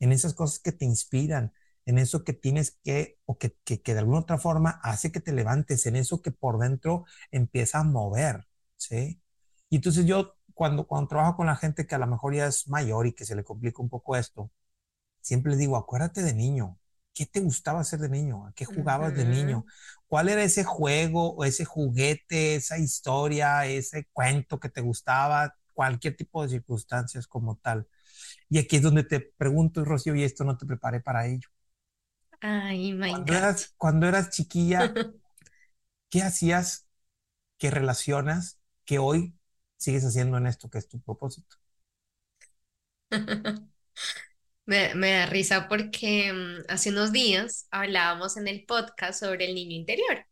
en 0.00 0.12
esas 0.12 0.34
cosas 0.34 0.60
que 0.60 0.72
te 0.72 0.84
inspiran, 0.84 1.52
en 1.86 1.98
eso 1.98 2.24
que 2.24 2.32
tienes 2.32 2.72
que, 2.84 3.18
o 3.26 3.38
que, 3.38 3.56
que, 3.64 3.82
que 3.82 3.94
de 3.94 4.00
alguna 4.00 4.20
otra 4.20 4.38
forma 4.38 4.80
hace 4.82 5.12
que 5.12 5.20
te 5.20 5.32
levantes, 5.32 5.86
en 5.86 5.96
eso 5.96 6.22
que 6.22 6.30
por 6.32 6.58
dentro 6.58 7.04
empieza 7.30 7.80
a 7.80 7.84
mover, 7.84 8.46
¿sí? 8.76 9.20
Y 9.70 9.76
entonces 9.76 10.06
yo, 10.06 10.36
cuando, 10.54 10.86
cuando 10.86 11.08
trabajo 11.08 11.36
con 11.36 11.46
la 11.46 11.56
gente 11.56 11.86
que 11.86 11.94
a 11.94 11.98
lo 11.98 12.06
mejor 12.06 12.34
ya 12.34 12.46
es 12.46 12.68
mayor 12.68 13.06
y 13.06 13.12
que 13.14 13.24
se 13.24 13.34
le 13.36 13.44
complica 13.44 13.82
un 13.82 13.88
poco 13.88 14.16
esto, 14.16 14.50
siempre 15.22 15.50
les 15.52 15.58
digo, 15.60 15.76
acuérdate 15.76 16.22
de 16.22 16.34
niño, 16.34 16.76
¿Qué 17.12 17.26
te 17.26 17.40
gustaba 17.40 17.80
hacer 17.80 17.98
de 18.00 18.08
niño? 18.08 18.46
¿A 18.46 18.52
qué 18.54 18.64
jugabas 18.64 19.14
de 19.16 19.24
niño? 19.26 19.66
¿Cuál 20.06 20.28
era 20.28 20.42
ese 20.44 20.64
juego 20.64 21.34
o 21.34 21.44
ese 21.44 21.64
juguete, 21.64 22.54
esa 22.54 22.78
historia, 22.78 23.66
ese 23.66 24.06
cuento 24.12 24.60
que 24.60 24.68
te 24.70 24.80
gustaba? 24.80 25.54
Cualquier 25.74 26.16
tipo 26.16 26.42
de 26.42 26.48
circunstancias 26.50 27.26
como 27.26 27.56
tal. 27.56 27.88
Y 28.48 28.58
aquí 28.58 28.76
es 28.76 28.82
donde 28.82 29.04
te 29.04 29.20
pregunto, 29.20 29.84
Rocío, 29.84 30.14
y 30.16 30.24
esto 30.24 30.44
no 30.44 30.56
te 30.58 30.66
preparé 30.66 31.00
para 31.00 31.26
ello. 31.26 31.48
Ay, 32.42 32.92
my 32.92 33.14
cuando 33.14 33.36
eras, 33.36 33.74
cuando 33.76 34.06
eras 34.06 34.30
chiquilla, 34.30 34.96
¿qué 36.10 36.22
hacías? 36.22 36.86
¿Qué 37.58 37.70
relacionas? 37.70 38.60
¿Qué 38.86 38.98
hoy 39.00 39.36
sigues 39.78 40.04
haciendo 40.04 40.38
en 40.38 40.46
esto 40.48 40.70
que 40.70 40.78
es 40.78 40.88
tu 40.88 41.00
propósito? 41.00 41.56
Me, 44.70 45.10
da 45.10 45.26
risa 45.26 45.68
porque 45.68 46.32
mm, 46.32 46.70
hace 46.70 46.90
unos 46.90 47.10
días 47.10 47.66
hablábamos 47.72 48.36
en 48.36 48.46
el 48.46 48.64
podcast 48.64 49.18
sobre 49.18 49.46
el 49.46 49.54
niño 49.56 49.74
interior. 49.74 50.24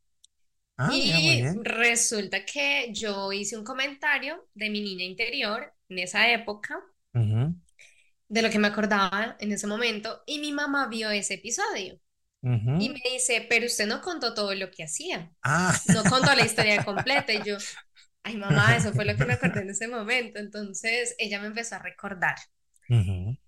Ah, 0.76 0.91
y 0.95 1.43
resulta 1.64 2.45
que 2.45 2.93
yo 2.93 3.32
hice 3.32 3.59
un 3.59 3.64
comentario 3.64 4.47
de 4.55 4.70
mi 4.70 4.80
niña 4.80 5.03
interior 5.03 5.74
en 5.89 5.99
esa 5.99 6.30
época, 6.30 6.78
de 7.12 8.43
lo 8.43 8.49
que 8.49 8.61
me 8.61 8.68
acordaba 8.68 9.36
en 9.41 9.51
ese 9.51 9.66
momento, 9.66 10.22
y 10.24 10.39
mi 10.39 10.53
mamá 10.53 10.86
vio 10.86 11.11
ese 11.11 11.34
episodio. 11.34 11.99
Y 12.41 12.91
me 12.91 13.03
dice, 13.12 13.45
pero 13.51 13.66
usted 13.66 13.89
no 13.89 14.01
contó 14.01 14.34
todo 14.34 14.55
lo 14.55 14.70
que 14.70 14.84
hacía. 14.84 15.32
Ah. 15.43 15.76
No 15.89 16.05
contó 16.05 16.32
la 16.36 16.47
historia 16.47 16.84
completa. 16.84 17.32
Y 17.32 17.43
yo, 17.43 17.57
ay 18.22 18.36
mamá, 18.36 18.76
eso 18.76 18.93
fue 18.93 19.05
lo 19.05 19.16
que 19.16 19.24
me 19.24 19.32
acordé 19.32 19.62
en 19.62 19.70
ese 19.70 19.89
momento. 19.89 20.39
Entonces 20.39 21.16
ella 21.18 21.41
me 21.41 21.49
empezó 21.49 21.74
a 21.74 21.80
recordar. 21.80 22.36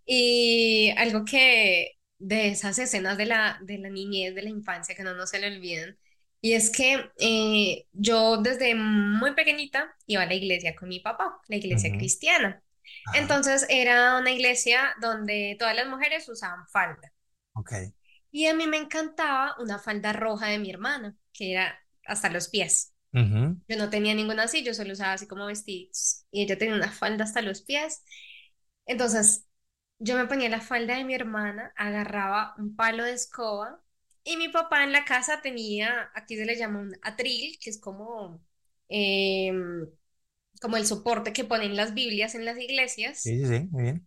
Y 0.05 0.93
algo 0.97 1.24
que 1.24 1.99
de 2.18 2.49
esas 2.49 2.78
escenas 2.78 3.16
de 3.16 3.26
la, 3.26 3.59
de 3.62 3.78
la 3.78 3.88
niñez, 3.88 4.34
de 4.34 4.43
la 4.43 4.51
infancia, 4.51 4.95
que 4.95 5.03
no, 5.03 5.14
no 5.14 5.26
se 5.26 5.38
le 5.38 5.47
olviden, 5.49 5.99
y 6.43 6.55
es 6.55 6.70
que 6.70 7.11
eh, 7.18 7.86
yo 7.93 8.38
desde 8.38 8.74
muy 8.74 9.34
pequeñita 9.34 9.95
iba 10.07 10.22
a 10.22 10.26
la 10.26 10.34
iglesia 10.34 10.74
con 10.74 10.88
mi 10.88 11.01
papá, 11.01 11.38
la 11.49 11.57
iglesia 11.57 11.91
cristiana. 11.93 12.62
Entonces 13.14 13.66
era 13.68 14.18
una 14.18 14.30
iglesia 14.30 14.95
donde 15.01 15.57
todas 15.59 15.76
las 15.76 15.86
mujeres 15.86 16.28
usaban 16.28 16.66
falda. 16.68 17.12
Okay. 17.53 17.93
Y 18.30 18.47
a 18.47 18.55
mí 18.55 18.66
me 18.66 18.78
encantaba 18.78 19.55
una 19.59 19.78
falda 19.78 20.12
roja 20.12 20.47
de 20.47 20.59
mi 20.59 20.70
hermana, 20.70 21.14
que 21.32 21.53
era 21.53 21.78
hasta 22.07 22.30
los 22.30 22.49
pies. 22.49 22.95
Yo 23.12 23.76
no 23.76 23.91
tenía 23.91 24.14
ninguna 24.14 24.45
así, 24.45 24.62
yo 24.62 24.72
solo 24.72 24.93
usaba 24.93 25.14
así 25.14 25.26
como 25.26 25.47
vestidos. 25.47 26.24
Y 26.30 26.43
ella 26.43 26.57
tenía 26.57 26.74
una 26.74 26.91
falda 26.91 27.24
hasta 27.24 27.43
los 27.43 27.62
pies. 27.62 28.03
Entonces, 28.91 29.47
yo 29.99 30.16
me 30.16 30.26
ponía 30.26 30.49
la 30.49 30.61
falda 30.61 30.97
de 30.97 31.05
mi 31.05 31.14
hermana, 31.14 31.72
agarraba 31.76 32.55
un 32.59 32.74
palo 32.76 33.05
de 33.05 33.12
escoba 33.12 33.82
y 34.24 34.36
mi 34.36 34.49
papá 34.49 34.84
en 34.84 34.93
la 34.93 35.05
casa 35.05 35.41
tenía, 35.43 36.11
aquí 36.14 36.36
se 36.36 36.45
le 36.47 36.57
llama 36.57 36.80
un 36.80 36.97
atril, 37.03 37.59
que 37.62 37.70
es 37.70 37.80
como, 37.80 38.43
em, 38.88 39.86
como 40.62 40.76
el 40.76 40.86
soporte 40.86 41.32
que 41.32 41.45
ponen 41.45 41.76
las 41.76 41.95
Biblias 41.95 42.34
en 42.36 42.45
las 42.45 42.59
iglesias. 42.59 43.18
Sí, 43.22 43.38
sí, 43.38 43.47
sí, 43.47 43.68
muy 43.70 43.82
bien. 43.84 44.07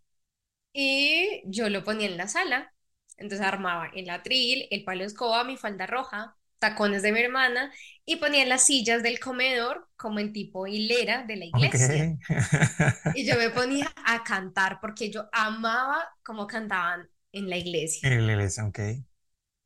Y 0.73 1.41
yo 1.45 1.69
lo 1.69 1.83
ponía 1.83 2.07
en 2.07 2.17
la 2.17 2.27
sala 2.27 2.73
Entonces 3.17 3.45
armaba 3.45 3.87
el 3.95 4.09
atril, 4.09 4.67
el 4.71 4.83
palo 4.83 5.01
de 5.01 5.07
escoba, 5.07 5.43
mi 5.43 5.57
falda 5.57 5.85
roja, 5.87 6.37
tacones 6.63 7.01
de 7.01 7.11
mi 7.11 7.19
hermana 7.19 7.73
y 8.05 8.15
ponía 8.15 8.45
las 8.45 8.65
sillas 8.65 9.03
del 9.03 9.19
comedor 9.19 9.89
como 9.97 10.19
en 10.19 10.31
tipo 10.31 10.65
hilera 10.65 11.23
de 11.23 11.35
la 11.35 11.45
iglesia. 11.45 12.17
y 13.15 13.25
yo 13.25 13.37
me 13.37 13.49
ponía 13.49 13.93
a 14.05 14.23
cantar 14.23 14.79
porque 14.79 15.11
yo 15.11 15.27
amaba 15.33 16.07
cómo 16.23 16.47
cantaban 16.47 17.09
en 17.33 17.49
la 17.49 17.57
iglesia. 17.57 18.07
En 18.09 18.25
la 18.25 18.33
iglesia, 18.33 18.65
ok. 18.65 18.79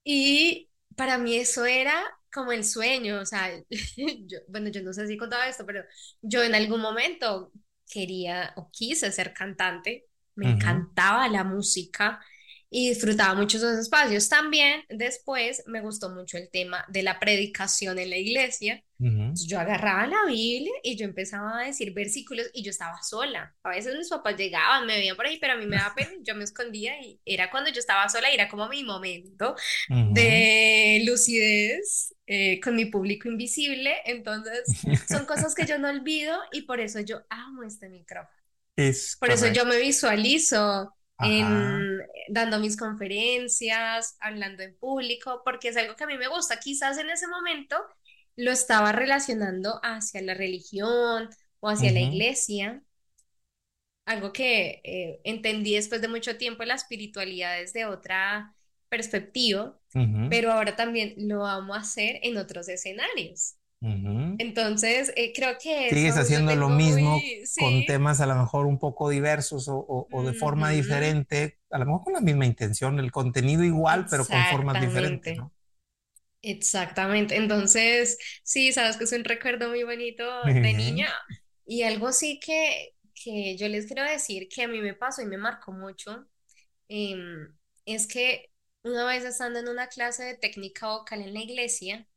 Y 0.04 0.72
para 0.96 1.20
mí 1.20 1.36
eso 1.36 1.66
era 1.66 2.04
como 2.34 2.52
el 2.52 2.66
sueño, 2.66 3.20
o 3.22 3.26
sea, 3.26 3.52
bueno, 4.48 4.70
yo 4.70 4.82
no 4.82 4.92
sé 4.92 5.06
si 5.08 5.18
contaba 5.18 5.48
esto, 5.48 5.66
pero 5.66 5.84
yo 6.22 6.44
en 6.44 6.56
algún 6.56 6.82
momento 6.82 7.52
quería 7.92 8.54
o 8.56 8.72
quise 8.72 9.12
ser 9.12 9.34
cantante, 9.34 10.08
me 10.34 10.52
encantaba 10.52 11.28
la 11.28 11.44
música 11.44 12.20
y 12.70 12.90
disfrutaba 12.90 13.34
mucho 13.34 13.58
esos 13.58 13.78
espacios. 13.80 14.28
También 14.28 14.84
después 14.90 15.64
me 15.68 15.82
gustó 15.82 16.10
mucho 16.10 16.38
el 16.38 16.50
tema 16.50 16.86
de 16.90 17.04
la 17.04 17.20
predicación 17.20 17.98
en 18.00 18.10
la 18.10 18.18
iglesia. 18.18 18.84
Yo 19.00 19.60
agarraba 19.60 20.08
la 20.08 20.26
Biblia 20.26 20.74
y 20.82 20.98
yo 20.98 21.06
empezaba 21.06 21.60
a 21.60 21.66
decir 21.66 21.94
versículos 21.94 22.48
y 22.52 22.64
yo 22.64 22.72
estaba 22.72 23.02
sola. 23.04 23.56
A 23.62 23.70
veces 23.70 23.96
mis 23.96 24.10
papás 24.10 24.36
llegaban, 24.36 24.88
me 24.88 24.98
veían 24.98 25.16
por 25.16 25.28
ahí, 25.28 25.38
pero 25.40 25.54
a 25.54 25.56
mí 25.56 25.68
me 25.68 25.76
daba 25.76 25.94
pena, 25.94 26.10
yo 26.24 26.34
me 26.34 26.44
escondía 26.44 27.00
y 27.00 27.22
era 27.24 27.52
cuando 27.52 27.70
yo 27.70 27.80
estaba 27.80 28.10
sola 28.10 28.32
y 28.32 28.34
era 28.34 28.50
como 28.50 28.68
mi 28.68 28.84
momento 28.84 29.56
de 29.88 31.04
lucidez 31.06 32.16
eh, 32.26 32.60
con 32.60 32.76
mi 32.76 32.86
público 32.86 33.30
invisible. 33.30 33.94
Entonces 34.06 34.64
son 35.08 35.26
cosas 35.26 35.54
que 35.54 35.68
yo 35.68 35.78
no 35.78 35.90
olvido 35.90 36.36
y 36.52 36.64
por 36.64 36.80
eso 36.80 37.00
yo 37.00 37.22
amo 37.30 37.64
este 37.64 37.90
micrófono. 37.90 38.36
Es 38.76 39.16
por 39.20 39.32
eso 39.32 39.48
yo 39.48 39.66
me 39.66 39.78
visualizo 39.78 40.97
en, 41.22 42.00
dando 42.30 42.60
mis 42.60 42.78
conferencias, 42.78 44.18
hablando 44.20 44.64
en 44.64 44.78
público, 44.78 45.42
porque 45.46 45.70
es 45.70 45.78
algo 45.78 45.96
que 45.96 46.04
a 46.06 46.08
mí 46.08 46.18
me 46.18 46.28
gusta. 46.28 46.60
Quizás 46.60 46.98
en 46.98 47.10
ese 47.10 47.28
momento 47.28 47.78
lo 48.36 48.52
estaba 48.52 48.92
relacionando 48.92 49.80
hacia 49.84 50.22
la 50.22 50.34
religión 50.36 51.30
o 51.60 51.70
hacia 51.70 51.92
la 51.92 52.02
iglesia, 52.02 52.84
algo 54.06 54.32
que 54.34 54.82
eh, 54.84 55.22
entendí 55.24 55.76
después 55.76 56.02
de 56.02 56.08
mucho 56.08 56.38
tiempo 56.38 56.64
la 56.64 56.76
espiritualidad 56.76 57.58
desde 57.58 57.86
otra 57.86 58.56
perspectiva, 58.90 59.78
pero 60.30 60.52
ahora 60.52 60.76
también 60.76 61.16
lo 61.18 61.40
vamos 61.40 61.78
a 61.78 61.82
hacer 61.82 62.20
en 62.24 62.38
otros 62.38 62.70
escenarios. 62.70 63.57
Entonces, 63.80 65.14
eh, 65.16 65.34
creo 65.36 65.56
que... 65.62 65.90
Sigues 65.90 66.18
haciendo 66.18 66.56
lo 66.56 66.70
mismo 66.70 67.22
con 67.60 67.86
temas 67.86 68.22
a 68.22 68.26
lo 68.26 68.36
mejor 68.36 68.66
un 68.66 68.80
poco 68.80 69.10
diversos 69.10 69.68
o, 69.70 70.08
de 70.26 70.34
forma 70.34 70.70
diferente, 70.72 71.60
a 71.70 71.78
lo 71.78 71.86
mejor 71.86 72.04
con 72.04 72.14
la 72.14 72.22
misma 72.22 72.46
intención, 72.46 73.00
el 73.00 73.12
contenido 73.12 73.64
igual, 73.64 74.08
pero 74.10 74.26
con 74.26 74.44
formas 74.46 74.82
diferentes, 74.82 75.38
¿no? 75.38 75.54
Exactamente. 76.42 77.36
Entonces, 77.36 78.18
sí, 78.44 78.72
sabes 78.72 78.98
que 78.98 79.04
es 79.04 79.12
un 79.12 79.24
recuerdo 79.24 79.70
muy 79.70 79.84
bonito 79.84 80.44
de 80.46 80.74
niña. 80.74 81.10
Y 81.66 81.84
algo 81.84 82.14
sí 82.14 82.40
que, 82.40 82.96
que 83.14 83.58
yo 83.58 83.68
les 83.68 83.86
quiero 83.86 84.04
decir 84.04 84.48
que 84.48 84.64
a 84.64 84.68
mí 84.68 84.80
me 84.80 84.94
pasó 84.94 85.22
y 85.22 85.26
me 85.26 85.38
marcó 85.38 85.74
mucho, 85.74 86.26
em, 86.88 87.54
es 87.86 88.08
que 88.08 88.50
una 88.84 89.06
vez 89.06 89.26
estando 89.26 89.60
en 89.60 89.68
una 89.68 89.88
clase 89.88 90.24
de 90.24 90.36
técnica 90.36 90.88
vocal 90.88 91.22
en 91.22 91.34
la 91.34 91.42
iglesia, 91.42 92.08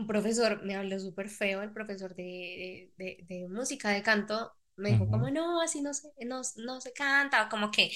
un 0.00 0.06
profesor 0.06 0.62
me 0.64 0.74
habló 0.74 0.98
súper 0.98 1.28
feo, 1.28 1.62
el 1.62 1.72
profesor 1.72 2.14
de, 2.14 2.92
de, 2.96 3.46
música, 3.48 3.90
de 3.90 4.02
canto, 4.02 4.52
me 4.76 4.90
dijo 4.92 5.08
como, 5.08 5.30
no, 5.30 5.60
así 5.60 5.82
no 5.82 5.92
se, 5.92 6.08
no, 6.26 6.40
no 6.56 6.80
se 6.80 6.92
canta, 6.92 7.48
como 7.48 7.70
que 7.70 7.92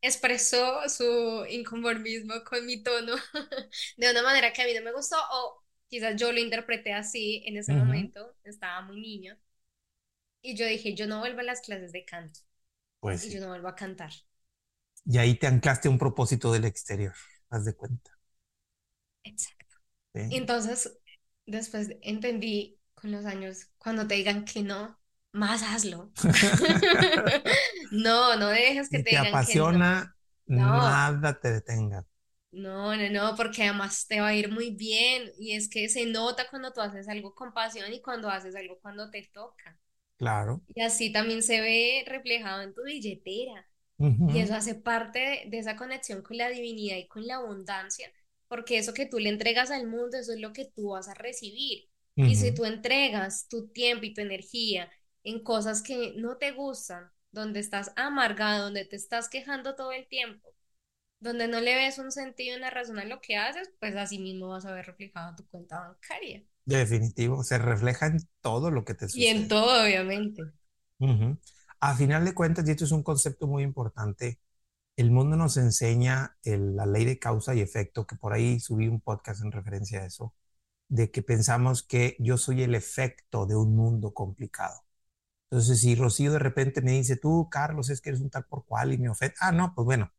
expresó 0.00 0.88
su 0.88 1.44
inconformismo 1.50 2.34
con 2.48 2.64
mi 2.64 2.82
tono 2.82 3.14
de 3.96 4.10
una 4.10 4.22
manera 4.22 4.52
que 4.52 4.62
a 4.62 4.66
mí 4.66 4.74
no 4.74 4.82
me 4.82 4.92
gustó, 4.92 5.16
o 5.32 5.64
quizás 5.88 6.14
yo 6.16 6.32
lo 6.32 6.38
interpreté 6.38 6.92
así 6.92 7.42
en 7.46 7.56
ese 7.56 7.72
momento, 7.74 8.36
estaba 8.44 8.82
muy 8.82 9.00
niña, 9.00 9.38
y 10.40 10.54
yo 10.54 10.66
dije, 10.66 10.94
yo 10.94 11.06
no 11.08 11.18
vuelvo 11.18 11.40
a 11.40 11.44
las 11.44 11.60
clases 11.60 11.90
de 11.90 12.04
canto, 12.04 12.40
pues 13.00 13.24
y 13.24 13.30
yo 13.30 13.40
no 13.40 13.48
vuelvo 13.48 13.68
a 13.68 13.74
cantar. 13.74 14.12
Y 15.04 15.18
ahí 15.18 15.34
te 15.34 15.48
anclaste 15.48 15.88
un 15.88 15.98
propósito 15.98 16.52
del 16.52 16.66
exterior, 16.66 17.14
haz 17.50 17.64
de 17.64 17.74
cuenta. 17.74 18.12
Exacto. 19.24 19.76
Entonces, 20.14 20.98
después 21.48 21.96
entendí 22.02 22.78
con 22.94 23.12
los 23.12 23.24
años, 23.24 23.68
cuando 23.78 24.06
te 24.06 24.14
digan 24.14 24.44
que 24.44 24.62
no, 24.62 24.98
más 25.32 25.62
hazlo. 25.62 26.10
no, 27.90 28.36
no 28.36 28.48
dejes 28.48 28.88
que 28.88 29.02
te, 29.02 29.10
digan 29.10 29.26
apasiona, 29.28 30.16
que 30.46 30.54
no. 30.54 30.66
nada 30.66 31.38
te 31.40 31.52
detenga. 31.52 32.04
No, 32.50 32.96
no, 32.96 33.10
no, 33.10 33.36
porque 33.36 33.64
además 33.64 34.06
te 34.06 34.20
va 34.20 34.28
a 34.28 34.34
ir 34.34 34.50
muy 34.50 34.70
bien 34.70 35.30
y 35.38 35.52
es 35.52 35.68
que 35.68 35.88
se 35.88 36.06
nota 36.06 36.48
cuando 36.48 36.72
tú 36.72 36.80
haces 36.80 37.08
algo 37.08 37.34
con 37.34 37.52
pasión 37.52 37.92
y 37.92 38.00
cuando 38.00 38.30
haces 38.30 38.56
algo 38.56 38.78
cuando 38.80 39.10
te 39.10 39.28
toca. 39.32 39.78
Claro. 40.16 40.62
Y 40.74 40.82
así 40.82 41.12
también 41.12 41.42
se 41.42 41.60
ve 41.60 42.04
reflejado 42.06 42.62
en 42.62 42.74
tu 42.74 42.82
billetera. 42.82 43.66
Y 44.00 44.38
eso 44.38 44.54
hace 44.54 44.76
parte 44.76 45.46
de 45.48 45.58
esa 45.58 45.74
conexión 45.74 46.22
con 46.22 46.36
la 46.36 46.48
divinidad 46.48 46.96
y 46.98 47.08
con 47.08 47.26
la 47.26 47.36
abundancia 47.36 48.08
porque 48.48 48.78
eso 48.78 48.94
que 48.94 49.06
tú 49.06 49.18
le 49.18 49.28
entregas 49.28 49.70
al 49.70 49.86
mundo, 49.86 50.16
eso 50.18 50.32
es 50.32 50.40
lo 50.40 50.52
que 50.52 50.64
tú 50.64 50.90
vas 50.90 51.08
a 51.08 51.14
recibir. 51.14 51.88
Y 52.16 52.34
si 52.34 52.52
tú 52.52 52.64
entregas 52.64 53.46
tu 53.48 53.68
tiempo 53.68 54.04
y 54.04 54.12
tu 54.12 54.20
energía 54.20 54.90
en 55.22 55.42
cosas 55.42 55.82
que 55.82 56.14
no 56.16 56.36
te 56.36 56.50
gustan, 56.50 57.10
donde 57.30 57.60
estás 57.60 57.92
amargado, 57.94 58.64
donde 58.64 58.84
te 58.84 58.96
estás 58.96 59.28
quejando 59.28 59.76
todo 59.76 59.92
el 59.92 60.08
tiempo, 60.08 60.52
donde 61.20 61.48
no 61.48 61.60
le 61.60 61.74
ves 61.74 61.98
un 61.98 62.10
sentido, 62.10 62.56
una 62.56 62.70
razón 62.70 62.98
a 62.98 63.04
lo 63.04 63.20
que 63.20 63.36
haces, 63.36 63.70
pues 63.78 63.94
así 63.96 64.18
mismo 64.18 64.48
vas 64.48 64.66
a 64.66 64.72
ver 64.72 64.86
reflejado 64.86 65.30
en 65.30 65.36
tu 65.36 65.46
cuenta 65.48 65.80
bancaria. 65.80 66.42
Definitivo, 66.64 67.42
se 67.42 67.58
refleja 67.58 68.06
en 68.06 68.18
todo 68.40 68.70
lo 68.70 68.84
que 68.84 68.94
te 68.94 69.08
sucede. 69.08 69.22
Y 69.22 69.26
en 69.28 69.48
todo, 69.48 69.84
obviamente. 69.84 70.42
A 71.80 71.94
final 71.94 72.24
de 72.24 72.34
cuentas, 72.34 72.66
y 72.66 72.72
esto 72.72 72.84
es 72.84 72.92
un 72.92 73.02
concepto 73.02 73.46
muy 73.46 73.62
importante, 73.62 74.38
el 74.98 75.12
mundo 75.12 75.36
nos 75.36 75.56
enseña 75.56 76.36
la 76.44 76.86
ley 76.86 77.04
de 77.04 77.18
causa 77.20 77.54
y 77.54 77.60
efecto, 77.60 78.06
que 78.06 78.16
por 78.16 78.32
ahí 78.34 78.60
subí 78.60 78.88
un 78.88 79.00
podcast 79.00 79.42
en 79.44 79.52
referencia 79.52 80.00
a 80.02 80.06
eso, 80.06 80.34
de 80.88 81.10
que 81.12 81.22
pensamos 81.22 81.82
que 81.84 82.16
yo 82.20 82.38
soy 82.38 82.62
el 82.64 82.74
efecto 82.74 83.46
de 83.46 83.56
un 83.56 83.76
mundo 83.76 84.14
complicado. 84.14 84.84
Entonces, 85.50 85.80
si 85.80 85.94
Rocío 85.94 86.32
de 86.32 86.38
repente 86.40 86.82
me 86.82 86.92
dice, 86.92 87.16
tú, 87.16 87.48
Carlos, 87.50 87.90
es 87.90 88.00
que 88.00 88.10
eres 88.10 88.20
un 88.22 88.30
tal 88.30 88.44
por 88.46 88.66
cual 88.66 88.92
y 88.92 88.98
me 88.98 89.08
ofende, 89.10 89.34
ah, 89.40 89.52
no, 89.52 89.74
pues 89.74 89.86
bueno, 89.86 90.12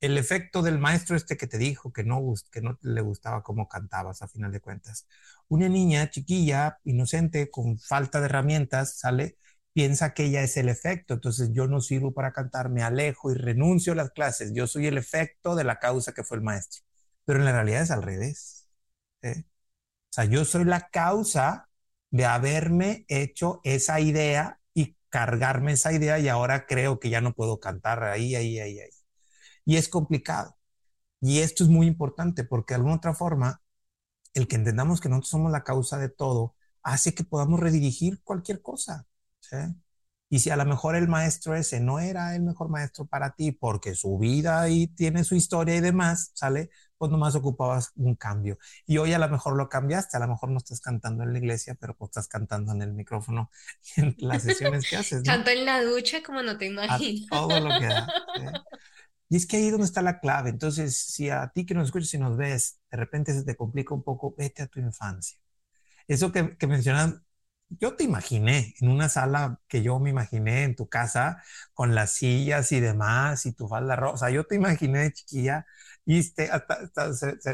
el 0.00 0.18
efecto 0.18 0.62
del 0.62 0.78
maestro 0.78 1.16
este 1.16 1.36
que 1.36 1.46
te 1.46 1.58
dijo 1.58 1.92
que 1.92 2.04
no, 2.04 2.34
que 2.52 2.60
no 2.60 2.78
le 2.82 3.00
gustaba 3.02 3.42
cómo 3.42 3.68
cantabas 3.68 4.22
a 4.22 4.28
final 4.28 4.52
de 4.52 4.60
cuentas. 4.60 5.06
Una 5.48 5.68
niña 5.68 6.10
chiquilla, 6.10 6.80
inocente, 6.84 7.50
con 7.50 7.78
falta 7.78 8.20
de 8.20 8.26
herramientas, 8.26 8.98
sale 8.98 9.38
piensa 9.74 10.14
que 10.14 10.26
ella 10.26 10.42
es 10.44 10.56
el 10.58 10.70
efecto, 10.70 11.14
entonces 11.14 11.50
yo 11.54 11.68
no 11.68 11.80
sirvo 11.82 12.14
para 12.14 12.32
cantar, 12.34 12.70
me 12.70 12.82
alejo 12.84 13.32
y 13.32 13.36
renuncio 13.36 13.94
a 13.94 13.96
las 13.96 14.12
clases, 14.12 14.52
yo 14.54 14.66
soy 14.68 14.86
el 14.88 14.98
efecto 14.98 15.56
de 15.56 15.64
la 15.64 15.80
causa 15.80 16.12
que 16.14 16.24
fue 16.24 16.38
el 16.38 16.44
maestro, 16.44 16.84
pero 17.26 17.40
en 17.40 17.46
la 17.46 17.52
realidad 17.52 17.82
es 17.82 17.92
al 17.92 18.02
revés. 18.04 18.68
O 20.10 20.14
sea, 20.14 20.24
yo 20.24 20.44
soy 20.44 20.64
la 20.64 20.88
causa 20.90 21.68
de 22.10 22.24
haberme 22.24 23.04
hecho 23.08 23.60
esa 23.64 24.00
idea 24.00 24.60
y 24.74 24.96
cargarme 25.08 25.72
esa 25.72 25.92
idea 25.92 26.18
y 26.20 26.28
ahora 26.28 26.66
creo 26.66 27.00
que 27.00 27.10
ya 27.10 27.20
no 27.20 27.34
puedo 27.34 27.58
cantar 27.60 28.04
ahí, 28.04 28.34
ahí, 28.36 28.58
ahí, 28.60 28.78
ahí. 28.80 28.90
Y 29.64 29.76
es 29.76 29.88
complicado. 29.88 30.56
Y 31.20 31.40
esto 31.40 31.64
es 31.64 31.70
muy 31.70 31.86
importante 31.88 32.44
porque 32.44 32.74
de 32.74 32.76
alguna 32.76 32.96
otra 32.96 33.14
forma, 33.14 33.62
el 34.34 34.48
que 34.48 34.56
entendamos 34.56 35.00
que 35.00 35.08
nosotros 35.10 35.30
somos 35.30 35.52
la 35.52 35.64
causa 35.64 35.98
de 35.98 36.08
todo 36.10 36.56
hace 36.82 37.14
que 37.14 37.24
podamos 37.24 37.60
redirigir 37.60 38.22
cualquier 38.24 38.62
cosa. 38.62 39.06
Y 40.30 40.40
si 40.40 40.50
a 40.50 40.56
lo 40.56 40.64
mejor 40.64 40.96
el 40.96 41.06
maestro 41.06 41.54
ese 41.54 41.80
no 41.80 42.00
era 42.00 42.34
el 42.34 42.42
mejor 42.42 42.68
maestro 42.68 43.06
para 43.06 43.34
ti 43.36 43.52
porque 43.52 43.94
su 43.94 44.18
vida 44.18 44.68
y 44.68 44.88
tiene 44.88 45.22
su 45.22 45.36
historia 45.36 45.76
y 45.76 45.80
demás, 45.80 46.32
¿sale? 46.34 46.70
Pues 46.98 47.10
nomás 47.10 47.34
ocupabas 47.36 47.92
un 47.96 48.16
cambio. 48.16 48.58
Y 48.86 48.98
hoy 48.98 49.12
a 49.12 49.18
lo 49.18 49.28
mejor 49.28 49.56
lo 49.56 49.68
cambiaste, 49.68 50.16
a 50.16 50.20
lo 50.20 50.28
mejor 50.28 50.50
no 50.50 50.58
estás 50.58 50.80
cantando 50.80 51.22
en 51.22 51.32
la 51.32 51.38
iglesia, 51.38 51.76
pero 51.78 51.94
pues 51.94 52.08
estás 52.08 52.26
cantando 52.26 52.72
en 52.72 52.82
el 52.82 52.92
micrófono 52.94 53.50
en 53.96 54.16
las 54.18 54.42
sesiones 54.42 54.88
que 54.88 54.96
haces. 54.96 55.22
Canto 55.22 55.50
en 55.50 55.64
la 55.64 55.82
ducha 55.82 56.22
como 56.22 56.42
no 56.42 56.58
te 56.58 56.66
imaginas. 56.66 57.28
todo 57.30 57.60
lo 57.60 57.78
que 57.78 57.86
da. 57.86 58.08
Y 59.30 59.36
es 59.36 59.46
que 59.46 59.56
ahí 59.56 59.70
donde 59.70 59.86
está 59.86 60.02
la 60.02 60.20
clave. 60.20 60.50
Entonces, 60.50 60.96
si 60.96 61.30
a 61.30 61.48
ti 61.48 61.64
que 61.66 61.74
nos 61.74 61.86
escuchas 61.86 62.12
y 62.14 62.18
nos 62.18 62.36
ves, 62.36 62.78
de 62.90 62.96
repente 62.98 63.32
se 63.32 63.42
te 63.42 63.56
complica 63.56 63.94
un 63.94 64.02
poco, 64.02 64.34
vete 64.36 64.62
a 64.62 64.66
tu 64.68 64.80
infancia. 64.80 65.38
Eso 66.06 66.30
que, 66.30 66.56
que 66.56 66.66
mencionan 66.66 67.24
yo 67.70 67.96
te 67.96 68.04
imaginé 68.04 68.74
en 68.80 68.88
una 68.90 69.08
sala 69.08 69.60
que 69.68 69.82
yo 69.82 69.98
me 69.98 70.10
imaginé 70.10 70.64
en 70.64 70.76
tu 70.76 70.88
casa 70.88 71.42
con 71.74 71.94
las 71.94 72.12
sillas 72.12 72.70
y 72.72 72.80
demás 72.80 73.46
y 73.46 73.52
tu 73.52 73.68
falda 73.68 73.96
rosa. 73.96 74.30
Yo 74.30 74.44
te 74.46 74.54
imaginé 74.56 75.12
chiquilla 75.12 75.66
y 76.04 76.22
te, 76.34 76.48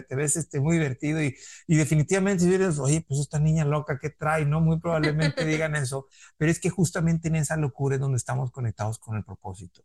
te 0.09 0.15
ves 0.17 0.37
este, 0.37 0.61
muy 0.61 0.77
divertido 0.77 1.23
y, 1.23 1.37
y 1.67 1.77
definitivamente 1.77 2.45
si 2.45 2.51
dices, 2.51 2.79
oye, 2.79 3.05
pues 3.07 3.21
esta 3.21 3.39
niña 3.39 3.65
loca 3.65 3.99
que 3.99 4.11
trae, 4.11 4.45
¿no? 4.45 4.61
Muy 4.61 4.79
probablemente 4.81 5.45
digan 5.47 5.77
eso, 5.77 6.09
pero 6.37 6.51
es 6.51 6.61
que 6.61 6.71
justamente 6.71 7.29
en 7.29 7.37
esa 7.37 7.57
locura 7.57 7.95
es 7.97 8.01
donde 8.01 8.17
estamos 8.19 8.51
conectados 8.51 8.99
con 8.99 9.17
el 9.17 9.25
propósito. 9.25 9.85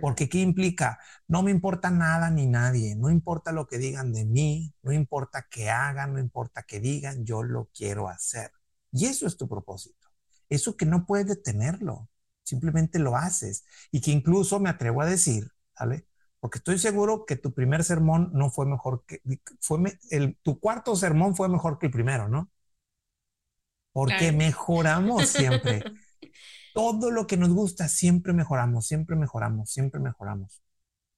Porque 0.00 0.28
¿qué 0.28 0.38
implica? 0.40 0.98
No 1.28 1.42
me 1.42 1.50
importa 1.52 1.90
nada 1.90 2.30
ni 2.30 2.46
nadie, 2.46 2.96
no 2.96 3.10
importa 3.10 3.52
lo 3.52 3.66
que 3.68 3.78
digan 3.78 4.12
de 4.12 4.24
mí, 4.26 4.74
no 4.82 4.92
importa 4.92 5.46
qué 5.50 5.70
hagan, 5.70 6.14
no 6.14 6.20
importa 6.20 6.64
qué 6.64 6.80
digan, 6.80 7.24
yo 7.26 7.42
lo 7.42 7.70
quiero 7.74 8.08
hacer. 8.08 8.52
Y 8.92 9.06
eso 9.06 9.26
es 9.26 9.36
tu 9.36 9.48
propósito. 9.48 10.08
Eso 10.48 10.76
que 10.76 10.86
no 10.86 11.06
puedes 11.06 11.26
detenerlo, 11.26 12.08
simplemente 12.42 12.98
lo 12.98 13.16
haces. 13.16 13.64
Y 13.90 14.00
que 14.00 14.10
incluso 14.10 14.60
me 14.60 14.70
atrevo 14.70 15.02
a 15.02 15.06
decir, 15.06 15.50
¿sale? 15.76 16.06
Porque 16.40 16.58
estoy 16.58 16.78
seguro 16.78 17.26
que 17.26 17.36
tu 17.36 17.52
primer 17.52 17.84
sermón 17.84 18.30
no 18.32 18.50
fue 18.50 18.66
mejor 18.66 19.04
que, 19.06 19.20
fue 19.60 19.98
el, 20.10 20.36
tu 20.42 20.60
cuarto 20.60 20.94
sermón 20.94 21.34
fue 21.34 21.48
mejor 21.48 21.78
que 21.78 21.86
el 21.86 21.92
primero, 21.92 22.28
¿no? 22.28 22.50
Porque 23.92 24.32
mejoramos 24.32 25.28
siempre. 25.28 25.82
Todo 26.74 27.10
lo 27.10 27.26
que 27.26 27.36
nos 27.36 27.50
gusta, 27.50 27.88
siempre 27.88 28.32
mejoramos, 28.32 28.86
siempre 28.86 29.16
mejoramos, 29.16 29.70
siempre 29.70 30.00
mejoramos. 30.00 30.62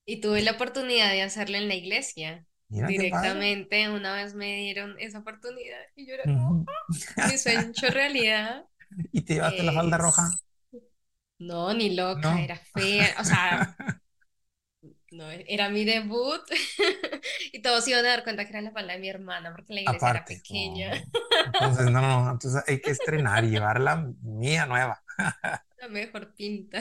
Y 0.07 0.21
tuve 0.21 0.41
la 0.41 0.53
oportunidad 0.53 1.11
de 1.11 1.23
hacerlo 1.23 1.59
en 1.59 1.69
la 1.69 1.75
iglesia. 1.75 2.47
Directamente 2.71 3.89
una 3.91 4.15
vez 4.15 4.35
me 4.35 4.57
dieron 4.57 4.97
esa 4.99 5.19
oportunidad 5.19 5.81
y 5.97 6.07
yo 6.07 6.15
era 6.15 6.25
como, 6.25 6.65
ah, 7.17 7.29
mi 7.29 7.37
sueño 7.37 7.69
hecho 7.69 7.89
realidad. 7.89 8.65
¿Y 9.13 9.23
te 9.23 9.35
llevaste 9.35 9.63
la 9.63 9.73
falda 9.73 9.99
roja? 9.99 10.29
No, 11.39 11.73
ni 11.73 11.95
loca, 11.95 12.41
era 12.41 12.57
fea. 12.57 13.17
O 13.19 13.25
sea, 13.25 13.77
no, 15.11 15.29
era 15.31 15.69
mi 15.69 15.85
debut 15.85 16.41
y 17.53 17.63
todos 17.63 17.87
iban 17.89 18.05
a 18.05 18.09
dar 18.09 18.25
cuenta 18.25 18.45
que 18.45 18.51
era 18.51 18.61
la 18.63 18.71
falda 18.71 18.93
de 18.93 19.01
mi 19.01 19.09
hermana 19.09 19.53
porque 19.53 19.75
la 19.75 19.81
iglesia 19.81 20.11
era 20.11 20.25
pequeña. 20.25 20.93
Entonces, 21.47 21.91
no, 21.91 22.01
no, 22.01 22.31
entonces 22.31 22.63
hay 22.67 22.81
que 22.81 22.91
estrenar 22.91 23.45
y 23.45 23.51
llevarla 23.51 24.13
mía 24.23 24.67
nueva. 24.67 25.03
La 25.79 25.89
mejor 25.89 26.35
pinta. 26.35 26.79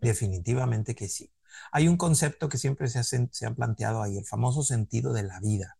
Definitivamente 0.00 0.94
que 0.94 1.08
sí. 1.08 1.30
Hay 1.72 1.88
un 1.88 1.96
concepto 1.96 2.48
que 2.48 2.58
siempre 2.58 2.88
se, 2.88 3.02
se 3.04 3.46
ha 3.46 3.54
planteado 3.54 4.02
ahí, 4.02 4.18
el 4.18 4.26
famoso 4.26 4.62
sentido 4.62 5.12
de 5.12 5.22
la 5.24 5.40
vida. 5.40 5.78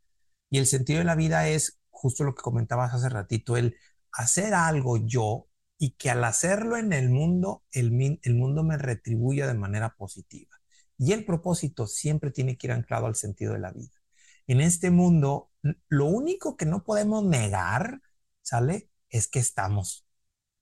Y 0.51 0.59
el 0.59 0.67
sentido 0.67 0.99
de 1.01 1.05
la 1.05 1.15
vida 1.17 1.49
es 1.49 1.81
justo 1.91 2.25
lo 2.25 2.35
que 2.35 2.43
comentabas 2.43 2.95
hace 2.95 3.09
ratito, 3.09 3.57
el 3.57 3.77
hacer 4.13 4.55
algo 4.55 4.97
yo 4.99 5.49
y 5.79 5.93
que 5.93 6.11
al 6.11 6.25
hacerlo 6.25 6.77
en 6.77 6.93
el 6.93 7.11
mundo, 7.11 7.65
el, 7.73 8.19
el 8.23 8.35
mundo 8.35 8.63
me 8.65 8.77
retribuya 8.79 9.47
de 9.47 9.55
manera 9.55 9.95
positiva. 9.97 10.51
Y 10.99 11.13
el 11.13 11.25
propósito 11.25 11.87
siempre 11.87 12.31
tiene 12.31 12.57
que 12.59 12.67
ir 12.67 12.73
anclado 12.73 13.07
al 13.07 13.17
sentido 13.17 13.55
de 13.55 13.61
la 13.61 13.73
vida. 13.73 13.93
En 14.47 14.61
este 14.61 14.91
mundo, 14.91 15.51
lo 15.89 16.07
único 16.07 16.57
que 16.57 16.67
no 16.67 16.85
podemos 16.85 17.25
negar, 17.25 18.01
¿sale? 18.43 18.91
Es 19.09 19.29
que 19.29 19.39
estamos. 19.39 20.07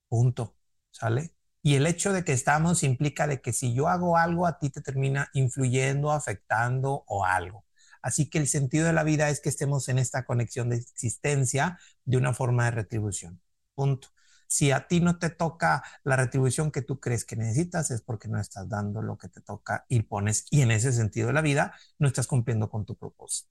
Punto. 0.08 0.56
¿Sale? 0.90 1.34
Y 1.62 1.74
el 1.74 1.86
hecho 1.86 2.12
de 2.12 2.24
que 2.24 2.32
estamos 2.32 2.82
implica 2.82 3.26
de 3.26 3.40
que 3.40 3.52
si 3.52 3.74
yo 3.74 3.88
hago 3.88 4.16
algo, 4.16 4.46
a 4.46 4.58
ti 4.58 4.70
te 4.70 4.80
termina 4.80 5.28
influyendo, 5.34 6.12
afectando 6.12 7.04
o 7.06 7.24
algo. 7.24 7.64
Así 8.02 8.30
que 8.30 8.38
el 8.38 8.46
sentido 8.48 8.86
de 8.86 8.92
la 8.92 9.04
vida 9.04 9.28
es 9.28 9.40
que 9.40 9.48
estemos 9.48 9.88
en 9.88 9.98
esta 9.98 10.24
conexión 10.24 10.70
de 10.70 10.76
existencia 10.76 11.78
de 12.04 12.16
una 12.16 12.32
forma 12.32 12.64
de 12.66 12.70
retribución. 12.72 13.40
Punto. 13.74 14.08
Si 14.46 14.70
a 14.70 14.86
ti 14.88 15.00
no 15.00 15.18
te 15.18 15.30
toca 15.30 15.82
la 16.04 16.16
retribución 16.16 16.70
que 16.70 16.80
tú 16.82 17.00
crees 17.00 17.24
que 17.24 17.36
necesitas, 17.36 17.90
es 17.90 18.00
porque 18.00 18.28
no 18.28 18.40
estás 18.40 18.68
dando 18.68 19.02
lo 19.02 19.18
que 19.18 19.28
te 19.28 19.42
toca 19.42 19.84
y 19.88 20.02
pones, 20.02 20.46
y 20.50 20.62
en 20.62 20.70
ese 20.70 20.92
sentido 20.92 21.26
de 21.26 21.34
la 21.34 21.42
vida, 21.42 21.74
no 21.98 22.08
estás 22.08 22.26
cumpliendo 22.26 22.70
con 22.70 22.86
tu 22.86 22.96
propósito. 22.96 23.50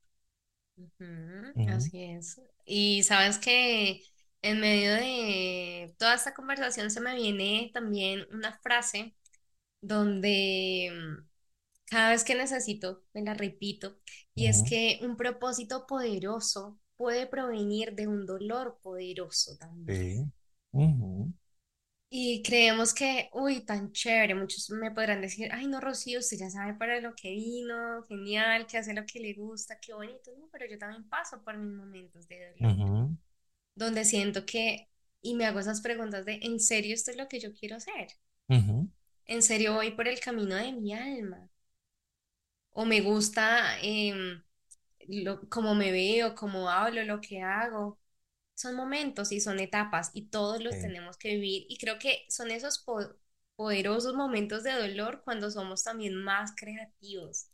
Así 1.69 2.03
es. 2.03 2.41
Y 2.65 3.03
sabes 3.03 3.37
que 3.37 4.01
en 4.49 4.59
medio 4.59 4.93
de 4.93 5.95
toda 5.97 6.15
esta 6.15 6.33
conversación 6.33 6.91
se 6.91 7.01
me 7.01 7.15
viene 7.15 7.71
también 7.73 8.25
una 8.31 8.59
frase 8.61 9.15
donde 9.81 10.91
mm, 10.93 11.27
cada 11.85 12.11
vez 12.11 12.23
que 12.23 12.35
necesito, 12.35 13.03
me 13.13 13.23
la 13.23 13.33
repito, 13.33 13.99
y 14.35 14.47
es 14.47 14.63
que 14.63 14.99
un 15.03 15.17
propósito 15.17 15.87
poderoso 15.87 16.79
puede 16.97 17.27
provenir 17.27 17.93
de 17.95 18.07
un 18.07 18.25
dolor 18.25 18.79
poderoso 18.81 19.57
también. 19.57 20.09
Y 22.09 22.41
creemos 22.43 22.93
que, 22.93 23.29
uy, 23.33 23.65
tan 23.65 23.91
chévere, 23.91 24.33
muchos 24.35 24.69
me 24.69 24.91
podrán 24.91 25.21
decir, 25.21 25.49
ay, 25.51 25.67
no, 25.67 25.81
Rocío, 25.81 26.19
usted 26.19 26.37
ya 26.37 26.49
sabe 26.49 26.73
para 26.75 27.01
lo 27.01 27.13
que 27.15 27.31
vino, 27.31 28.03
genial, 28.07 28.65
que 28.65 28.77
hace 28.77 28.93
lo 28.93 29.05
que 29.05 29.19
le 29.19 29.33
gusta, 29.33 29.77
qué 29.79 29.93
bonito, 29.93 30.31
no, 30.37 30.47
pero 30.51 30.65
yo 30.67 30.77
también 30.77 31.07
paso 31.09 31.43
por 31.43 31.57
mis 31.57 31.71
momentos 31.73 32.27
de 32.29 32.51
dolor, 32.51 32.79
donde 33.77 34.05
siento 34.05 34.45
que, 34.45 34.89
y 35.21 35.35
me 35.35 35.45
hago 35.45 35.59
esas 35.59 35.81
preguntas 35.81 36.25
de, 36.25 36.39
¿en 36.43 36.59
serio 36.59 36.93
esto 36.95 37.11
es 37.11 37.17
lo 37.17 37.27
que 37.29 37.39
yo 37.39 37.53
quiero 37.53 37.77
hacer? 37.77 38.07
¿En 39.27 39.43
serio 39.43 39.75
voy 39.75 39.91
por 39.91 40.07
el 40.07 40.19
camino 40.19 40.55
de 40.55 40.71
mi 40.73 40.91
alma? 40.95 41.47
¿O 42.71 42.85
me 42.85 43.01
gusta 43.01 43.77
eh, 43.81 44.13
lo, 45.07 45.41
cómo 45.49 45.75
me 45.75 45.91
veo, 45.91 46.35
cómo 46.35 46.69
hablo, 46.69 47.03
lo 47.03 47.21
que 47.21 47.41
hago? 47.41 47.99
son 48.55 48.75
momentos 48.75 49.31
y 49.33 49.41
son 49.41 49.59
etapas 49.59 50.11
y 50.13 50.27
todos 50.29 50.61
los 50.63 50.79
tenemos 50.79 51.17
que 51.17 51.35
vivir 51.35 51.65
y 51.69 51.77
creo 51.79 51.99
que 51.99 52.25
son 52.29 52.51
esos 52.51 52.85
poderosos 53.57 54.15
momentos 54.15 54.63
de 54.63 54.73
dolor 54.73 55.23
cuando 55.25 55.51
somos 55.51 55.83
también 55.83 56.15
más 56.15 56.53
creativos, 56.57 57.47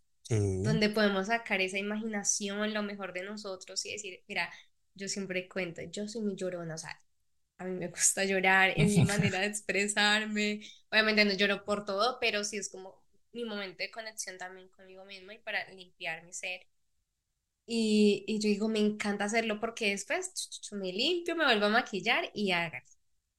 donde 0.62 0.90
podemos 0.90 1.28
sacar 1.28 1.62
esa 1.62 1.80
imaginación, 1.80 2.74
lo 2.74 2.84
mejor 2.84 3.14
de 3.14 3.24
nosotros 3.24 3.86
y 3.86 3.94
decir, 3.94 4.24
mira, 4.28 4.52
yo 4.96 5.08
siempre 5.08 5.48
cuento, 5.50 5.82
yo 5.92 6.08
soy 6.08 6.22
muy 6.24 6.36
llorona, 6.36 6.76
o 6.76 6.78
sea, 6.78 7.02
a 7.60 7.66
mí 7.66 7.72
me 7.78 7.88
gusta 7.90 8.26
llorar, 8.26 8.74
es 8.78 8.98
mi 8.98 9.06
manera 9.06 9.40
de 9.40 9.48
expresarme, 9.48 10.62
obviamente 10.92 11.26
no 11.26 11.34
lloro 11.34 11.66
por 11.66 11.86
todo, 11.86 12.20
pero 12.22 12.44
sí 12.44 12.58
es 12.58 12.70
como 12.70 13.04
mi 13.34 13.46
momento 13.46 13.78
de 13.84 13.92
conexión 13.92 14.38
también 14.38 14.70
conmigo 14.70 15.06
misma 15.06 15.34
y 15.36 15.40
para 15.40 15.70
limpiar 15.72 16.24
mi 16.26 16.34
ser. 16.34 16.62
Y, 17.66 18.26
y 18.28 18.40
yo 18.40 18.50
digo, 18.50 18.68
me 18.70 18.80
encanta 18.80 19.26
hacerlo 19.26 19.60
porque 19.60 19.92
después 19.92 20.34
me 20.74 20.92
limpio, 20.92 21.36
me 21.36 21.46
vuelvo 21.46 21.66
a 21.68 21.70
maquillar 21.70 22.30
y 22.34 22.52
a, 22.52 22.72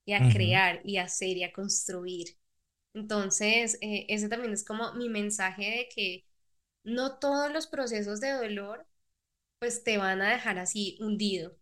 y 0.06 0.14
a 0.14 0.28
crear 0.28 0.80
y 0.84 0.96
a 0.98 1.04
hacer 1.04 1.36
y 1.36 1.44
a 1.44 1.52
construir. 1.52 2.36
Entonces, 2.94 3.78
eh, 3.82 4.06
ese 4.10 4.28
también 4.28 4.52
es 4.54 4.64
como 4.64 4.94
mi 4.94 5.08
mensaje 5.10 5.64
de 5.64 5.88
que 5.94 6.26
no 6.84 7.18
todos 7.18 7.52
los 7.52 7.66
procesos 7.68 8.20
de 8.20 8.32
dolor 8.32 8.86
pues 9.64 9.82
te 9.82 9.96
van 9.98 10.20
a 10.22 10.30
dejar 10.30 10.58
así 10.58 10.98
hundido 11.00 11.56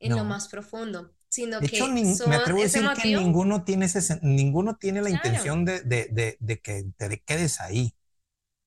en 0.00 0.16
lo 0.16 0.24
más 0.24 0.48
profundo, 0.48 1.14
sino 1.28 1.66
que 1.66 2.00
son 2.06 2.30
me 2.30 2.36
atrevo 2.36 2.60
a 2.60 2.64
decir 2.64 2.92
que 2.92 3.08
ninguno 3.08 3.64
tiene, 3.64 3.86
ese, 3.86 4.18
ninguno 4.22 4.76
tiene 4.76 5.02
la 5.02 5.10
intención 5.10 5.64
de, 5.64 5.80
de, 5.82 6.08
de, 6.10 6.36
de 6.40 6.60
que 6.60 6.84
te 6.96 7.20
quedes 7.20 7.60
ahí. 7.60 7.94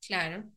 Claro, 0.02 0.52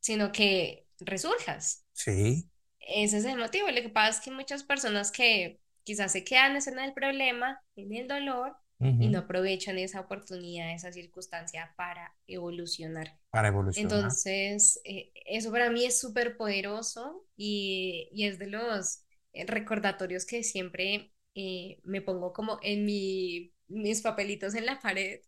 sino 0.00 0.32
que 0.32 0.88
resurjas. 1.00 1.84
Sí. 1.94 2.50
Ese 2.80 3.18
es 3.18 3.24
el 3.24 3.38
motivo. 3.38 3.68
Lo 3.70 3.82
que 3.82 3.88
pasa 3.90 4.18
es 4.20 4.24
que 4.24 4.30
muchas 4.32 4.64
personas 4.64 5.12
que 5.12 5.60
quizás 5.84 6.12
se 6.12 6.24
quedan 6.24 6.56
en 6.56 6.78
el 6.80 6.94
problema, 6.94 7.62
en 7.76 7.94
el 7.94 8.08
dolor, 8.08 8.56
y 8.84 9.08
no 9.08 9.20
aprovechan 9.20 9.78
esa 9.78 10.00
oportunidad, 10.00 10.72
esa 10.74 10.92
circunstancia 10.92 11.72
para 11.76 12.14
evolucionar. 12.26 13.16
Para 13.30 13.48
evolucionar. 13.48 13.92
Entonces, 13.92 14.80
eh, 14.84 15.12
eso 15.26 15.52
para 15.52 15.70
mí 15.70 15.84
es 15.84 16.00
súper 16.00 16.36
poderoso 16.36 17.24
y, 17.36 18.08
y, 18.12 18.26
es 18.26 18.38
de 18.38 18.48
los 18.48 19.04
eh, 19.32 19.46
recordatorios 19.46 20.26
que 20.26 20.42
siempre 20.42 21.12
eh, 21.34 21.80
me 21.84 22.00
pongo 22.00 22.32
como 22.32 22.58
en 22.62 22.84
mi, 22.84 23.54
mis 23.68 24.02
papelitos 24.02 24.54
en 24.54 24.66
la 24.66 24.80
pared 24.80 25.20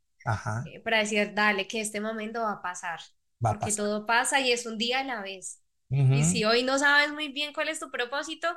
para 0.83 0.99
decir, 0.99 1.33
dale, 1.35 1.69
que 1.69 1.81
este 1.81 2.01
momento 2.01 2.41
va 2.41 2.53
a 2.53 2.63
pasar. 2.63 3.01
porque 3.39 3.73
todo 3.73 4.07
pasa 4.07 4.41
y 4.41 4.53
es 4.53 4.67
un 4.67 4.79
día 4.79 5.01
a 5.01 5.05
la 5.05 5.23
vez. 5.23 5.61
Y 5.91 6.25
si 6.25 6.45
hoy 6.45 6.65
no 6.65 6.77
sabes 6.79 7.13
muy 7.13 7.29
bien 7.29 7.53
cuál 7.53 7.69
es 7.69 7.79
tu 7.79 7.89
propósito, 7.89 8.49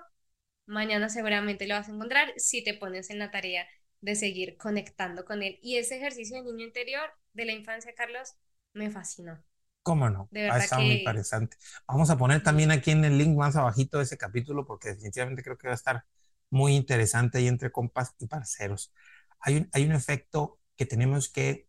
mañana 0.66 1.08
seguramente 1.08 1.68
lo 1.68 1.76
vas 1.76 1.88
a 1.88 1.92
encontrar 1.92 2.34
si 2.38 2.64
te 2.64 2.74
pones 2.74 3.12
en 3.12 3.20
la 3.20 3.30
tarea 3.30 3.68
de 4.02 4.16
seguir 4.16 4.58
conectando 4.58 5.26
con 5.26 5.44
él. 5.44 5.60
Y 5.62 5.78
ese 5.78 5.98
ejercicio 5.98 6.38
de 6.38 6.44
niño 6.52 6.66
interior 6.68 7.10
de 7.34 7.46
la 7.46 7.54
infancia, 7.54 7.94
Carlos, 7.96 8.36
me 8.74 8.90
fascinó. 8.90 9.44
¿Cómo 9.84 10.10
no? 10.10 10.32
De 10.32 10.42
verdad 10.44 10.60
está 10.60 10.80
muy 10.80 10.96
interesante. 10.96 11.58
Vamos 11.88 12.10
a 12.10 12.18
poner 12.18 12.44
también 12.44 12.72
aquí 12.72 12.92
en 12.92 13.06
el 13.06 13.18
link 13.18 13.38
más 13.38 13.56
abajito 13.56 13.98
de 13.98 14.04
ese 14.04 14.18
capítulo 14.18 14.66
porque 14.66 14.90
definitivamente 14.90 15.44
creo 15.44 15.58
que 15.58 15.68
va 15.68 15.74
a 15.74 15.76
estar 15.76 16.04
muy 16.50 16.76
interesante 16.76 17.38
ahí 17.38 17.48
entre 17.48 17.72
compas 17.72 18.14
y 18.20 18.28
parceros. 18.28 18.94
Hay 19.40 19.58
un, 19.58 19.70
hay 19.72 19.86
un 19.86 19.94
efecto 19.94 20.60
que 20.76 20.86
tenemos 20.86 21.30
que 21.30 21.68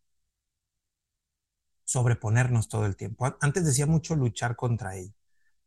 sobreponernos 1.84 2.68
todo 2.68 2.86
el 2.86 2.96
tiempo. 2.96 3.36
Antes 3.40 3.64
decía 3.64 3.86
mucho 3.86 4.14
luchar 4.16 4.56
contra 4.56 4.96
él 4.96 5.14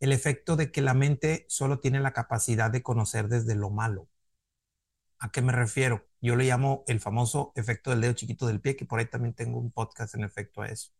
el 0.01 0.11
efecto 0.13 0.57
de 0.57 0.73
que 0.73 0.81
la 0.83 0.95
mente 0.95 1.45
solo 1.49 1.79
tiene 1.79 2.01
la 2.01 2.13
capacidad 2.13 2.71
de 2.71 2.83
conocer 2.83 3.29
desde 3.29 3.55
lo 3.55 3.71
malo. 3.71 4.09
¿A 5.21 5.29
qué 5.31 5.43
me 5.43 5.51
refiero? 5.51 6.07
Yo 6.19 6.35
le 6.35 6.45
llamo 6.45 6.83
el 6.87 6.99
famoso 6.99 7.53
efecto 7.55 7.91
del 7.91 8.01
dedo 8.01 8.13
chiquito 8.13 8.47
del 8.47 8.59
pie, 8.59 8.75
que 8.75 8.85
por 8.85 8.99
ahí 8.99 9.05
también 9.05 9.35
tengo 9.35 9.59
un 9.59 9.71
podcast 9.71 10.15
en 10.15 10.23
efecto 10.23 10.63
a 10.63 10.65
eso. 10.65 10.91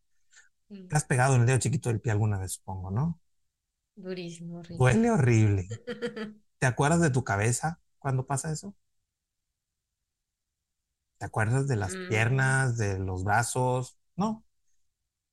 Mm. 0.70 0.88
¿Te 0.88 0.96
has 0.96 1.06
pegado 1.06 1.34
en 1.34 1.42
el 1.42 1.48
dedo 1.48 1.58
chiquito 1.58 1.90
del 1.90 2.02
pie 2.02 2.12
alguna 2.12 2.38
vez, 2.38 2.54
supongo, 2.54 2.92
no? 2.92 3.20
Durísimo, 3.96 4.60
horrible. 4.60 4.78
Duele 4.78 5.10
horrible. 5.10 5.68
¿Te 6.60 6.68
acuerdas 6.68 7.02
de 7.02 7.10
tu 7.10 7.24
cabeza 7.24 7.82
cuando 7.98 8.28
pasa 8.28 8.52
eso? 8.52 8.76
¿Te 11.18 11.26
acuerdas 11.26 11.68
de 11.68 11.78
las 11.78 11.96
mm. 11.96 12.08
piernas, 12.08 12.78
de 12.78 13.00
los 13.00 13.24
brazos? 13.24 13.98
No. 14.16 14.46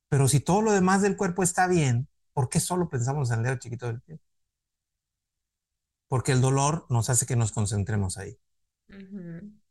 Pero 0.09 0.27
si 0.27 0.39
todo 0.39 0.63
lo 0.63 0.71
demás 0.71 1.03
del 1.03 1.15
cuerpo 1.15 1.43
está 1.43 1.67
bien, 1.67 2.07
¿por 2.33 2.49
qué 2.49 2.59
solo 2.59 2.89
pensamos 2.89 3.29
en 3.29 3.37
el 3.37 3.43
dedo 3.45 3.57
chiquito 3.57 3.85
del 3.85 4.01
pie? 4.01 4.19
Porque 6.07 6.31
el 6.31 6.41
dolor 6.41 6.87
nos 6.89 7.11
hace 7.11 7.27
que 7.27 7.35
nos 7.35 7.51
concentremos 7.51 8.17
ahí. 8.17 8.39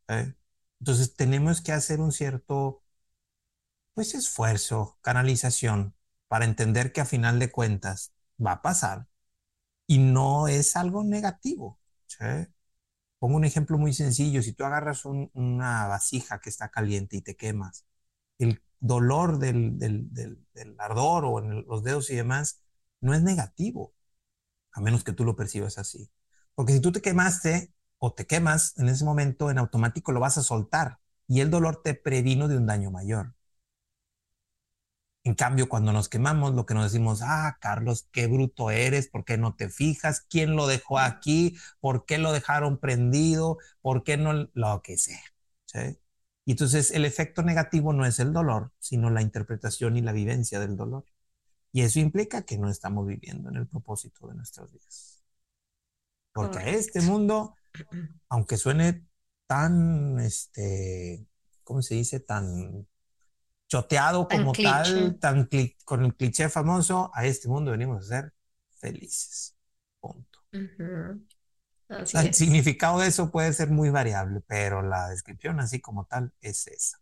¿Eh? 0.09 0.35
Entonces 0.81 1.15
tenemos 1.15 1.61
que 1.61 1.73
hacer 1.73 2.01
un 2.01 2.13
cierto, 2.13 2.83
pues, 3.95 4.15
esfuerzo, 4.15 4.99
canalización, 5.03 5.95
para 6.29 6.45
entender 6.45 6.93
que 6.93 7.01
a 7.01 7.05
final 7.07 7.39
de 7.39 7.51
cuentas 7.51 8.13
va 8.45 8.53
a 8.53 8.63
pasar 8.63 9.09
y 9.87 9.99
no 9.99 10.49
es 10.49 10.77
algo 10.77 11.05
negativo. 11.05 11.81
Pongo 13.19 13.37
un 13.37 13.45
ejemplo 13.45 13.79
muy 13.79 13.93
sencillo. 13.95 14.43
Si 14.43 14.53
tú 14.53 14.65
agarras 14.65 15.05
una 15.05 15.87
vasija 15.89 16.41
que 16.41 16.51
está 16.51 16.71
caliente 16.71 17.17
y 17.17 17.23
te 17.23 17.37
quemas, 17.37 17.87
el 18.39 18.63
dolor 18.81 19.39
del, 19.39 19.79
del, 19.79 20.77
ardor 20.79 21.25
o 21.25 21.39
en 21.41 21.67
los 21.67 21.83
dedos 21.83 22.11
y 22.11 22.17
demás 22.17 22.63
no 23.01 23.15
es 23.15 23.23
negativo, 23.23 23.95
a 24.73 24.81
menos 24.81 25.05
que 25.05 25.13
tú 25.13 25.25
lo 25.25 25.37
percibas 25.37 25.79
así. 25.79 26.11
Porque 26.55 26.73
si 26.75 26.81
tú 26.81 26.93
te 26.93 27.03
quemaste 27.03 27.73
o 27.99 28.13
te 28.15 28.27
quemas 28.27 28.77
en 28.79 28.89
ese 28.89 29.05
momento, 29.05 29.51
en 29.51 29.59
automático 29.59 30.13
lo 30.13 30.21
vas 30.21 30.39
a 30.39 30.43
soltar 30.43 30.99
y 31.27 31.41
el 31.41 31.51
dolor 31.51 31.83
te 31.83 31.95
previno 31.95 32.49
de 32.49 32.57
un 32.57 32.67
daño 32.67 32.91
mayor. 32.91 33.35
En 35.25 35.35
cambio, 35.35 35.69
cuando 35.69 35.93
nos 35.93 36.09
quemamos, 36.09 36.55
lo 36.55 36.65
que 36.65 36.75
nos 36.75 36.85
decimos, 36.91 37.21
ah, 37.23 37.59
Carlos, 37.61 38.09
qué 38.13 38.27
bruto 38.27 38.71
eres, 38.71 39.09
¿por 39.09 39.25
qué 39.25 39.37
no 39.37 39.55
te 39.57 39.69
fijas? 39.69 40.23
¿Quién 40.31 40.57
lo 40.57 40.67
dejó 40.67 40.99
aquí? 40.99 41.57
¿Por 41.81 42.07
qué 42.07 42.17
lo 42.19 42.33
dejaron 42.33 42.79
prendido? 42.79 43.59
¿Por 43.83 44.05
qué 44.05 44.17
no? 44.17 44.49
Lo 44.55 44.81
que 44.83 44.97
sea. 44.97 45.21
¿sí? 45.67 45.99
Y 46.47 46.53
entonces 46.53 46.91
el 46.93 47.05
efecto 47.05 47.43
negativo 47.43 47.93
no 47.93 48.07
es 48.07 48.21
el 48.21 48.33
dolor, 48.33 48.73
sino 48.79 49.11
la 49.11 49.21
interpretación 49.23 49.97
y 49.99 50.03
la 50.03 50.13
vivencia 50.13 50.61
del 50.61 50.77
dolor. 50.77 51.05
Y 51.73 51.83
eso 51.83 52.01
implica 52.01 52.43
que 52.43 52.59
no 52.59 52.71
estamos 52.71 53.07
viviendo 53.07 53.51
en 53.51 53.57
el 53.57 53.69
propósito 53.69 54.29
de 54.29 54.37
nuestras 54.37 54.73
vidas. 54.73 55.18
Porque 56.43 56.59
a 56.59 56.69
este 56.69 57.01
mundo, 57.03 57.55
aunque 58.29 58.57
suene 58.57 59.05
tan, 59.47 60.19
este, 60.21 61.27
¿cómo 61.65 61.83
se 61.83 61.95
dice? 61.95 62.21
Tan 62.21 62.87
choteado 63.69 64.29
como 64.29 64.53
tal, 64.53 65.19
tan 65.21 65.49
con 65.85 66.05
el 66.05 66.15
cliché 66.15 66.49
famoso, 66.49 67.11
a 67.15 67.27
este 67.27 67.49
mundo 67.49 67.73
venimos 67.73 68.05
a 68.05 68.09
ser 68.09 68.35
felices. 68.79 69.57
Punto. 70.01 70.41
el 71.91 72.35
significado 72.35 73.01
de 73.01 73.09
eso 73.09 73.31
puede 73.31 73.53
ser 73.53 73.71
muy 73.71 73.91
variable, 73.91 74.41
pero 74.47 74.83
la 74.83 75.09
descripción 75.09 75.61
así 75.61 75.81
como 75.81 76.05
tal 76.07 76.33
es 76.41 76.67
esa. 76.67 76.99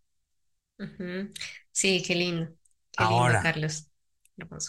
Sí, 1.71 2.03
qué 2.05 2.15
lindo. 2.15 2.51
Qué 2.91 3.03
Ahora, 3.03 3.33
lindo, 3.33 3.43
Carlos. 3.43 3.91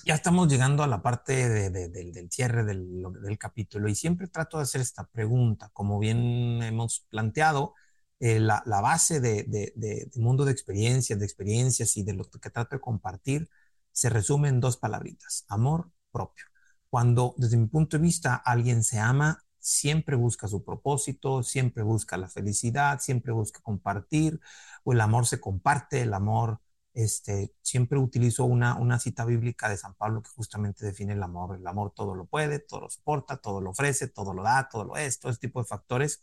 Ya 0.05 0.15
estamos 0.15 0.49
llegando 0.49 0.83
a 0.83 0.87
la 0.87 1.03
parte 1.03 1.49
del 1.69 2.31
cierre 2.31 2.65
del, 2.65 3.39
capítulo 3.39 3.89
y 3.89 3.95
siempre 3.95 4.27
trato 4.27 4.57
de 4.57 4.63
hacer 4.63 4.81
esta 4.81 5.05
pregunta. 5.05 5.71
Como 5.75 5.99
bien 5.99 6.63
hemos 6.63 7.01
planteado, 7.11 7.75
eh, 8.19 8.41
la, 8.41 8.63
base 8.65 9.21
de, 9.21 10.11
mundo 10.17 10.45
de 10.47 10.53
experiencias, 10.53 11.19
de 11.19 11.25
experiencias 11.25 11.97
y 11.99 12.03
de 12.03 12.15
lo 12.15 12.25
que 12.25 12.51
trato 12.51 12.77
de 12.77 12.81
compartir 12.81 13.49
se 13.93 14.09
resume 14.09 14.49
en 14.49 14.61
dos 14.61 14.77
palabritas, 14.79 15.45
amor 15.49 15.91
propio. 16.13 16.47
Cuando 16.89 17.35
desde 17.37 17.59
mi 17.59 17.67
punto 17.67 17.99
de 17.99 18.03
vista 18.03 18.37
alguien 18.37 18.83
se 18.85 18.99
ama, 18.99 19.45
siempre 19.59 20.17
busca 20.17 20.49
su 20.49 20.65
propósito, 20.65 21.43
siempre 21.43 21.83
busca 21.83 22.17
la 22.17 22.29
felicidad, 22.29 23.01
siempre 23.01 23.33
busca 23.33 23.61
compartir, 23.61 24.41
o 24.85 24.93
el 24.93 25.01
amor 25.01 25.27
se 25.27 25.41
comparte, 25.41 26.01
el 26.03 26.15
amor 26.15 26.61
este, 26.95 27.53
siempre 27.63 27.99
utilizo 27.99 28.45
una, 28.45 28.99
cita 28.99 29.25
bíblica 29.25 29.69
de 29.69 29.77
San 29.77 29.95
Pablo 29.95 30.23
que 30.23 30.31
justamente 30.31 30.85
define 30.87 31.13
el 31.15 31.23
amor. 31.23 31.57
El 31.57 31.67
amor 31.67 31.93
todo 31.95 32.15
lo 32.15 32.27
puede, 32.27 32.59
todo 32.59 32.81
lo 32.83 32.91
soporta, 32.91 33.37
todo 33.39 33.61
lo 33.61 33.71
ofrece, 33.71 34.09
todo 34.09 34.35
lo 34.35 34.43
da, 34.43 34.69
todo 34.69 34.85
lo 34.85 34.97
es, 34.97 35.21
todo 35.21 35.31
ese 35.33 35.41
tipo 35.41 35.61
de 35.61 35.67
factores. 35.67 36.23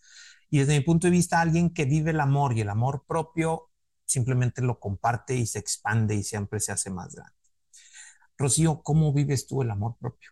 Y 0.50 0.60
desde 0.60 0.78
mi 0.78 0.84
punto 0.84 1.08
de 1.08 1.12
vista, 1.12 1.42
alguien 1.42 1.74
que 1.74 1.86
vive 1.86 2.12
el 2.12 2.20
amor 2.20 2.58
y 2.58 2.62
el 2.62 2.70
amor 2.70 3.06
propio 3.08 3.70
simplemente 4.06 4.62
lo 4.62 4.80
comparte 4.80 5.36
y 5.36 5.46
se 5.48 5.60
expande 5.60 6.16
y 6.16 6.24
siempre 6.24 6.60
se 6.60 6.72
hace 6.72 6.90
más 6.90 7.16
grande. 7.16 7.34
Rocío, 8.38 8.82
¿cómo 8.84 9.14
vives 9.14 9.48
tú 9.48 9.62
el 9.62 9.72
amor 9.72 9.98
propio? 10.00 10.32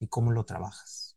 ¿Y 0.00 0.08
cómo 0.08 0.32
lo 0.32 0.44
trabajas? 0.44 1.16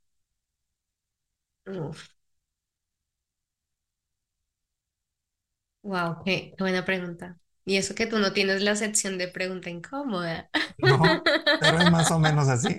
Wow, 5.84 6.22
qué 6.24 6.54
buena 6.58 6.86
pregunta. 6.86 7.38
Y 7.70 7.78
eso 7.78 7.94
que 7.94 8.08
tú 8.08 8.18
no 8.18 8.34
tienes 8.34 8.64
la 8.64 8.76
sección 8.76 9.20
de 9.20 9.28
pregunta 9.28 9.70
incómoda. 9.70 10.50
No, 10.80 11.24
pero 11.60 11.78
es 11.78 11.86
más 11.88 12.10
o 12.10 12.18
menos 12.20 12.48
así. 12.50 12.76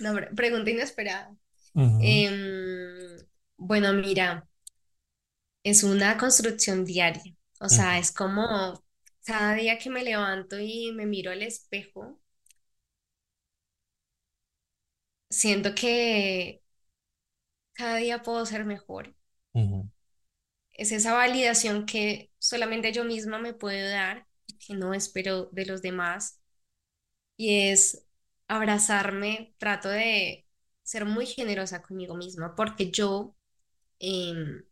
No, 0.00 0.14
pregunta 0.34 0.70
inesperada. 0.70 1.36
Em, 1.98 3.18
bueno, 3.58 3.92
mira, 3.92 4.48
es 5.62 5.84
una 5.84 6.16
construcción 6.18 6.84
diaria. 6.84 7.34
O 7.60 7.68
sea, 7.68 7.98
es 7.98 8.10
como 8.12 8.82
cada 9.24 9.54
día 9.54 9.78
que 9.78 9.88
me 9.90 10.02
levanto 10.04 10.58
y 10.58 10.90
me 10.92 11.06
miro 11.06 11.30
al 11.30 11.42
espejo, 11.42 12.18
siento 15.30 15.74
que 15.74 16.62
cada 17.72 17.96
día 17.96 18.22
puedo 18.22 18.44
ser 18.46 18.64
mejor. 18.66 19.14
Es 20.72 20.92
esa 20.92 21.12
validación 21.14 21.84
que 21.86 22.27
solamente 22.48 22.92
yo 22.92 23.04
misma 23.04 23.38
me 23.38 23.54
puedo 23.54 23.88
dar, 23.90 24.26
que 24.66 24.74
no 24.74 24.94
espero 24.94 25.46
de 25.52 25.66
los 25.66 25.82
demás, 25.82 26.40
y 27.36 27.70
es 27.70 28.06
abrazarme, 28.48 29.54
trato 29.58 29.88
de 29.88 30.46
ser 30.82 31.04
muy 31.06 31.26
generosa 31.26 31.82
conmigo 31.82 32.16
misma, 32.16 32.54
porque 32.56 32.90
yo, 32.90 33.36
em, 34.00 34.64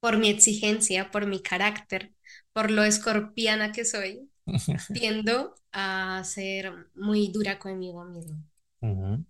por 0.00 0.18
mi 0.18 0.28
exigencia, 0.30 1.10
por 1.10 1.26
mi 1.26 1.40
carácter, 1.42 2.12
por 2.52 2.70
lo 2.70 2.84
escorpiana 2.84 3.72
que 3.72 3.84
soy, 3.84 4.30
tiendo 4.92 5.54
a 5.72 6.22
ser 6.24 6.72
muy 6.94 7.30
dura 7.32 7.58
conmigo 7.58 8.04
misma. 8.04 8.38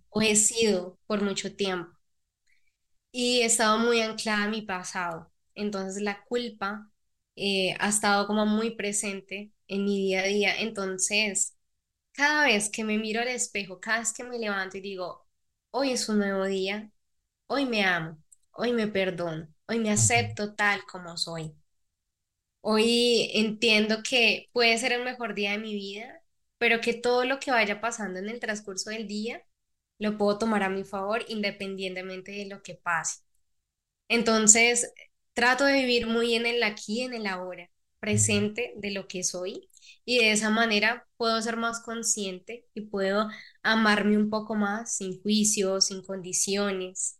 O 0.09 0.21
he 0.21 0.35
sido 0.35 0.99
por 1.07 1.23
mucho 1.23 1.55
tiempo. 1.55 1.91
Y 3.11 3.41
he 3.41 3.45
estado 3.45 3.77
muy 3.79 4.01
anclada 4.01 4.43
a 4.45 4.47
mi 4.49 4.61
pasado. 4.63 5.31
Entonces 5.55 6.01
la 6.01 6.23
culpa 6.25 6.91
eh, 7.39 7.75
ha 7.79 7.89
estado 7.89 8.27
como 8.27 8.45
muy 8.47 8.71
presente 8.75 9.51
en 9.67 9.85
mi 9.85 9.97
día 9.99 10.21
a 10.21 10.25
día. 10.25 10.61
Entonces, 10.61 11.55
cada 12.13 12.45
vez 12.47 12.69
que 12.69 12.83
me 12.85 12.97
miro 12.99 13.21
al 13.21 13.29
espejo, 13.29 13.79
cada 13.81 13.99
vez 13.99 14.13
que 14.13 14.23
me 14.25 14.39
levanto 14.39 14.77
y 14.77 14.81
digo, 14.81 15.27
hoy 15.71 15.91
es 15.91 16.09
un 16.09 16.19
nuevo 16.19 16.45
día, 16.45 16.91
hoy 17.47 17.65
me 17.67 17.83
amo, 17.85 18.21
hoy 18.51 18.73
me 18.73 18.87
perdono, 18.87 19.47
hoy 19.67 19.79
me 19.79 19.91
acepto 19.91 20.55
tal 20.55 20.85
como 20.85 21.17
soy. 21.17 21.55
Hoy 22.61 23.31
entiendo 23.33 23.97
que 24.03 24.49
puede 24.53 24.77
ser 24.77 24.91
el 24.93 25.03
mejor 25.03 25.33
día 25.33 25.51
de 25.51 25.57
mi 25.59 25.73
vida, 25.75 26.21
pero 26.57 26.81
que 26.81 26.93
todo 26.93 27.23
lo 27.25 27.39
que 27.39 27.51
vaya 27.51 27.79
pasando 27.81 28.19
en 28.19 28.29
el 28.29 28.39
transcurso 28.39 28.89
del 28.89 29.07
día 29.07 29.43
lo 29.97 30.17
puedo 30.17 30.37
tomar 30.37 30.63
a 30.63 30.69
mi 30.69 30.83
favor 30.83 31.23
independientemente 31.29 32.31
de 32.33 32.45
lo 32.47 32.61
que 32.63 32.75
pase. 32.75 33.21
Entonces, 34.09 34.93
Trato 35.33 35.65
de 35.65 35.73
vivir 35.81 36.07
muy 36.07 36.35
en 36.35 36.45
el 36.45 36.63
aquí, 36.63 37.01
en 37.01 37.13
el 37.13 37.27
ahora, 37.27 37.69
presente 37.99 38.73
de 38.77 38.91
lo 38.91 39.07
que 39.07 39.23
soy 39.23 39.69
y 40.05 40.19
de 40.19 40.31
esa 40.31 40.49
manera 40.49 41.07
puedo 41.17 41.41
ser 41.41 41.57
más 41.57 41.81
consciente 41.81 42.65
y 42.73 42.81
puedo 42.81 43.29
amarme 43.63 44.17
un 44.17 44.29
poco 44.29 44.55
más 44.55 44.95
sin 44.97 45.21
juicios, 45.21 45.87
sin 45.87 46.03
condiciones. 46.03 47.19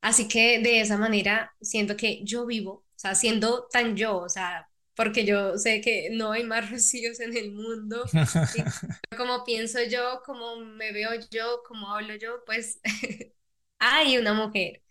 Así 0.00 0.28
que 0.28 0.60
de 0.60 0.80
esa 0.80 0.96
manera 0.98 1.54
siento 1.60 1.96
que 1.96 2.22
yo 2.24 2.46
vivo, 2.46 2.72
o 2.72 2.84
sea, 2.96 3.14
siendo 3.14 3.68
tan 3.72 3.96
yo, 3.96 4.18
o 4.18 4.28
sea, 4.28 4.68
porque 4.94 5.24
yo 5.26 5.58
sé 5.58 5.80
que 5.80 6.10
no 6.12 6.32
hay 6.32 6.44
más 6.44 6.70
rocíos 6.72 7.20
en 7.20 7.36
el 7.36 7.52
mundo. 7.52 8.04
como 9.16 9.44
pienso 9.44 9.78
yo, 9.84 10.22
como 10.24 10.56
me 10.58 10.92
veo 10.92 11.10
yo, 11.30 11.62
como 11.66 11.90
hablo 11.94 12.14
yo, 12.16 12.44
pues 12.46 12.80
hay 13.78 14.18
una 14.18 14.34
mujer. 14.34 14.82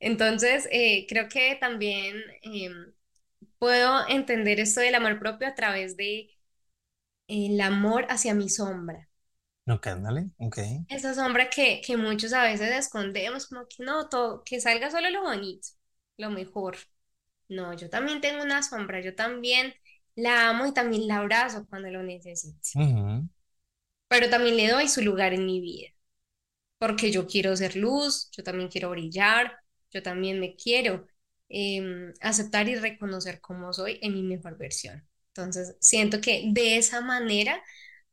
Entonces, 0.00 0.68
eh, 0.72 1.06
creo 1.08 1.28
que 1.28 1.56
también 1.60 2.16
em, 2.42 2.92
puedo 3.58 4.08
entender 4.08 4.60
esto 4.60 4.80
del 4.80 4.94
amor 4.96 5.18
propio 5.20 5.48
a 5.48 5.54
través 5.54 5.96
de 5.96 6.30
el 7.28 7.60
amor 7.60 8.06
hacia 8.10 8.34
mi 8.34 8.48
sombra. 8.48 9.08
Ok, 9.68 9.86
dale, 10.00 10.30
ok. 10.38 10.58
Esa 10.88 11.14
sombra 11.14 11.50
que, 11.50 11.80
que 11.84 11.96
muchos 11.96 12.32
a 12.32 12.42
veces 12.44 12.70
escondemos, 12.70 13.46
como 13.48 13.66
que 13.68 13.82
no, 13.84 14.08
todo, 14.08 14.42
que 14.44 14.60
salga 14.60 14.90
solo 14.90 15.10
lo 15.10 15.22
bonito, 15.22 15.68
lo 16.18 16.30
mejor. 16.30 16.76
No, 17.48 17.74
yo 17.74 17.90
también 17.90 18.20
tengo 18.20 18.42
una 18.44 18.62
sombra, 18.62 19.00
yo 19.02 19.14
también 19.14 19.74
la 20.16 20.50
amo 20.50 20.66
y 20.66 20.74
también 20.74 21.08
la 21.08 21.18
abrazo 21.18 21.66
cuando 21.68 21.90
lo 21.90 22.02
necesite. 22.02 22.68
Pero 24.08 24.30
también 24.30 24.56
le 24.56 24.68
doy 24.70 24.88
su 24.88 25.02
lugar 25.02 25.32
en 25.34 25.46
mi 25.46 25.60
vida, 25.60 25.88
porque 26.78 27.12
yo 27.12 27.26
quiero 27.28 27.56
ser 27.56 27.76
luz, 27.76 28.30
yo 28.32 28.44
también 28.44 28.70
quiero 28.70 28.90
brillar, 28.90 29.58
yo 29.94 30.02
también 30.04 30.40
me 30.40 30.56
quiero 30.56 31.06
em, 31.50 32.14
aceptar 32.20 32.68
y 32.68 32.76
reconocer 32.76 33.40
como 33.40 33.72
soy 33.74 34.00
en 34.02 34.14
mi 34.14 34.22
mejor 34.24 34.58
versión. 34.58 35.08
Entonces, 35.28 35.76
siento 35.80 36.20
que 36.22 36.44
de 36.52 36.78
esa 36.78 37.02
manera 37.02 37.62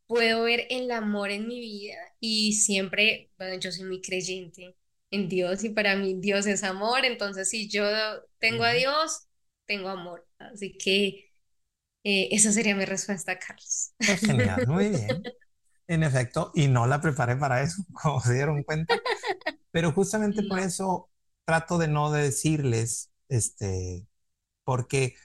puedo 0.08 0.44
ver 0.44 0.68
el 0.70 0.92
amor 0.92 1.32
en 1.32 1.48
mi 1.48 1.60
vida 1.60 1.96
y 2.20 2.54
siempre, 2.54 3.32
bueno, 3.38 3.60
yo 3.60 3.72
soy 3.72 3.86
muy 3.86 4.02
creyente 4.02 4.78
en 5.12 5.30
Dios 5.30 5.64
y 5.64 5.70
para 5.70 5.96
mí 5.96 6.16
Dios 6.20 6.46
es 6.48 6.64
amor, 6.64 7.06
entonces 7.06 7.50
si 7.50 7.70
yo 7.70 7.84
tengo 8.40 8.64
a 8.64 8.74
Dios, 8.74 9.28
tengo 9.66 9.90
amor. 9.90 10.28
Así 10.40 10.78
que 10.78 11.32
eh, 12.04 12.30
esa 12.32 12.52
sería 12.52 12.76
mi 12.76 12.86
respuesta, 12.86 13.38
Carlos. 13.40 13.94
Genial, 14.26 14.66
muy 14.68 14.90
bien. 14.90 15.28
En 15.88 16.04
efecto, 16.04 16.52
y 16.56 16.68
no 16.70 16.88
la 16.88 17.02
preparé 17.02 17.38
para 17.38 17.62
eso, 17.64 17.84
como 18.02 18.22
se 18.22 18.34
dieron 18.36 18.64
cuenta, 18.64 19.02
pero 19.72 19.94
justamente 19.94 20.44
por 20.44 20.60
eso 20.60 21.11
trato 21.52 21.78
de 21.78 21.88
no 21.90 22.12
decirles, 22.12 23.12
este, 23.30 24.08
porque, 24.66 25.16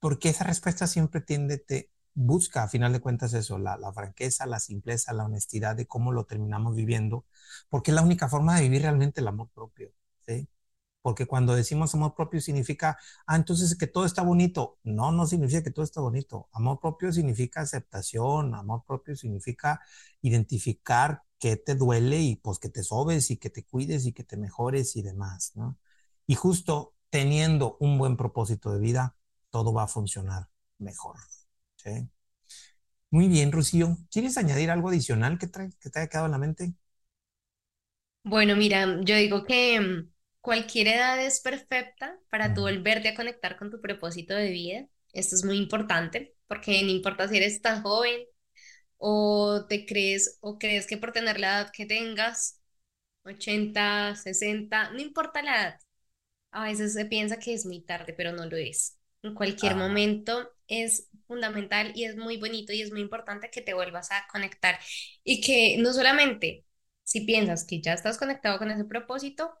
porque 0.00 0.30
esa 0.30 0.44
respuesta 0.44 0.86
siempre 0.86 1.20
tiende, 1.22 1.58
te 1.58 1.90
busca 2.14 2.64
a 2.64 2.68
final 2.68 2.92
de 2.94 3.00
cuentas 3.00 3.34
eso, 3.34 3.58
la, 3.58 3.76
la 3.78 3.92
franqueza, 3.92 4.46
la 4.46 4.60
simpleza, 4.60 5.12
la 5.14 5.24
honestidad 5.26 5.76
de 5.76 5.86
cómo 5.86 6.12
lo 6.12 6.24
terminamos 6.26 6.76
viviendo, 6.76 7.26
porque 7.70 7.90
es 7.92 7.96
la 7.96 8.02
única 8.02 8.28
forma 8.28 8.56
de 8.56 8.62
vivir 8.62 8.82
realmente 8.82 9.20
el 9.20 9.28
amor 9.28 9.50
propio. 9.54 9.92
Porque 11.06 11.26
cuando 11.26 11.54
decimos 11.54 11.94
amor 11.94 12.16
propio 12.16 12.40
significa, 12.40 12.98
ah, 13.28 13.36
entonces 13.36 13.76
que 13.78 13.86
todo 13.86 14.06
está 14.06 14.22
bonito. 14.22 14.80
No, 14.82 15.12
no 15.12 15.24
significa 15.28 15.62
que 15.62 15.70
todo 15.70 15.84
está 15.84 16.00
bonito. 16.00 16.48
Amor 16.52 16.80
propio 16.80 17.12
significa 17.12 17.60
aceptación, 17.60 18.56
amor 18.56 18.82
propio 18.84 19.14
significa 19.14 19.80
identificar 20.20 21.22
qué 21.38 21.56
te 21.56 21.76
duele 21.76 22.20
y 22.22 22.34
pues 22.34 22.58
que 22.58 22.70
te 22.70 22.82
sobes 22.82 23.30
y 23.30 23.36
que 23.36 23.50
te 23.50 23.62
cuides 23.64 24.04
y 24.06 24.12
que 24.12 24.24
te 24.24 24.36
mejores 24.36 24.96
y 24.96 25.02
demás, 25.02 25.52
¿no? 25.54 25.78
Y 26.26 26.34
justo 26.34 26.94
teniendo 27.08 27.76
un 27.78 27.98
buen 27.98 28.16
propósito 28.16 28.72
de 28.72 28.80
vida, 28.80 29.14
todo 29.50 29.72
va 29.72 29.84
a 29.84 29.88
funcionar 29.88 30.48
mejor. 30.78 31.18
Muy 33.10 33.28
bien, 33.28 33.52
Rocío. 33.52 33.96
¿Quieres 34.12 34.36
añadir 34.38 34.70
algo 34.70 34.88
adicional 34.90 35.38
que, 35.38 35.48
que 35.50 35.90
te 35.90 35.98
haya 36.00 36.08
quedado 36.08 36.26
en 36.26 36.32
la 36.32 36.38
mente? 36.38 36.74
Bueno, 38.24 38.56
mira, 38.56 38.84
yo 39.02 39.14
digo 39.16 39.44
que 39.44 39.80
mm, 39.80 40.10
cualquier 40.46 40.86
edad 40.86 41.20
es 41.20 41.40
perfecta 41.40 42.16
para 42.30 42.54
tú 42.54 42.60
volverte 42.60 43.08
a 43.08 43.16
conectar 43.16 43.56
con 43.56 43.68
tu 43.68 43.80
propósito 43.80 44.32
de 44.32 44.50
vida. 44.50 44.86
Esto 45.12 45.34
es 45.34 45.44
muy 45.44 45.56
importante 45.56 46.36
porque 46.46 46.84
no 46.84 46.90
importa 46.90 47.26
si 47.26 47.36
eres 47.38 47.60
tan 47.60 47.82
joven 47.82 48.20
o 48.96 49.66
te 49.68 49.84
crees 49.84 50.38
o 50.40 50.56
crees 50.56 50.86
que 50.86 50.98
por 50.98 51.10
tener 51.10 51.40
la 51.40 51.48
edad 51.48 51.72
que 51.72 51.84
tengas, 51.84 52.60
80, 53.24 54.14
60, 54.14 54.92
no 54.92 55.00
importa 55.00 55.42
la 55.42 55.56
edad. 55.56 55.80
A 56.52 56.66
veces 56.66 56.92
se 56.92 57.06
piensa 57.06 57.40
que 57.40 57.52
es 57.52 57.66
muy 57.66 57.80
tarde, 57.80 58.14
pero 58.16 58.30
no 58.30 58.46
lo 58.46 58.56
es. 58.56 59.00
En 59.24 59.34
cualquier 59.34 59.72
ah. 59.72 59.76
momento 59.76 60.48
es 60.68 61.08
fundamental 61.26 61.90
y 61.96 62.04
es 62.04 62.16
muy 62.16 62.36
bonito 62.36 62.72
y 62.72 62.82
es 62.82 62.92
muy 62.92 63.00
importante 63.00 63.50
que 63.50 63.62
te 63.62 63.74
vuelvas 63.74 64.12
a 64.12 64.28
conectar 64.30 64.78
y 65.24 65.40
que 65.40 65.76
no 65.78 65.92
solamente 65.92 66.64
si 67.02 67.22
piensas 67.22 67.64
que 67.64 67.80
ya 67.80 67.94
estás 67.94 68.16
conectado 68.16 68.58
con 68.58 68.70
ese 68.70 68.84
propósito, 68.84 69.52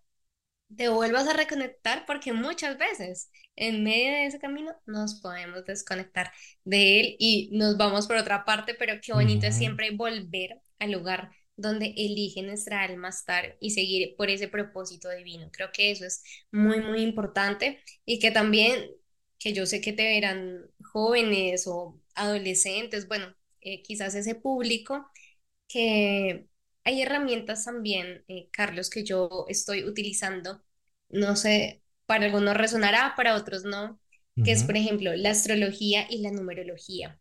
te 0.74 0.88
vuelvas 0.88 1.28
a 1.28 1.32
reconectar 1.32 2.04
porque 2.06 2.32
muchas 2.32 2.78
veces 2.78 3.30
en 3.56 3.84
medio 3.84 4.10
de 4.12 4.26
ese 4.26 4.38
camino 4.38 4.74
nos 4.86 5.20
podemos 5.20 5.64
desconectar 5.64 6.32
de 6.64 7.00
él 7.00 7.16
y 7.18 7.50
nos 7.52 7.76
vamos 7.76 8.06
por 8.06 8.16
otra 8.16 8.44
parte, 8.44 8.74
pero 8.74 8.94
qué 9.02 9.12
bonito 9.12 9.46
es 9.46 9.56
siempre 9.56 9.90
volver 9.92 10.60
al 10.78 10.92
lugar 10.92 11.30
donde 11.56 11.86
elige 11.96 12.42
nuestra 12.42 12.82
alma 12.82 13.08
estar 13.08 13.56
y 13.60 13.70
seguir 13.70 14.14
por 14.16 14.28
ese 14.30 14.48
propósito 14.48 15.08
divino. 15.10 15.50
Creo 15.52 15.70
que 15.72 15.90
eso 15.90 16.04
es 16.04 16.22
muy, 16.52 16.80
muy 16.80 17.00
importante 17.02 17.80
y 18.04 18.18
que 18.18 18.30
también, 18.30 18.90
que 19.38 19.52
yo 19.52 19.66
sé 19.66 19.80
que 19.80 19.92
te 19.92 20.04
verán 20.04 20.70
jóvenes 20.92 21.66
o 21.66 22.00
adolescentes, 22.14 23.08
bueno, 23.08 23.34
eh, 23.60 23.82
quizás 23.82 24.14
ese 24.14 24.34
público, 24.34 25.10
que 25.68 26.46
hay 26.86 27.02
herramientas 27.02 27.66
también, 27.66 28.24
eh, 28.28 28.48
Carlos, 28.52 28.90
que 28.90 29.04
yo 29.04 29.46
estoy 29.48 29.84
utilizando, 29.84 30.62
no 31.10 31.36
sé, 31.36 31.82
para 32.06 32.26
algunos 32.26 32.56
resonará, 32.56 33.14
para 33.16 33.36
otros 33.36 33.64
no, 33.64 34.00
que 34.44 34.52
es, 34.52 34.64
por 34.64 34.76
ejemplo, 34.78 35.14
la 35.16 35.30
astrología 35.32 36.06
y 36.10 36.20
la 36.22 36.32
numerología, 36.32 37.20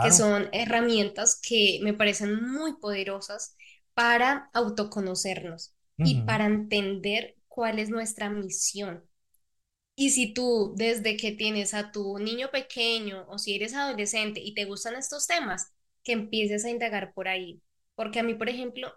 que 0.00 0.12
son 0.12 0.48
herramientas 0.52 1.40
que 1.42 1.80
me 1.82 1.94
parecen 1.94 2.42
muy 2.42 2.74
poderosas 2.78 3.56
para 3.94 4.50
autoconocernos 4.54 5.74
y 6.02 6.24
para 6.24 6.46
entender 6.46 7.36
cuál 7.48 7.78
es 7.80 7.90
nuestra 7.90 8.30
misión. 8.30 9.04
Y 9.96 10.10
si 10.10 10.32
tú, 10.34 10.74
desde 10.76 11.16
que 11.16 11.32
tienes 11.32 11.74
a 11.74 11.92
tu 11.92 12.18
niño 12.18 12.50
pequeño 12.52 13.26
o 13.28 13.38
si 13.38 13.54
eres 13.56 13.74
adolescente 13.74 14.40
y 14.40 14.54
te 14.54 14.64
gustan 14.66 14.94
estos 14.96 15.26
temas, 15.26 15.72
que 16.04 16.12
empieces 16.12 16.64
a 16.64 16.70
indagar 16.70 17.12
por 17.14 17.28
ahí. 17.28 17.60
Porque 17.94 18.20
a 18.20 18.22
mí, 18.22 18.34
por 18.34 18.48
ejemplo, 18.48 18.92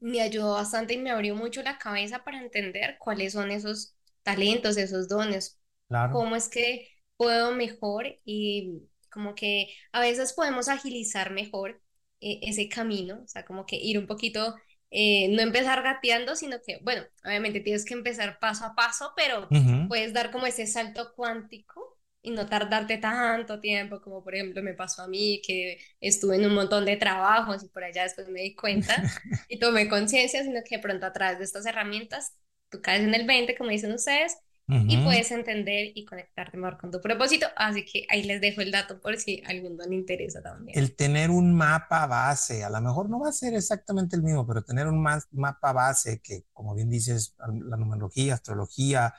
me 0.00 0.20
ayudó 0.20 0.54
bastante 0.54 0.94
y 0.94 0.98
me 0.98 1.10
abrió 1.10 1.34
mucho 1.36 1.62
la 1.62 1.78
cabeza 1.78 2.24
para 2.24 2.38
entender 2.40 2.96
cuáles 2.98 3.32
son 3.32 3.50
esos 3.50 3.96
talentos, 4.22 4.76
esos 4.76 5.08
dones. 5.08 5.60
Cómo 6.08 6.36
es 6.36 6.48
que 6.48 6.88
puedo 7.16 7.52
mejor 7.54 8.06
y 8.24 8.82
como 9.10 9.34
que 9.34 9.68
a 9.92 10.00
veces 10.00 10.32
podemos 10.32 10.68
agilizar 10.68 11.30
mejor 11.32 11.80
eh, 12.20 12.40
ese 12.42 12.68
camino, 12.68 13.22
o 13.24 13.28
sea, 13.28 13.44
como 13.44 13.66
que 13.66 13.76
ir 13.76 13.98
un 13.98 14.06
poquito 14.06 14.56
eh, 14.90 15.28
no 15.30 15.42
empezar 15.42 15.82
gateando, 15.82 16.36
sino 16.36 16.58
que, 16.64 16.78
bueno, 16.82 17.02
obviamente 17.24 17.60
tienes 17.60 17.84
que 17.84 17.94
empezar 17.94 18.38
paso 18.40 18.64
a 18.64 18.74
paso, 18.74 19.12
pero 19.16 19.54
puedes 19.86 20.12
dar 20.12 20.30
como 20.30 20.46
ese 20.46 20.66
salto 20.66 21.12
cuántico 21.14 21.93
y 22.24 22.30
no 22.30 22.46
tardarte 22.46 22.96
tanto 22.96 23.60
tiempo, 23.60 24.00
como 24.00 24.24
por 24.24 24.34
ejemplo 24.34 24.62
me 24.62 24.72
pasó 24.72 25.02
a 25.02 25.08
mí, 25.08 25.42
que 25.46 25.78
estuve 26.00 26.36
en 26.36 26.46
un 26.46 26.54
montón 26.54 26.86
de 26.86 26.96
trabajos 26.96 27.62
y 27.62 27.68
por 27.68 27.84
allá 27.84 28.04
después 28.04 28.28
me 28.30 28.40
di 28.40 28.56
cuenta 28.56 28.94
y 29.48 29.58
tomé 29.58 29.88
conciencia, 29.88 30.42
sino 30.42 30.60
que 30.64 30.78
pronto 30.78 31.04
a 31.04 31.12
través 31.12 31.38
de 31.38 31.44
estas 31.44 31.66
herramientas, 31.66 32.32
tú 32.70 32.80
caes 32.80 33.02
en 33.02 33.14
el 33.14 33.26
20, 33.26 33.54
como 33.56 33.70
dicen 33.70 33.92
ustedes, 33.92 34.38
y 34.66 34.96
puedes 35.04 35.30
entender 35.30 35.92
y 35.94 36.06
conectarte 36.06 36.56
mejor 36.56 36.78
con 36.78 36.90
tu 36.90 36.98
propósito. 36.98 37.46
Así 37.54 37.84
que 37.84 38.06
ahí 38.08 38.22
les 38.22 38.40
dejo 38.40 38.62
el 38.62 38.70
dato 38.72 38.98
por 38.98 39.18
si 39.18 39.42
a 39.44 39.50
alguno 39.50 39.84
le 39.86 39.94
interesa 39.94 40.40
también. 40.40 40.78
El 40.78 40.96
tener 40.96 41.30
un 41.30 41.54
mapa 41.54 42.06
base, 42.06 42.64
a 42.64 42.70
lo 42.70 42.80
mejor 42.80 43.10
no 43.10 43.20
va 43.20 43.28
a 43.28 43.32
ser 43.32 43.52
exactamente 43.52 44.16
el 44.16 44.22
mismo, 44.22 44.46
pero 44.46 44.62
tener 44.62 44.86
un 44.86 45.02
mapa 45.02 45.72
base 45.74 46.22
que, 46.22 46.46
como 46.54 46.74
bien 46.74 46.88
dices, 46.88 47.36
la 47.38 47.76
numerología, 47.76 48.32
astrología, 48.32 49.12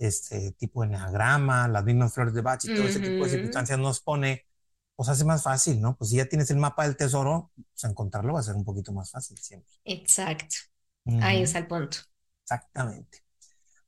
este 0.00 0.52
tipo 0.52 0.80
de 0.80 0.88
enneagrama, 0.88 1.68
las 1.68 1.84
mismas 1.84 2.12
flores 2.12 2.32
de 2.34 2.40
Bach 2.40 2.64
y 2.64 2.74
todo 2.74 2.88
ese 2.88 3.00
tipo 3.00 3.24
de 3.24 3.30
circunstancias 3.30 3.78
nos 3.78 4.00
pone, 4.00 4.46
pues 4.96 5.08
hace 5.10 5.24
más 5.24 5.42
fácil, 5.42 5.80
¿no? 5.80 5.96
Pues 5.96 6.10
si 6.10 6.16
ya 6.16 6.24
tienes 6.24 6.50
el 6.50 6.56
mapa 6.56 6.84
del 6.84 6.96
tesoro, 6.96 7.52
pues 7.54 7.84
encontrarlo 7.84 8.32
va 8.32 8.40
a 8.40 8.42
ser 8.42 8.56
un 8.56 8.64
poquito 8.64 8.92
más 8.92 9.10
fácil 9.10 9.36
siempre. 9.38 9.72
Exacto. 9.84 10.56
Ahí 11.20 11.42
está 11.42 11.58
el 11.58 11.66
punto. 11.66 11.98
Exactamente. 12.42 13.24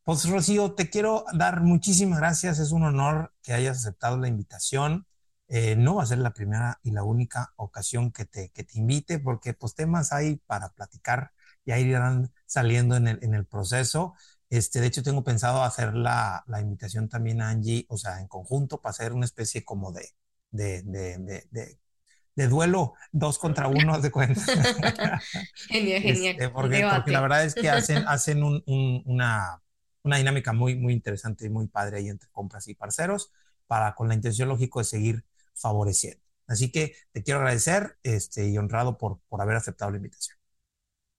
Pues 0.05 0.29
Rocío, 0.29 0.75
te 0.75 0.91
quiero 0.91 1.25
dar 1.33 1.63
muchísimas 1.63 2.19
gracias. 2.19 2.59
Es 2.59 2.73
un 2.73 2.83
honor 2.83 3.33
que 3.43 3.53
hayas 3.53 3.79
aceptado 3.79 4.19
la 4.19 4.29
invitación. 4.29 5.07
Eh, 5.49 5.77
no 5.77 5.97
va 5.97 6.03
a 6.03 6.07
ser 6.07 6.19
la 6.19 6.33
primera 6.33 6.79
y 6.83 6.91
la 6.91 7.05
única 7.05 7.53
ocasión 7.57 8.11
que 8.11 8.25
te, 8.25 8.51
que 8.51 8.65
te 8.65 8.79
invite, 8.79 9.19
porque 9.19 9.55
pues 9.55 9.75
temas 9.75 10.13
hay 10.13 10.37
para 10.47 10.71
platicar 10.71 11.33
y 11.65 11.73
ahí 11.73 11.85
irán 11.85 12.33
saliendo 12.47 12.97
en 12.97 13.09
el, 13.09 13.19
en 13.23 13.35
el 13.35 13.47
proceso. 13.47 14.15
Este, 14.53 14.83
de 14.83 14.89
hecho, 14.89 15.03
tengo 15.03 15.25
pensado 15.25 15.63
hacer 15.63 15.95
la, 15.95 16.45
la, 16.47 16.61
invitación 16.61 17.09
también 17.09 17.41
a 17.41 17.49
Angie, 17.49 17.87
o 17.89 17.97
sea, 17.97 18.21
en 18.21 18.29
conjunto, 18.29 18.83
para 18.83 18.91
hacer 18.91 19.15
una 19.15 19.25
especie 19.25 19.65
como 19.65 19.93
de, 19.93 20.11
de, 20.51 20.83
de, 20.83 21.47
de, 21.51 21.79
de 22.37 22.49
duelo 22.49 22.93
dos 23.13 23.39
contra 23.39 23.67
uno 23.69 23.99
de 23.99 24.11
cuenta. 24.11 24.43
genial, 25.69 26.03
genial. 26.03 26.35
Este, 26.35 26.51
porque, 26.51 26.87
porque, 26.95 27.11
la 27.13 27.23
verdad 27.23 27.47
es 27.47 27.55
que 27.55 27.71
hacen, 27.71 28.05
hacen 28.07 28.43
un, 28.43 28.63
un, 28.67 29.03
una, 29.07 29.63
una 30.03 30.19
dinámica 30.19 30.53
muy, 30.53 30.75
muy 30.75 30.93
interesante 30.93 31.47
y 31.47 31.49
muy 31.49 31.69
padre 31.69 31.97
ahí 31.97 32.11
entre 32.11 32.29
compras 32.29 32.69
y 32.69 32.75
parceros, 32.75 33.33
para 33.67 33.95
con 33.95 34.09
la 34.09 34.15
intención 34.15 34.51
lógico 34.51 34.81
de 34.81 34.85
seguir 34.85 35.25
favoreciendo. 35.55 36.23
Así 36.47 36.71
que 36.71 36.95
te 37.13 37.23
quiero 37.23 37.41
agradecer 37.41 37.97
este, 38.03 38.51
y 38.51 38.59
honrado 38.59 38.99
por, 38.99 39.19
por 39.31 39.41
haber 39.41 39.57
aceptado 39.57 39.93
la 39.93 39.97
invitación. 39.97 40.42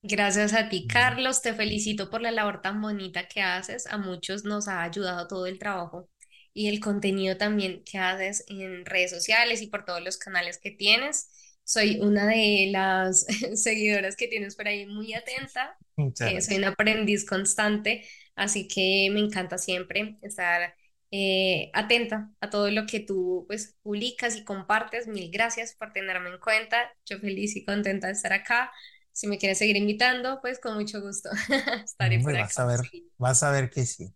Gracias 0.06 0.52
a 0.52 0.68
ti, 0.68 0.86
Carlos. 0.86 1.40
Te 1.40 1.54
felicito 1.54 2.10
por 2.10 2.20
la 2.20 2.30
labor 2.30 2.60
tan 2.60 2.80
bonita 2.82 3.26
que 3.26 3.40
haces. 3.40 3.86
A 3.86 3.96
muchos 3.96 4.44
nos 4.44 4.68
ha 4.68 4.82
ayudado 4.82 5.26
todo 5.26 5.46
el 5.46 5.58
trabajo 5.58 6.10
y 6.52 6.68
el 6.68 6.78
contenido 6.80 7.38
también 7.38 7.82
que 7.84 7.98
haces 7.98 8.44
en 8.48 8.84
redes 8.84 9.10
sociales 9.10 9.62
y 9.62 9.68
por 9.68 9.84
todos 9.86 10.02
los 10.02 10.18
canales 10.18 10.58
que 10.58 10.70
tienes. 10.70 11.30
Soy 11.64 11.98
una 12.00 12.26
de 12.26 12.68
las 12.70 13.24
seguidoras 13.54 14.14
que 14.16 14.28
tienes 14.28 14.56
por 14.56 14.68
ahí 14.68 14.84
muy 14.86 15.14
atenta. 15.14 15.78
Eh, 15.96 16.42
soy 16.42 16.56
un 16.58 16.64
aprendiz 16.64 17.24
constante 17.24 18.04
Así 18.36 18.66
que 18.68 19.08
me 19.12 19.20
encanta 19.20 19.58
siempre 19.58 20.18
estar 20.22 20.74
eh, 21.10 21.70
atenta 21.72 22.30
a 22.40 22.50
todo 22.50 22.70
lo 22.70 22.86
que 22.86 23.00
tú 23.00 23.44
pues 23.46 23.76
publicas 23.82 24.36
y 24.36 24.44
compartes. 24.44 25.06
Mil 25.06 25.30
gracias 25.30 25.74
por 25.76 25.92
tenerme 25.92 26.30
en 26.30 26.38
cuenta. 26.38 26.92
Yo 27.06 27.18
feliz 27.20 27.54
y 27.56 27.64
contenta 27.64 28.08
de 28.08 28.14
estar 28.14 28.32
acá. 28.32 28.72
Si 29.14 29.28
me 29.28 29.38
quieres 29.38 29.58
seguir 29.58 29.76
invitando, 29.76 30.40
pues 30.40 30.58
con 30.58 30.74
mucho 30.74 31.00
gusto 31.00 31.30
estaré 31.84 32.18
por 32.18 32.32
vas 32.32 32.58
A 32.58 32.66
ver, 32.66 32.80
vas 33.16 33.42
a 33.44 33.50
ver 33.50 33.70
que 33.70 33.86
sí. 33.86 34.12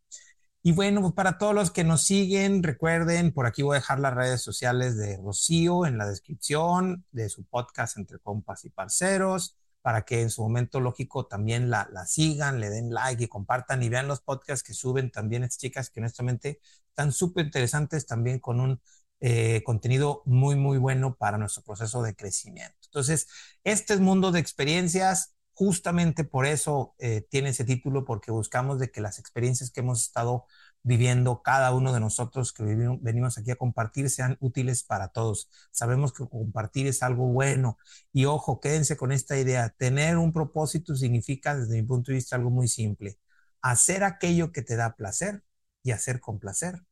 Y 0.61 0.72
bueno, 0.72 1.14
para 1.14 1.38
todos 1.38 1.55
los 1.55 1.70
que 1.70 1.84
nos 1.84 2.03
siguen, 2.03 2.64
recuerden, 2.64 3.32
por 3.32 3.46
aquí 3.46 3.62
voy 3.62 3.76
a 3.76 3.80
dejar 3.80 4.01
las 4.01 4.12
redes 4.14 4.42
sociales 4.42 4.96
de 4.96 5.16
Rocío 5.16 5.86
en 5.86 5.99
la 5.99 6.09
descripción 6.09 7.05
de 7.12 7.28
su 7.28 7.44
podcast 7.44 7.96
Entre 7.96 8.18
Compas 8.18 8.64
y 8.64 8.70
Parceros, 8.70 9.57
para 9.82 10.03
que 10.05 10.20
en 10.20 10.30
su 10.30 10.42
momento 10.42 10.80
lógico 10.80 11.26
también 11.26 11.70
la, 11.70 11.88
la 11.92 12.05
sigan, 12.05 12.59
le 12.59 12.68
den 12.68 12.92
like 12.92 13.22
y 13.22 13.28
compartan 13.28 13.84
y 13.84 13.88
vean 13.88 14.09
los 14.09 14.20
podcasts 14.20 14.64
que 14.64 14.74
suben 14.74 15.12
también 15.12 15.44
estas 15.44 15.59
chicas 15.59 15.90
que 15.90 16.01
honestamente 16.01 16.61
están 16.88 17.12
súper 17.12 17.46
interesantes 17.46 18.05
también 18.05 18.40
con 18.40 18.59
un 18.59 18.80
eh, 19.20 19.62
contenido 19.64 20.22
muy, 20.26 20.57
muy 20.57 20.78
bueno 20.78 21.16
para 21.16 21.38
nuestro 21.38 21.62
proceso 21.62 22.03
de 22.03 22.14
crecimiento. 22.14 22.78
Entonces, 22.89 23.28
este 23.64 23.95
es 23.95 24.01
mundo 24.01 24.32
de 24.32 24.41
experiencias. 24.41 25.34
Justamente 25.55 26.22
por 26.24 26.47
eso 26.47 26.95
eh, 26.99 27.26
tiene 27.30 27.51
ese 27.51 27.64
título, 27.64 28.05
porque 28.05 28.30
buscamos 28.30 28.78
de 28.78 28.91
que 28.91 29.01
las 29.01 29.18
experiencias 29.18 29.70
que 29.70 29.80
hemos 29.80 30.03
estado 30.03 30.47
viviendo 30.82 31.43
cada 31.43 31.72
uno 31.74 31.93
de 31.93 32.01
nosotros 32.01 32.53
que 32.53 32.62
venimos 33.01 33.36
aquí 33.39 33.51
a 33.51 33.57
compartir 33.57 34.09
sean 34.11 34.36
útiles 34.41 34.84
para 34.84 35.09
todos. 35.09 35.51
Sabemos 35.70 36.12
que 36.12 36.28
compartir 36.28 36.86
es 36.86 37.03
algo 37.03 37.26
bueno 37.26 37.78
y 38.12 38.24
ojo, 38.26 38.61
quédense 38.61 38.97
con 38.97 39.12
esta 39.12 39.36
idea. 39.39 39.70
Tener 39.70 40.16
un 40.16 40.32
propósito 40.32 40.95
significa, 40.95 41.57
desde 41.57 41.74
mi 41.80 41.82
punto 41.86 42.12
de 42.12 42.16
vista, 42.16 42.36
algo 42.36 42.51
muy 42.51 42.68
simple. 42.68 43.18
Hacer 43.62 44.05
aquello 44.05 44.53
que 44.53 44.62
te 44.62 44.76
da 44.76 44.95
placer 44.97 45.43
y 45.82 45.91
hacer 45.91 46.20
con 46.20 46.39
placer 46.39 46.82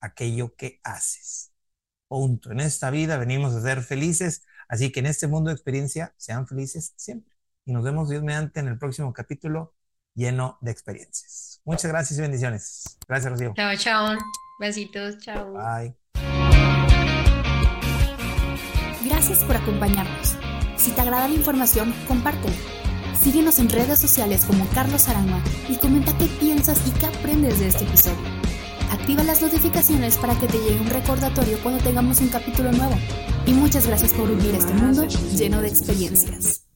aquello 0.00 0.54
que 0.56 0.80
haces. 0.84 1.52
Punto. 2.08 2.52
En 2.52 2.60
esta 2.60 2.90
vida 2.90 3.18
venimos 3.18 3.54
a 3.54 3.62
ser 3.62 3.82
felices, 3.82 4.42
así 4.68 4.92
que 4.92 5.00
en 5.00 5.06
este 5.06 5.26
mundo 5.26 5.50
de 5.50 5.54
experiencia 5.54 6.14
sean 6.16 6.46
felices 6.46 6.92
siempre. 6.96 7.34
Y 7.64 7.72
nos 7.72 7.84
vemos 7.84 8.08
Dios 8.08 8.22
mediante 8.22 8.60
en 8.60 8.68
el 8.68 8.78
próximo 8.78 9.12
capítulo 9.12 9.74
lleno 10.14 10.58
de 10.60 10.70
experiencias. 10.70 11.60
Muchas 11.64 11.90
gracias 11.90 12.18
y 12.18 12.22
bendiciones. 12.22 12.98
Gracias, 13.06 13.32
Rocío. 13.32 13.52
Chao, 13.54 13.76
chao. 13.76 14.18
Besitos, 14.58 15.18
chao. 15.18 15.52
Bye. 15.52 15.94
Gracias 19.04 19.44
por 19.44 19.56
acompañarnos. 19.56 20.36
Si 20.76 20.90
te 20.92 21.00
agrada 21.00 21.28
la 21.28 21.34
información, 21.34 21.94
compártela. 22.06 22.56
Síguenos 23.20 23.58
en 23.58 23.68
redes 23.68 23.98
sociales 23.98 24.44
como 24.44 24.66
Carlos 24.70 25.08
Arama 25.08 25.42
y 25.68 25.76
comenta 25.76 26.16
qué 26.18 26.26
piensas 26.40 26.80
y 26.86 26.90
qué 26.92 27.06
aprendes 27.06 27.58
de 27.58 27.68
este 27.68 27.84
episodio. 27.84 28.18
Activa 28.90 29.22
las 29.22 29.42
notificaciones 29.42 30.16
para 30.16 30.38
que 30.38 30.46
te 30.46 30.58
llegue 30.58 30.80
un 30.80 30.88
recordatorio 30.88 31.58
cuando 31.62 31.82
tengamos 31.82 32.20
un 32.20 32.28
capítulo 32.28 32.72
nuevo. 32.72 32.96
Y 33.48 33.52
muchas 33.54 33.86
gracias 33.86 34.12
por 34.12 34.28
vivir 34.28 34.54
este 34.54 34.74
mundo 34.74 35.06
lleno 35.06 35.62
de 35.62 35.68
experiencias. 35.68 36.67